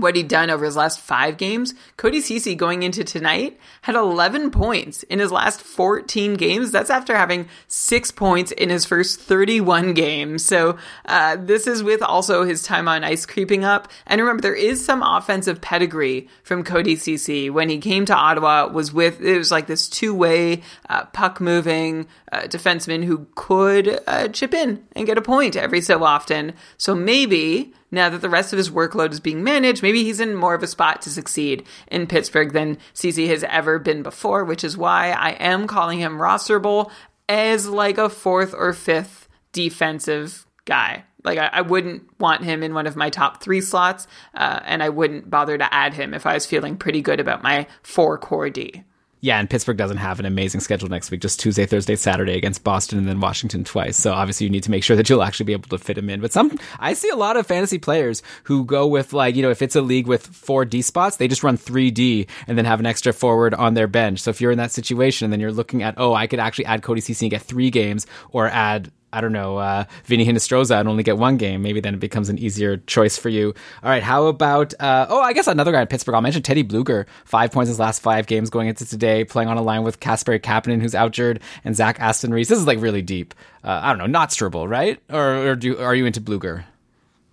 [0.00, 1.74] what he'd done over his last five games.
[1.96, 6.70] Cody Ceci going into tonight had 11 points in his last 14 games.
[6.70, 10.44] That's after having six points in his first 31 games.
[10.44, 13.88] So uh, this is with also his time on ice creeping up.
[14.06, 17.50] And remember, there is some offensive pedigree from Cody Ceci.
[17.50, 21.40] When he came to Ottawa, was with it was like this two way uh, puck
[21.40, 26.54] moving uh, defenseman who could uh, chip in and get a point every so often.
[26.76, 30.34] So maybe now that the rest of his workload is being managed, maybe he's in
[30.34, 34.64] more of a spot to succeed in Pittsburgh than Ceci has ever been before, which
[34.64, 36.90] is why I am calling him rosterable
[37.28, 41.04] as like a fourth or fifth defensive guy.
[41.24, 44.82] Like I, I wouldn't want him in one of my top three slots, uh, and
[44.82, 48.18] I wouldn't bother to add him if I was feeling pretty good about my four
[48.18, 48.84] core D.
[49.20, 52.62] Yeah, and Pittsburgh doesn't have an amazing schedule next week, just Tuesday, Thursday, Saturday against
[52.62, 53.96] Boston and then Washington twice.
[53.96, 56.08] So obviously you need to make sure that you'll actually be able to fit him
[56.08, 56.20] in.
[56.20, 59.50] But some, I see a lot of fantasy players who go with like, you know,
[59.50, 62.78] if it's a league with four D spots, they just run 3D and then have
[62.78, 64.20] an extra forward on their bench.
[64.20, 66.66] So if you're in that situation and then you're looking at, oh, I could actually
[66.66, 70.78] add Cody Ceci and get three games or add I don't know, uh, Vinny Hinostroza
[70.78, 73.54] and only get one game, maybe then it becomes an easier choice for you.
[73.82, 76.14] All right, how about, uh, oh, I guess another guy in Pittsburgh.
[76.14, 77.06] I'll mention Teddy Blueger.
[77.24, 80.00] Five points in his last five games going into today, playing on a line with
[80.00, 82.48] Casper Kapanen, who's outjured, and Zach Aston Reese.
[82.48, 83.34] This is like really deep.
[83.64, 85.00] Uh, I don't know, not Stribble, right?
[85.10, 86.64] Or, or do, are you into Blueger?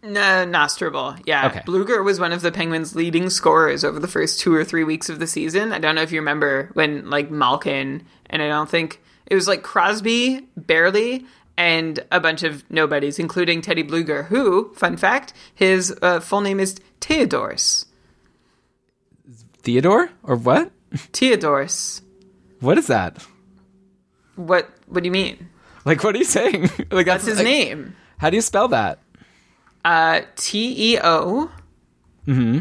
[0.02, 1.20] No, Nostrable.
[1.26, 1.48] Yeah.
[1.48, 1.62] Okay.
[1.62, 5.10] Blueger was one of the Penguins' leading scorers over the first two or three weeks
[5.10, 5.74] of the season.
[5.74, 9.48] I don't know if you remember when, like, Malkin, and I don't think it was
[9.48, 11.26] like Crosby, barely,
[11.58, 16.60] and a bunch of nobodies, including Teddy Blueger, who, fun fact, his uh, full name
[16.60, 17.86] is Theodorus.
[19.64, 20.10] Theodore?
[20.24, 20.72] Or what?
[20.94, 22.02] Theodorus.
[22.60, 23.26] What is that?
[24.36, 25.50] What What do you mean?
[25.86, 26.64] Like, what are you saying?
[26.92, 27.96] like That's his like- name.
[28.18, 29.00] How do you spell that?
[29.84, 31.52] Uh, T E O
[32.28, 32.60] Mm-hmm.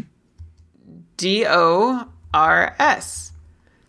[1.16, 3.32] D O R S.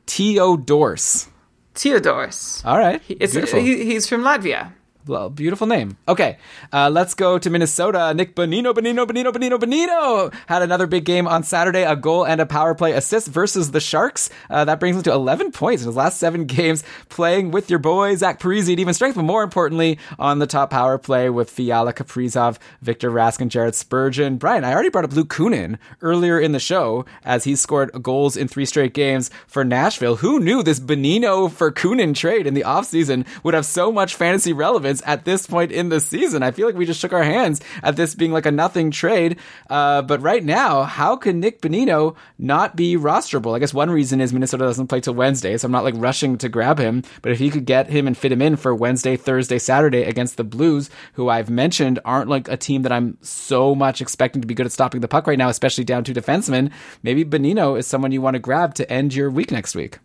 [0.07, 1.27] Theodorus.
[1.73, 2.63] Theodorus.
[2.63, 3.01] All right.
[3.09, 4.71] It's, he, he's from Latvia.
[5.07, 5.97] Well, beautiful name.
[6.07, 6.39] Okay,
[6.73, 8.11] uh, let's go to Minnesota.
[8.15, 11.83] Nick Bonino, Bonino, Bonino, Bonino, Bonino had another big game on Saturday.
[11.83, 14.31] A goal and a power play assist versus the Sharks.
[14.49, 17.77] Uh, that brings him to 11 points in his last seven games, playing with your
[17.77, 21.51] boy Zach Parise at even strength, but more importantly, on the top power play with
[21.51, 24.37] Fiala, Kaprizov, Victor Raskin, Jared Spurgeon.
[24.37, 28.35] Brian, I already brought up Luke Kunin earlier in the show as he scored goals
[28.35, 30.15] in three straight games for Nashville.
[30.15, 34.51] Who knew this Bonino for Kunin trade in the offseason would have so much fantasy
[34.51, 36.43] relevance at this point in the season?
[36.43, 39.37] I feel like we just shook our hands at this being like a nothing trade.
[39.69, 43.55] Uh, but right now, how can Nick Bonino not be rosterable?
[43.55, 46.37] I guess one reason is Minnesota doesn't play till Wednesday, so I'm not like rushing
[46.39, 47.03] to grab him.
[47.21, 50.37] But if you could get him and fit him in for Wednesday, Thursday, Saturday against
[50.37, 54.47] the Blues, who I've mentioned aren't like a team that I'm so much expecting to
[54.47, 56.71] be good at stopping the puck right now, especially down to defensemen,
[57.03, 59.99] maybe Bonino is someone you want to grab to end your week next week.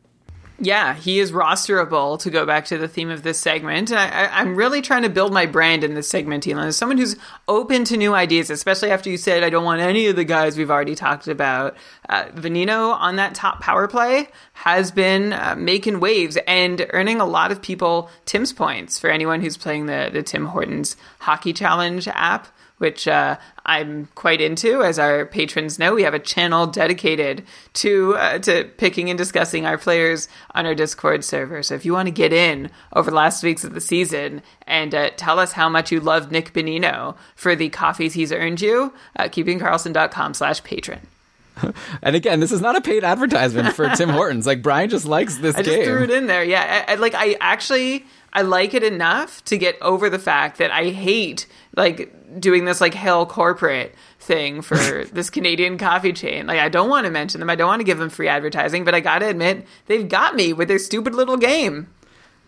[0.62, 3.90] Yeah, he is rosterable to go back to the theme of this segment.
[3.92, 7.16] I, I'm really trying to build my brand in this segment, Elan, as someone who's
[7.48, 10.58] open to new ideas, especially after you said, I don't want any of the guys
[10.58, 11.78] we've already talked about.
[12.10, 17.26] Uh, Bonino on that top power play has been uh, making waves and earning a
[17.26, 22.06] lot of people Tim's points for anyone who's playing the, the Tim Hortons Hockey Challenge
[22.08, 22.48] app
[22.80, 23.36] which uh,
[23.66, 24.82] I'm quite into.
[24.82, 27.44] As our patrons know, we have a channel dedicated
[27.74, 31.62] to uh, to picking and discussing our players on our Discord server.
[31.62, 34.94] So if you want to get in over the last weeks of the season and
[34.94, 38.94] uh, tell us how much you love Nick Bonino for the coffees he's earned you,
[39.16, 41.06] uh, keepingkarlsson.com slash patron.
[42.02, 44.46] And again, this is not a paid advertisement for Tim Hortons.
[44.46, 45.84] Like Brian just likes this I just game.
[45.84, 46.42] threw it in there.
[46.42, 50.58] Yeah, I, I, like I actually I like it enough to get over the fact
[50.58, 51.46] that I hate
[51.76, 54.76] like doing this like hell corporate thing for
[55.12, 56.46] this Canadian coffee chain.
[56.46, 57.50] Like I don't want to mention them.
[57.50, 60.34] I don't want to give them free advertising, but I got to admit they've got
[60.36, 61.88] me with their stupid little game.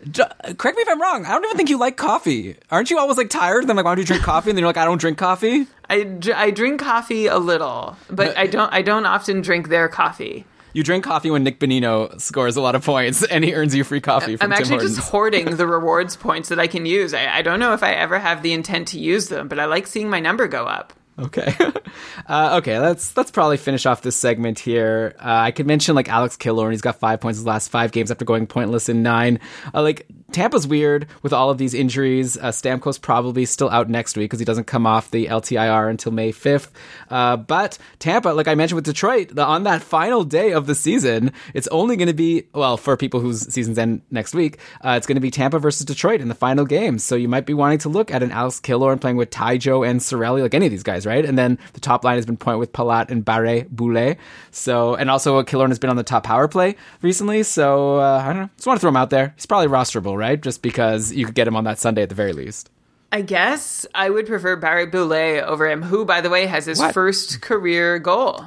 [0.03, 1.25] Correct me if I'm wrong.
[1.27, 2.57] I don't even think you like coffee.
[2.73, 3.61] Aren't you always like tired?
[3.61, 4.51] And then like, why don't you drink coffee?
[4.51, 5.69] And then you're like, I don't drink coffee.
[5.89, 9.89] I, dr- I drink coffee a little, but I don't I don't often drink their
[9.89, 10.45] coffee.
[10.73, 13.85] You drink coffee when Nick Bonino scores a lot of points, and he earns you
[13.85, 14.37] free coffee.
[14.37, 17.15] From I'm actually just hoarding the rewards points that I can use.
[17.15, 19.67] I, I don't know if I ever have the intent to use them, but I
[19.67, 20.93] like seeing my number go up.
[21.19, 21.55] Okay.
[22.27, 25.15] uh, okay, let's let's probably finish off this segment here.
[25.19, 26.71] Uh, I could mention like Alex Killorn.
[26.71, 29.39] He's got five points in his last five games after going pointless in nine.
[29.75, 32.37] Uh, like Tampa's weird with all of these injuries.
[32.37, 36.13] Uh, Stamkos probably still out next week because he doesn't come off the LTIR until
[36.13, 36.73] May fifth.
[37.11, 40.75] Uh, but Tampa, like I mentioned with Detroit, the, on that final day of the
[40.75, 44.59] season, it's only going to be well for people whose seasons end next week.
[44.85, 46.99] Uh, it's going to be Tampa versus Detroit in the final game.
[46.99, 50.01] So you might be wanting to look at an Alex Killorn playing with Taijo and
[50.01, 51.25] Cirelli, like any of these guys, right?
[51.25, 54.19] And then the top line has been point with Palat and Barre Boulet.
[54.51, 57.43] So and also Killorn has been on the top power play recently.
[57.43, 58.51] So uh, I don't know.
[58.57, 59.33] Just want to throw him out there.
[59.37, 60.22] He's probably rosterable, right?
[60.43, 62.71] Just because you could get him on that Sunday at the very least.
[63.11, 66.95] I guess I would prefer Barré-Boulet over him, who, by the way, has his What?
[66.95, 68.43] first career goal.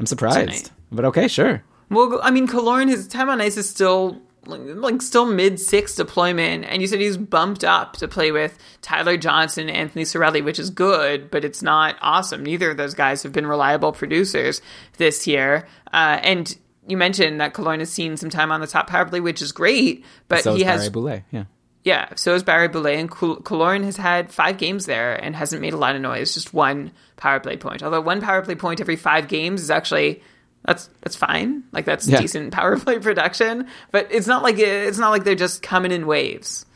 [0.00, 0.70] I'm surprised, Tonight.
[0.90, 1.62] but okay, sure.
[1.90, 5.94] Well, I mean, Killorn, his time on ice is still like, like still mid six
[5.94, 10.42] deployment, and you said he's bumped up to play with Tyler Johnson and Anthony Cirelli,
[10.44, 12.42] which is good, but it's not awesome.
[12.42, 14.60] Neither of those guys have been reliable producers
[14.96, 15.66] this year.
[15.92, 16.56] Uh, and
[16.88, 19.52] you mentioned that Killorn has seen some time on the top power play, which is
[19.52, 21.44] great, but so he is has Barre Boulet, yeah.
[21.84, 25.76] yeah, so is Barré-Boulet, and Killorn has had five games there and hasn't made a
[25.76, 26.34] lot of noise.
[26.34, 27.82] Just one power play point.
[27.82, 30.22] Although one power play point every five games is actually
[30.64, 31.62] that's that's fine.
[31.72, 32.20] Like that's Yeah.
[32.20, 33.68] decent power play production.
[33.90, 36.66] But it's not like it's not like they're just coming in waves.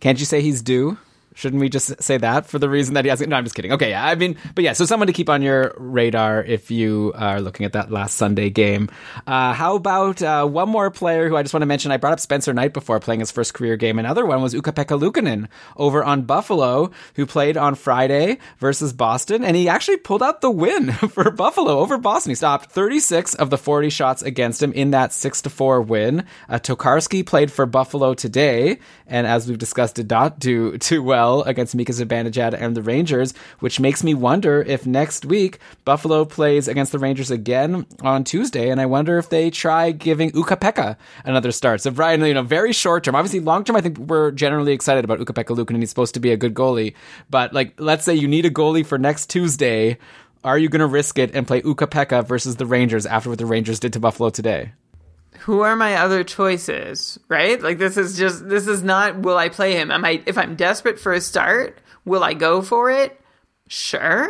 [0.00, 0.96] Can't you say he's due?
[1.34, 3.30] Shouldn't we just say that for the reason that he hasn't?
[3.30, 3.72] No, I'm just kidding.
[3.72, 7.12] Okay, yeah, I mean, but yeah, so someone to keep on your radar if you
[7.16, 8.90] are looking at that last Sunday game.
[9.26, 11.90] Uh, how about uh, one more player who I just want to mention?
[11.90, 13.98] I brought up Spencer Knight before playing his first career game.
[13.98, 19.56] Another one was Ukko-Pekka Luukkonen over on Buffalo, who played on Friday versus Boston, and
[19.56, 22.30] he actually pulled out the win for Buffalo over Boston.
[22.30, 26.26] He stopped 36 of the 40 shots against him in that 6 to 4 win.
[26.48, 31.21] Uh, Tokarski played for Buffalo today, and as we've discussed, did not do too well
[31.46, 36.68] against Mika Zibanejad and the Rangers, which makes me wonder if next week Buffalo plays
[36.68, 41.52] against the Rangers again on Tuesday, and I wonder if they try giving Ukko-Pekka another
[41.52, 41.80] start.
[41.80, 43.14] So Brian, you know, very short term.
[43.14, 46.32] Obviously, long term, I think we're generally excited about Ukko-Pekka and He's supposed to be
[46.32, 46.94] a good goalie,
[47.30, 49.98] but like, let's say you need a goalie for next Tuesday.
[50.44, 53.46] Are you going to risk it and play Ukko-Pekka versus the Rangers after what the
[53.46, 54.72] Rangers did to Buffalo today?
[55.40, 57.18] Who are my other choices?
[57.28, 57.60] Right?
[57.60, 59.90] Like this is just this is not will I play him?
[59.90, 63.18] Am I if I'm desperate for a start, will I go for it?
[63.68, 64.28] Sure.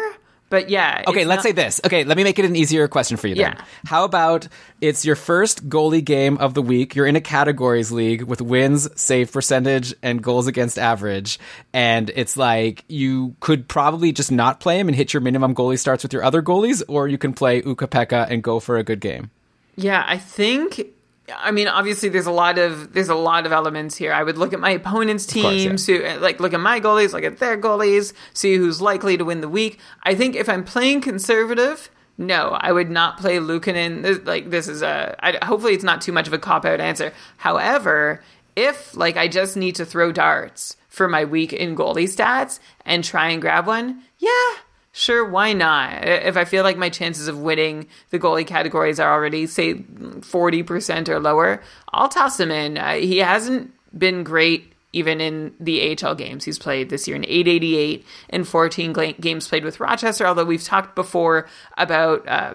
[0.49, 1.03] But yeah.
[1.09, 1.81] Okay, let's not- say this.
[1.83, 3.55] Okay, let me make it an easier question for you then.
[3.57, 3.65] Yeah.
[3.87, 4.49] How about
[4.83, 6.95] it's your first goalie game of the week.
[6.95, 11.39] You're in a categories league with wins, save percentage, and goals against average.
[11.73, 15.79] And it's like you could probably just not play him and hit your minimum goalie
[15.79, 19.01] starts with your other goalies, or you can play Ukko-Pekka and go for a good
[19.01, 19.31] game.
[19.77, 20.89] Yeah, I think.
[21.35, 24.13] I mean, obviously, there's a lot of there's a lot of elements here.
[24.13, 25.51] I would look at my opponent's course, yeah.
[25.51, 29.25] teams, who like look at my goalies, look at their goalies, see who's likely to
[29.25, 29.79] win the week.
[30.03, 34.03] I think if I'm playing conservative, no, I would not play Luukkonen.
[34.03, 35.17] This, like this is a.
[35.21, 37.13] I, hopefully, it's not too much of a cop out answer.
[37.39, 38.23] However,
[38.57, 43.03] if like I just need to throw darts for my week in goalie stats and
[43.03, 44.55] try and grab one, yeah,
[44.95, 46.07] Sure, why not?
[46.07, 51.09] If I feel like my chances of winning the goalie categories are already, say, 40%
[51.09, 51.63] or lower,
[51.93, 52.77] I'll toss him in.
[52.77, 57.25] Uh, he hasn't been great even in the AHL games he's played this year, in
[57.25, 62.29] 888 and 14 games played with Rochester, although we've talked before about.
[62.29, 62.55] Uh,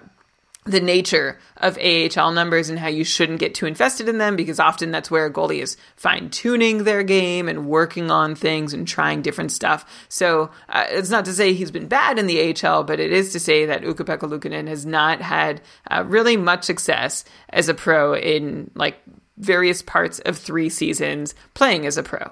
[0.70, 4.60] the nature of AHL numbers and how you shouldn't get too invested in them because
[4.60, 8.86] often that's where a goalie is fine tuning their game and working on things and
[8.86, 10.06] trying different stuff.
[10.08, 13.32] So uh, it's not to say he's been bad in the AHL, but it is
[13.32, 18.14] to say that Ukko-Pekka Luukkonen has not had uh, really much success as a pro
[18.14, 18.98] in like
[19.38, 22.30] various parts of three seasons playing as a pro.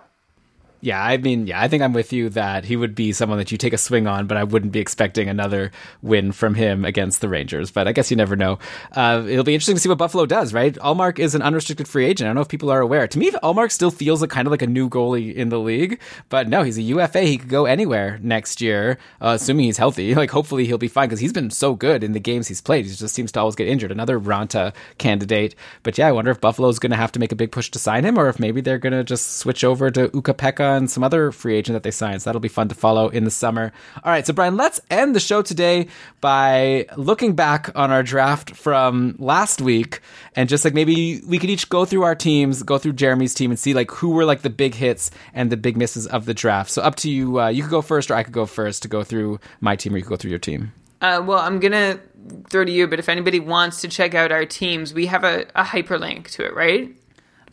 [0.82, 3.50] Yeah, I mean, yeah, I think I'm with you that he would be someone that
[3.50, 5.72] you take a swing on, but I wouldn't be expecting another
[6.02, 7.70] win from him against the Rangers.
[7.70, 8.58] But I guess you never know.
[8.92, 10.74] Uh, it'll be interesting to see what Buffalo does, right?
[10.74, 12.26] Ullmark is an unrestricted free agent.
[12.26, 13.08] I don't know if people are aware.
[13.08, 15.98] To me, Ullmark still feels kind of like a new goalie in the league,
[16.28, 17.22] but no, he's a UFA.
[17.22, 20.14] He could go anywhere next year, uh, assuming he's healthy.
[20.26, 22.86] Like, hopefully he'll be fine because he's been so good in the games he's played.
[22.86, 23.92] He just seems to always get injured.
[23.92, 25.54] Another Ranta candidate.
[25.82, 27.78] But yeah, I wonder if Buffalo's going to have to make a big push to
[27.78, 31.04] sign him, or if maybe they're going to just switch over to Ukko-Pekka and some
[31.04, 32.22] other free agent that they signed.
[32.22, 33.72] So that'll be fun to follow in the summer.
[34.04, 35.88] All right, so Brian, let's end the show today
[36.20, 40.00] by looking back on our draft from last week
[40.34, 43.50] and just like maybe we could each go through our teams, go through Jeremy's team
[43.50, 46.34] and see like who were like the big hits and the big misses of the
[46.34, 46.70] draft.
[46.70, 47.40] So up to you.
[47.40, 49.94] Uh, you could go first or I could go first to go through my team
[49.94, 50.72] or you could go through your team.
[51.00, 52.00] Uh, well, I'm gonna
[52.48, 55.46] throw to you, but if anybody wants to check out our teams, we have a,
[55.54, 56.96] a hyperlink to it, right?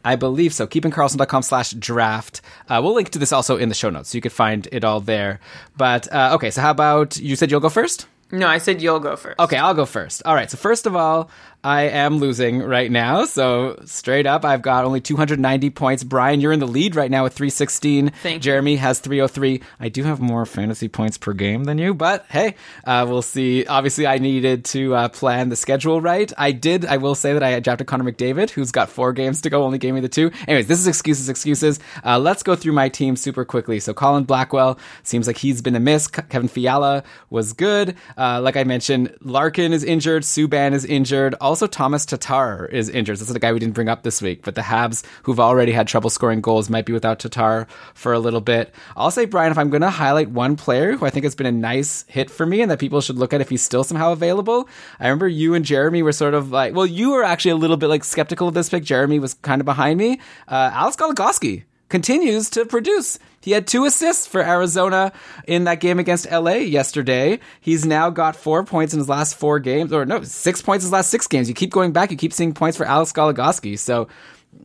[0.04, 0.68] I believe so.
[0.68, 2.42] KeepingKarlsson.com slash draft.
[2.70, 4.84] Uh, we'll link to this also in the show notes, so you could find it
[4.84, 5.40] all there.
[5.78, 8.08] But uh, okay, so how about you said you'll go first?
[8.32, 9.40] No, I said you'll go first.
[9.40, 10.24] Okay, I'll go first.
[10.26, 11.30] All right, so first of all,
[11.64, 13.24] I am losing right now.
[13.24, 16.04] So straight up, I've got only 290 points.
[16.04, 18.10] Brian, you're in the lead right now with 316.
[18.22, 18.42] Thank.
[18.42, 19.62] Jeremy has 303.
[19.80, 23.66] I do have more fantasy points per game than you, but hey, uh, we'll see.
[23.66, 26.32] Obviously, I needed to uh, plan the schedule right.
[26.38, 26.86] I did.
[26.86, 29.78] I will say that I drafted Connor McDavid, who's got four games to go, only
[29.78, 30.32] gave me the two.
[30.48, 31.80] Anyways, this is excuses, excuses.
[32.04, 33.80] Uh, let's go through my team super quickly.
[33.80, 36.08] So Colin Blackwell seems like he's been a miss.
[36.08, 37.96] Kevin Fiala was good.
[38.18, 40.24] Uh, like I mentioned, Larkin is injured.
[40.24, 41.36] Subban is injured.
[41.54, 43.20] Also, Thomas Tatar is injured.
[43.20, 45.72] This is the guy we didn't bring up this week, but the Habs, who've already
[45.72, 48.74] had trouble scoring goals, might be without Tatar for a little bit.
[48.98, 51.46] I'll say, Brian, if I'm going to highlight one player who I think has been
[51.46, 54.14] a nice hit for me and that people should look at if he's still somehow
[54.14, 54.68] available,
[55.00, 57.78] I remember you and Jeremy were sort of like, well, you were actually a little
[57.78, 58.84] bit like skeptical of this pick.
[58.84, 60.20] Jeremy was kind of behind me.
[60.48, 63.20] Uh, Alex Goligoski continues to produce.
[63.40, 65.12] He had two assists for Arizona
[65.46, 67.40] in that game against LA yesterday.
[67.62, 70.88] He's now got four points in his last four games, or no, six points in
[70.88, 71.48] his last six games.
[71.48, 73.78] You keep going back, you keep seeing points for Alex Goligoski.
[73.78, 74.08] So,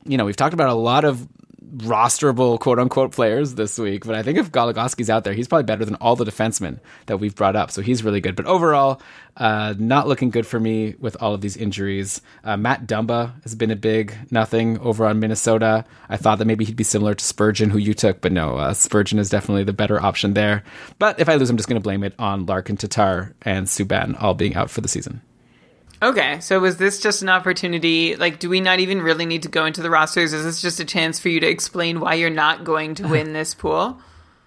[0.06, 1.28] you know, we've talked about a lot of
[1.76, 5.64] rosterable quote unquote players this week, but I think if Goligoski's out there, he's probably
[5.64, 7.70] better than all the defensemen that we've brought up.
[7.70, 8.36] So he's really good.
[8.36, 9.00] But overall,
[9.36, 12.20] uh, not looking good for me with all of these injuries.
[12.42, 15.84] Uh, Matt Dumba has been a big nothing over on Minnesota.
[16.08, 18.74] I thought that maybe he'd be similar to Spurgeon, who you took, but no, uh,
[18.74, 20.64] Spurgeon is definitely the better option there.
[20.98, 24.20] But if I lose, I'm just going to blame it on Larkin, Tatar, and Subban
[24.20, 25.22] all being out for the season.
[26.00, 28.14] Okay, so was this just an opportunity?
[28.14, 30.32] Like, do we not even really need to go into the rosters?
[30.32, 33.32] Is this just a chance for you to explain why you're not going to win
[33.32, 33.98] this pool?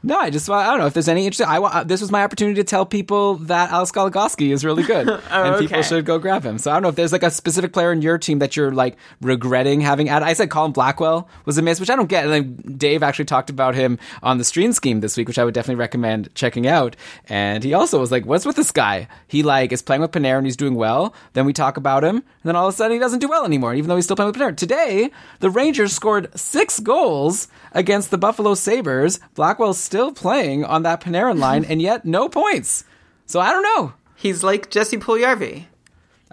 [0.04, 1.48] No, I just I don't know if there's any interest.
[1.48, 4.82] I wa- uh, this was my opportunity to tell people that Alex Goligoski is really
[4.82, 5.88] good, oh, and people okay.
[5.88, 6.58] should go grab him.
[6.58, 8.72] So I don't know if there's like a specific player in your team that you're
[8.72, 10.26] like regretting having added.
[10.26, 12.26] I said Colin Blackwell was a miss, which I don't get.
[12.26, 15.46] And then Dave actually talked about him on the stream scheme this week, which I
[15.46, 16.96] would definitely recommend checking out.
[17.30, 19.08] And he also was like, "What's with this guy?
[19.28, 21.14] He like is playing with Panarin, and he's doing well.
[21.34, 23.46] Then we talk about him, and then all of a sudden he doesn't do well
[23.46, 24.58] anymore, even though he's still playing with Panarin.
[24.58, 25.12] Today,
[25.42, 29.20] the Rangers scored six goals against the Buffalo Sabres.
[29.36, 32.86] Blackwell's still playing on that Panarin line, and yet no points.
[33.26, 33.92] So I don't know.
[34.16, 35.66] He's like Jesse Puljujärvi.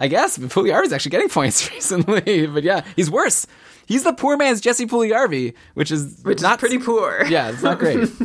[0.01, 3.45] I guess Puljujarvi's actually getting points recently, but yeah, he's worse.
[3.85, 7.25] He's the poor man's Jesse Puljujarvi, which is Which not is pretty poor.
[7.27, 8.09] Yeah, it's not great.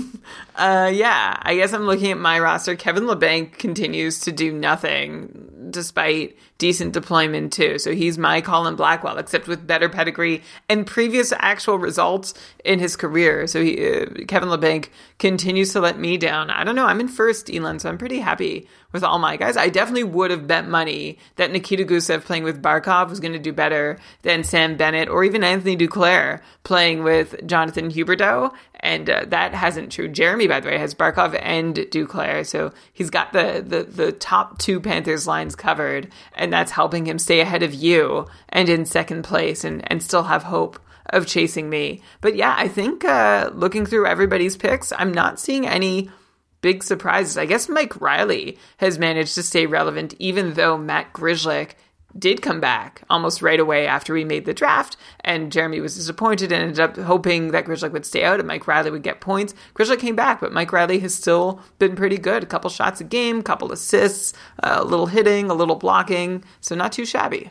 [0.57, 2.77] Uh, yeah, I guess I'm looking at my roster.
[2.77, 7.79] Kevin Labanc continues to do nothing despite decent deployment too.
[7.79, 12.33] So he's my Colin Blackwell, except with better pedigree and previous actual results
[12.65, 13.47] in his career.
[13.47, 14.89] So he, uh, Kevin Labanc
[15.19, 16.49] continues to let me down.
[16.49, 16.87] I don't know.
[16.87, 19.57] I'm in first, Elan, so I'm pretty happy with all my guys.
[19.59, 23.39] I definitely would have bet money that Nikita Gusev playing with Barkov was going to
[23.41, 28.55] do better than Sam Bennett or even Anthony Duclair playing with Jonathan Huberdeau.
[28.79, 30.07] And uh, that hasn't true.
[30.09, 34.59] Jeremy, by the way, has Barkov and Duclair, so he's got the, the the top
[34.59, 39.23] two Panthers lines covered, and that's helping him stay ahead of you and in second
[39.23, 42.03] place, and and still have hope of chasing me.
[42.21, 46.11] But yeah, I think uh, looking through everybody's picks, I'm not seeing any
[46.65, 47.37] big surprises.
[47.37, 51.73] I guess Mike Reilly has managed to stay relevant, even though Matt Grzelcyk
[52.19, 56.53] did come back almost right away after we made the draft, and Jeremy was disappointed
[56.53, 59.53] and ended up hoping that Grzelcyk would stay out and Mike Reilly would get points.
[59.75, 62.43] Grzelcyk came back, but Mike Reilly has still been pretty good.
[62.43, 66.93] A couple shots a game, couple assists, a little hitting, a little blocking, so not
[66.93, 67.51] too shabby.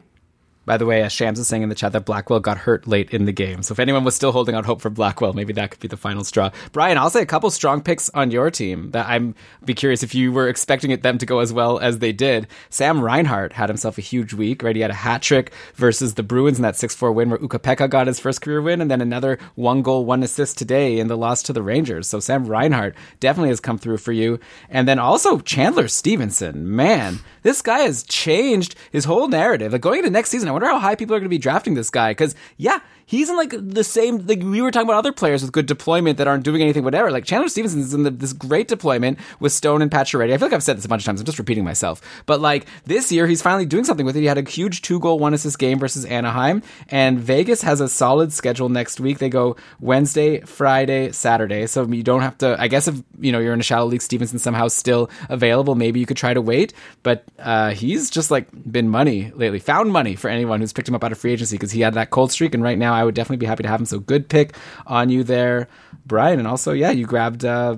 [0.65, 3.11] By the way, as Shams is saying in the chat that Blackwell got hurt late
[3.11, 3.63] in the game.
[3.63, 5.97] So if anyone was still holding out hope for Blackwell, maybe that could be the
[5.97, 6.51] final straw.
[6.71, 9.35] Brian, I'll say a couple strong picks on your team that I'm
[9.65, 12.47] be curious if you were expecting it, them to go as well as they did.
[12.69, 14.75] Sam Reinhart had himself a huge week, right?
[14.75, 18.07] He had a hat trick versus the Bruins in that 6-4 win where Ukko-Pekka got
[18.07, 21.43] his first career win and then another one goal, one assist today in the loss
[21.43, 22.07] to the Rangers.
[22.07, 24.39] So Sam Reinhart definitely has come through for you.
[24.69, 26.75] And then also Chandler Stephenson.
[26.75, 29.73] Man, this guy has changed his whole narrative.
[29.73, 31.73] Like going into next season, I wonder how high people are going to be drafting
[31.73, 32.11] this guy.
[32.11, 34.25] Because yeah, he's in like the same.
[34.25, 37.11] Like we were talking about other players with good deployment that aren't doing anything, whatever.
[37.11, 40.33] Like Chandler Stephenson is in the, this great deployment with Stone and Pacioretty.
[40.33, 41.19] I feel like I've said this a bunch of times.
[41.19, 42.01] I'm just repeating myself.
[42.25, 44.21] But like this year, he's finally doing something with it.
[44.21, 47.89] He had a huge two goal, one assist game versus Anaheim, and Vegas has a
[47.89, 49.19] solid schedule next week.
[49.19, 51.67] They go Wednesday, Friday, Saturday.
[51.67, 52.55] So you don't have to.
[52.59, 55.75] I guess if you know you're in a shallow league, Stephenson somehow still available.
[55.75, 56.73] Maybe you could try to wait.
[57.03, 59.59] But uh, he's just like been money lately.
[59.59, 61.93] Found money for anyone who's picked him up out of free agency because he had
[61.95, 63.85] that cold streak, and right now I would definitely be happy to have him.
[63.85, 64.55] So good pick
[64.87, 65.67] on you there,
[66.05, 66.39] Brian.
[66.39, 67.77] And also, yeah, you grabbed uh,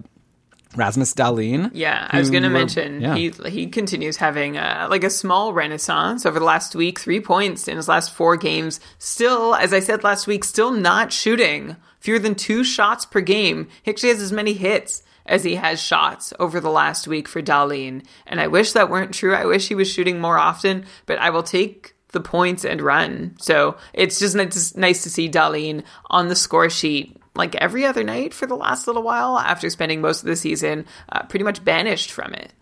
[0.75, 1.71] Rasmus Dahlin.
[1.73, 3.15] Yeah, I was going to mention yeah.
[3.15, 6.99] he he continues having uh, like a small renaissance over the last week.
[6.99, 8.79] Three points in his last four games.
[8.97, 13.67] Still, as I said last week, still not shooting fewer than two shots per game.
[13.83, 17.41] He actually has as many hits as he has shots over the last week for
[17.41, 18.05] Dahlin.
[18.27, 19.33] And I wish that weren't true.
[19.33, 20.85] I wish he was shooting more often.
[21.07, 23.35] But I will take the points and run.
[23.39, 28.03] So it's just nice nice to see Dahlin on the score sheet like every other
[28.03, 31.63] night for the last little while after spending most of the season uh, pretty much
[31.63, 32.53] banished from it.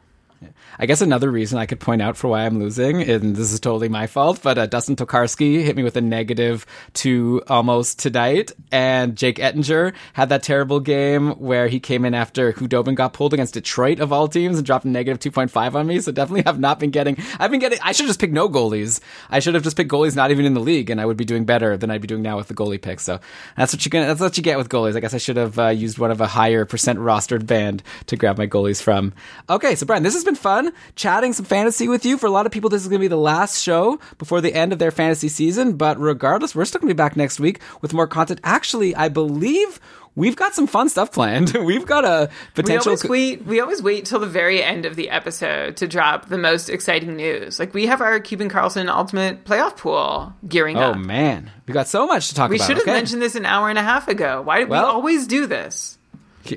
[0.80, 3.60] I guess another reason I could point out for why I'm losing, and this is
[3.60, 8.52] totally my fault, but uh, Dustin Tokarski hit me with a negative two almost tonight,
[8.72, 13.34] and Jake Oettinger had that terrible game where he came in after Khudobin got pulled
[13.34, 15.99] against Detroit of all teams and dropped a negative 2.5 on me.
[15.99, 17.18] So definitely have not been getting.
[17.40, 17.80] I've been getting.
[17.82, 18.99] I should just pick no goalies.
[19.30, 21.26] I should have just picked goalies not even in the league, and I would be
[21.26, 22.99] doing better than I'd be doing now with the goalie pick.
[22.99, 23.20] So
[23.57, 24.07] that's what you get.
[24.07, 24.95] That's what you get with goalies.
[24.95, 28.15] I guess I should have uh, used one of a higher percent rostered band to
[28.15, 29.14] grab my goalies from.
[29.49, 32.18] Okay, so Brian, this has been fun chatting some fantasy with you.
[32.18, 34.54] For a lot of people, this is going to be the last show before the
[34.54, 35.74] end of their fantasy season.
[35.78, 38.40] But regardless, we're still going to be back next week with more content.
[38.44, 39.80] Actually, I believe
[40.16, 41.54] we've got some fun stuff planned.
[41.66, 42.92] we've got a potential.
[42.92, 43.46] We always wait.
[43.46, 47.16] We always wait till the very end of the episode to drop the most exciting
[47.16, 47.60] news.
[47.60, 50.96] Like we have our Keeping Karlsson Ultimate Playoff Pool gearing oh up.
[50.96, 52.68] Oh man, we got so much to talk we about.
[52.68, 52.94] should have okay?
[52.94, 54.42] mentioned this an hour and a half ago.
[54.42, 55.98] Why did Well- we always do this?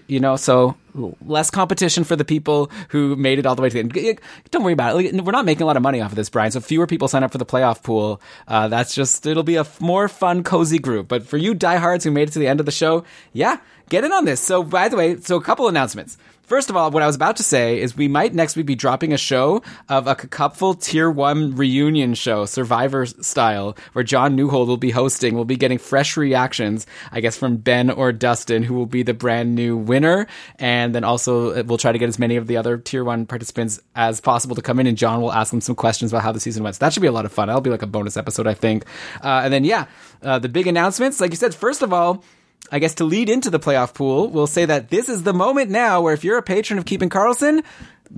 [0.07, 0.77] You know, so
[1.25, 4.21] less competition for the people who made it all the way to the end.
[4.51, 5.15] Don't worry about it.
[5.23, 6.51] We're not making a lot of money off of this, Brian.
[6.51, 8.21] So fewer people sign up for the playoff pool.
[8.49, 11.09] Uh, that's just it'll be a more fun, cozy group.
[11.09, 13.59] But for you diehards who made it to the end of the show, yeah,
[13.89, 14.41] get in on this.
[14.41, 16.17] So by the way, so a couple announcements.
[16.47, 18.77] First of all, what I was about to say is we might next week be
[18.77, 24.69] dropping a show of a cupful tier one reunion show, Survivor style, where John Newhold
[24.69, 25.35] will be hosting.
[25.35, 29.13] We'll be getting fresh reactions, I guess, from Ben or Dustin, who will be the
[29.13, 30.29] brand new winner.
[30.61, 33.27] And then also uh, we'll try to get as many of the other tier one
[33.27, 36.31] participants as possible to come in and John will ask them some questions about how
[36.31, 36.77] the season went.
[36.77, 37.49] So that should be a lot of fun.
[37.49, 38.85] That'll be like a bonus episode, I think.
[39.21, 39.87] Uh, and then, yeah,
[40.23, 42.23] uh, the big announcements, like you said, first of all,
[42.71, 45.71] I guess to lead into the playoff pool, we'll say that this is the moment
[45.71, 47.65] now where if you're a patron of Keeping Karlsson,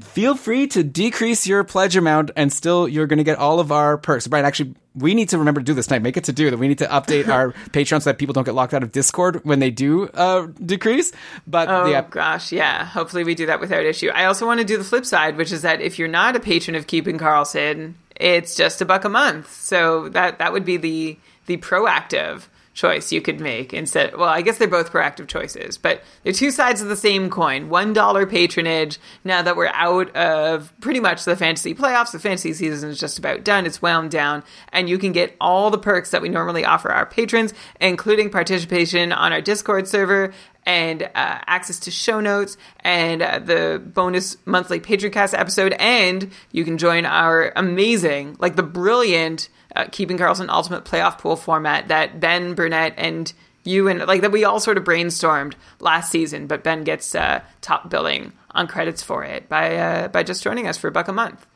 [0.01, 3.73] feel free to decrease your pledge amount and still you're going to get all of
[3.73, 4.27] our perks.
[4.27, 6.03] Brian, actually, we need to remember to do this tonight.
[6.03, 6.57] Make it to do that.
[6.59, 9.45] We need to update our Patreon so that people don't get locked out of Discord
[9.45, 11.12] when they do uh, decrease.
[11.47, 12.85] But Oh yeah, gosh, yeah.
[12.85, 14.09] Hopefully we do that without issue.
[14.09, 16.41] I also want to do the flip side, which is that if you're not a
[16.41, 19.53] patron of Keeping Karlsson, it's just a buck a month.
[19.53, 22.43] So that that would be the the proactive
[22.79, 24.17] choice you could make instead.
[24.17, 27.69] Well, I guess they're both proactive choices, but they're two sides of the same coin.
[27.69, 29.01] One dollar patronage.
[29.25, 33.19] Now that we're out of pretty much the fantasy playoffs, the fantasy season is just
[33.19, 33.67] about done.
[33.67, 37.05] It's wound down, and you can get all the perks that we normally offer our
[37.05, 40.33] patrons, including participation on our Discord server
[40.65, 45.73] and uh, access to show notes and uh, the bonus monthly Patreon cast episode.
[45.81, 51.36] And you can join our amazing, like the brilliant uh, Keeping Karlsson Ultimate Playoff Pool
[51.36, 53.32] format that Ben Burnett and
[53.65, 57.43] you and like that we all sort of brainstormed last season, but Ben gets uh,
[57.61, 61.09] top billing on credits for it by uh, by just joining us for a buck
[61.09, 61.47] a month.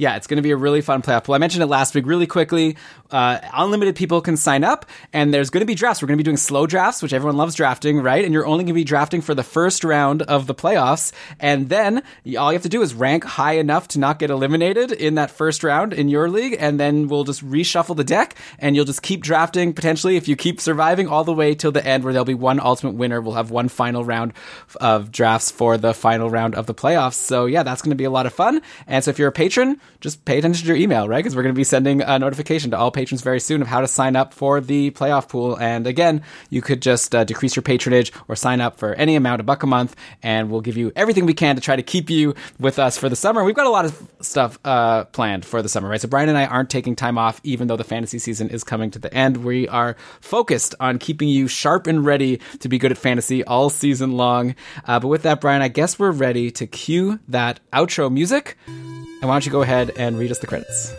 [0.00, 1.34] Yeah, it's going to be a really fun playoff pool.
[1.34, 2.78] I mentioned it last week really quickly.
[3.10, 6.00] Uh, unlimited people can sign up, and there's going to be drafts.
[6.00, 8.24] We're going to be doing slow drafts, which everyone loves drafting, right?
[8.24, 11.12] And you're only going to be drafting for the first round of the playoffs.
[11.38, 12.02] And then
[12.38, 15.30] all you have to do is rank high enough to not get eliminated in that
[15.30, 16.56] first round in your league.
[16.58, 20.34] And then we'll just reshuffle the deck, and you'll just keep drafting potentially if you
[20.34, 23.20] keep surviving all the way till the end, where there'll be one ultimate winner.
[23.20, 24.32] We'll have one final round
[24.80, 27.14] of drafts for the final round of the playoffs.
[27.16, 28.62] So, yeah, that's going to be a lot of fun.
[28.86, 31.18] And so if you're a patron, just pay attention to your email, right?
[31.18, 33.80] Because we're going to be sending a notification to all patrons very soon of how
[33.80, 35.56] to sign up for the playoff pool.
[35.58, 39.40] And again, you could just uh, decrease your patronage or sign up for any amount,
[39.40, 42.10] a buck a month, and we'll give you everything we can to try to keep
[42.10, 43.44] you with us for the summer.
[43.44, 46.00] We've got a lot of stuff uh, planned for the summer, right?
[46.00, 48.90] So Brian and I aren't taking time off, even though the fantasy season is coming
[48.92, 49.38] to the end.
[49.38, 53.70] We are focused on keeping you sharp and ready to be good at fantasy all
[53.70, 54.54] season long.
[54.86, 58.56] Uh, but with that, Brian, I guess we're ready to cue that outro music.
[59.20, 60.94] And why don't you go ahead and read us the credits?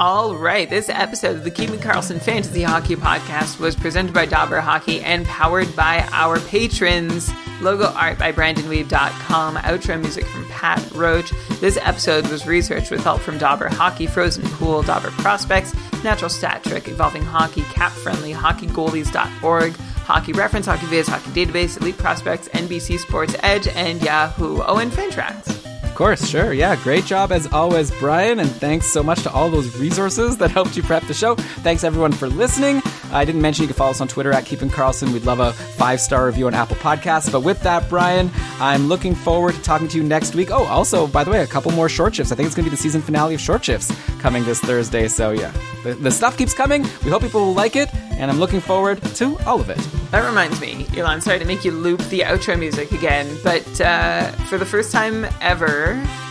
[0.00, 4.60] All right, this episode of the Keeping Karlsson Fantasy Hockey Podcast was presented by Dobber
[4.60, 7.30] Hockey and powered by our patrons.
[7.60, 9.54] Logo art by BrandonWeave.com.
[9.56, 11.30] Outro music from Pat Roach.
[11.60, 15.72] This episode was researched with help from Dobber Hockey, Frozen Pool, Dobber Prospects,
[16.02, 21.98] Natural Stat Trick, Evolving Hockey, Cap Friendly, HockeyGoalies.org, Hockey Reference, Hockey Viz, Hockey Database, Elite
[21.98, 24.60] Prospects, NBC Sports Edge, and Yahoo.
[24.66, 25.73] Oh, and Fantrax.
[25.94, 26.52] Of course, sure.
[26.52, 28.40] Yeah, great job as always, Brian.
[28.40, 31.36] And thanks so much to all those resources that helped you prep the show.
[31.36, 32.82] Thanks everyone for listening.
[33.12, 35.12] I didn't mention you can follow us on Twitter at Keeping Karlsson.
[35.12, 37.30] We'd love a five star review on Apple Podcasts.
[37.30, 40.50] But with that, Brian, I'm looking forward to talking to you next week.
[40.50, 42.32] Oh, also, by the way, a couple more short shifts.
[42.32, 45.06] I think it's going to be the season finale of short shifts coming this Thursday.
[45.06, 45.52] So yeah,
[45.84, 46.82] the, the stuff keeps coming.
[47.04, 49.78] We hope people will like it, and I'm looking forward to all of it.
[50.10, 54.30] That reminds me, Elan, sorry to make you loop the outro music again, but uh,
[54.48, 55.83] for the first time ever,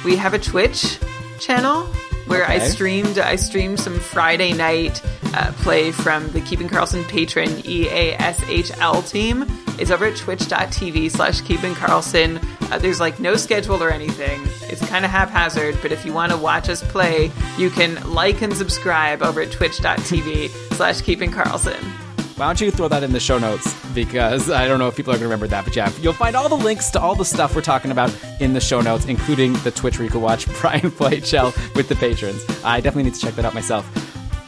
[0.05, 0.99] we have a Twitch
[1.39, 1.85] channel
[2.27, 5.01] where I streamed I streamed some Friday night
[5.33, 9.45] uh, play from the Keeping Karlsson patron E EASHL team.
[9.79, 12.41] It's over at twitch.tv slash Keeping Karlsson.
[12.71, 14.41] Uh, there's like no schedule or anything.
[14.69, 18.41] It's kind of haphazard, but if you want to watch us play, you can like
[18.41, 21.83] and subscribe over at twitch.tv slash Keeping Karlsson.
[22.35, 23.71] Why don't you throw that in the show notes?
[23.93, 26.35] Because I don't know if people are going to remember that, but yeah, you'll find
[26.35, 29.53] all the links to all the stuff we're talking about in the show notes, including
[29.61, 32.43] the Twitch where you can watch Brian play Shell with the patrons.
[32.63, 33.87] I definitely need to check that out myself.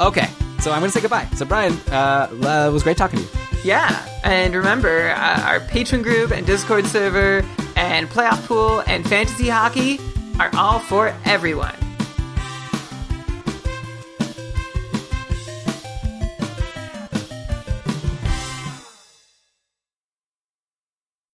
[0.02, 0.28] Okay,
[0.60, 1.28] so I'm going to say goodbye.
[1.36, 3.32] So, Brian, uh, uh, it was great talking to you.
[3.64, 9.48] Yeah, and remember, uh, our patron group and Discord server and playoff pool and fantasy
[9.48, 10.00] hockey
[10.40, 11.76] are all for everyone.